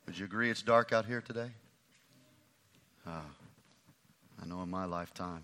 Would 0.07 0.19
you 0.19 0.25
agree 0.25 0.49
it's 0.49 0.63
dark 0.63 0.95
out 0.95 1.05
here 1.05 1.21
today? 1.21 1.51
Ah, 3.07 3.25
I 4.43 4.47
know 4.47 4.63
in 4.63 4.71
my 4.71 4.85
lifetime 4.85 5.43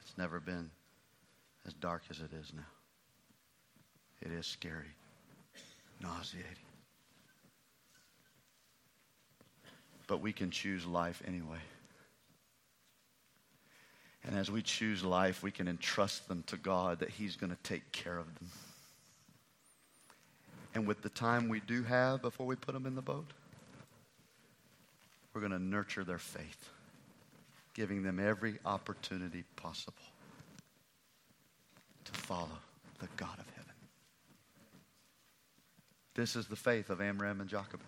it's 0.00 0.16
never 0.16 0.38
been 0.40 0.70
as 1.66 1.74
dark 1.74 2.02
as 2.10 2.20
it 2.20 2.32
is 2.32 2.52
now. 2.54 2.62
It 4.22 4.32
is 4.32 4.46
scary, 4.46 4.94
nauseating. 6.00 6.46
But 10.06 10.20
we 10.20 10.32
can 10.32 10.50
choose 10.50 10.86
life 10.86 11.22
anyway. 11.26 11.58
And 14.24 14.36
as 14.36 14.50
we 14.50 14.60
choose 14.60 15.02
life, 15.02 15.42
we 15.42 15.50
can 15.50 15.66
entrust 15.66 16.28
them 16.28 16.44
to 16.48 16.56
God 16.56 16.98
that 17.00 17.08
He's 17.08 17.36
going 17.36 17.50
to 17.50 17.62
take 17.62 17.90
care 17.92 18.18
of 18.18 18.26
them. 18.26 18.50
And 20.74 20.86
with 20.86 21.02
the 21.02 21.08
time 21.08 21.48
we 21.48 21.60
do 21.60 21.82
have 21.82 22.22
before 22.22 22.46
we 22.46 22.54
put 22.54 22.74
them 22.74 22.86
in 22.86 22.94
the 22.94 23.02
boat, 23.02 23.26
we're 25.32 25.40
going 25.40 25.52
to 25.52 25.58
nurture 25.58 26.04
their 26.04 26.18
faith, 26.18 26.68
giving 27.80 28.02
them 28.02 28.20
every 28.20 28.58
opportunity 28.66 29.44
possible 29.56 29.94
to 32.04 32.12
follow 32.12 32.58
the 32.98 33.08
God 33.16 33.38
of 33.38 33.48
heaven. 33.56 33.72
This 36.14 36.36
is 36.36 36.46
the 36.46 36.56
faith 36.56 36.90
of 36.90 37.00
Amram 37.00 37.40
and 37.40 37.48
Jochebed. 37.48 37.82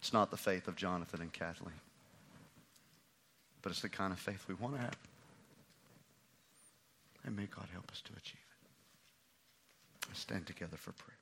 It's 0.00 0.12
not 0.12 0.30
the 0.30 0.38
faith 0.38 0.68
of 0.68 0.76
Jonathan 0.76 1.20
and 1.20 1.32
Kathleen 1.32 1.74
but 3.62 3.72
it's 3.72 3.82
the 3.82 3.88
kind 3.88 4.12
of 4.12 4.18
faith 4.18 4.44
we 4.48 4.54
want 4.54 4.74
to 4.74 4.80
have. 4.80 4.96
And 7.24 7.36
may 7.36 7.46
God 7.46 7.66
help 7.72 7.90
us 7.90 8.00
to 8.02 8.12
achieve 8.12 8.40
it. 8.40 10.08
Let's 10.08 10.20
stand 10.20 10.46
together 10.46 10.76
for 10.76 10.92
prayer. 10.92 11.19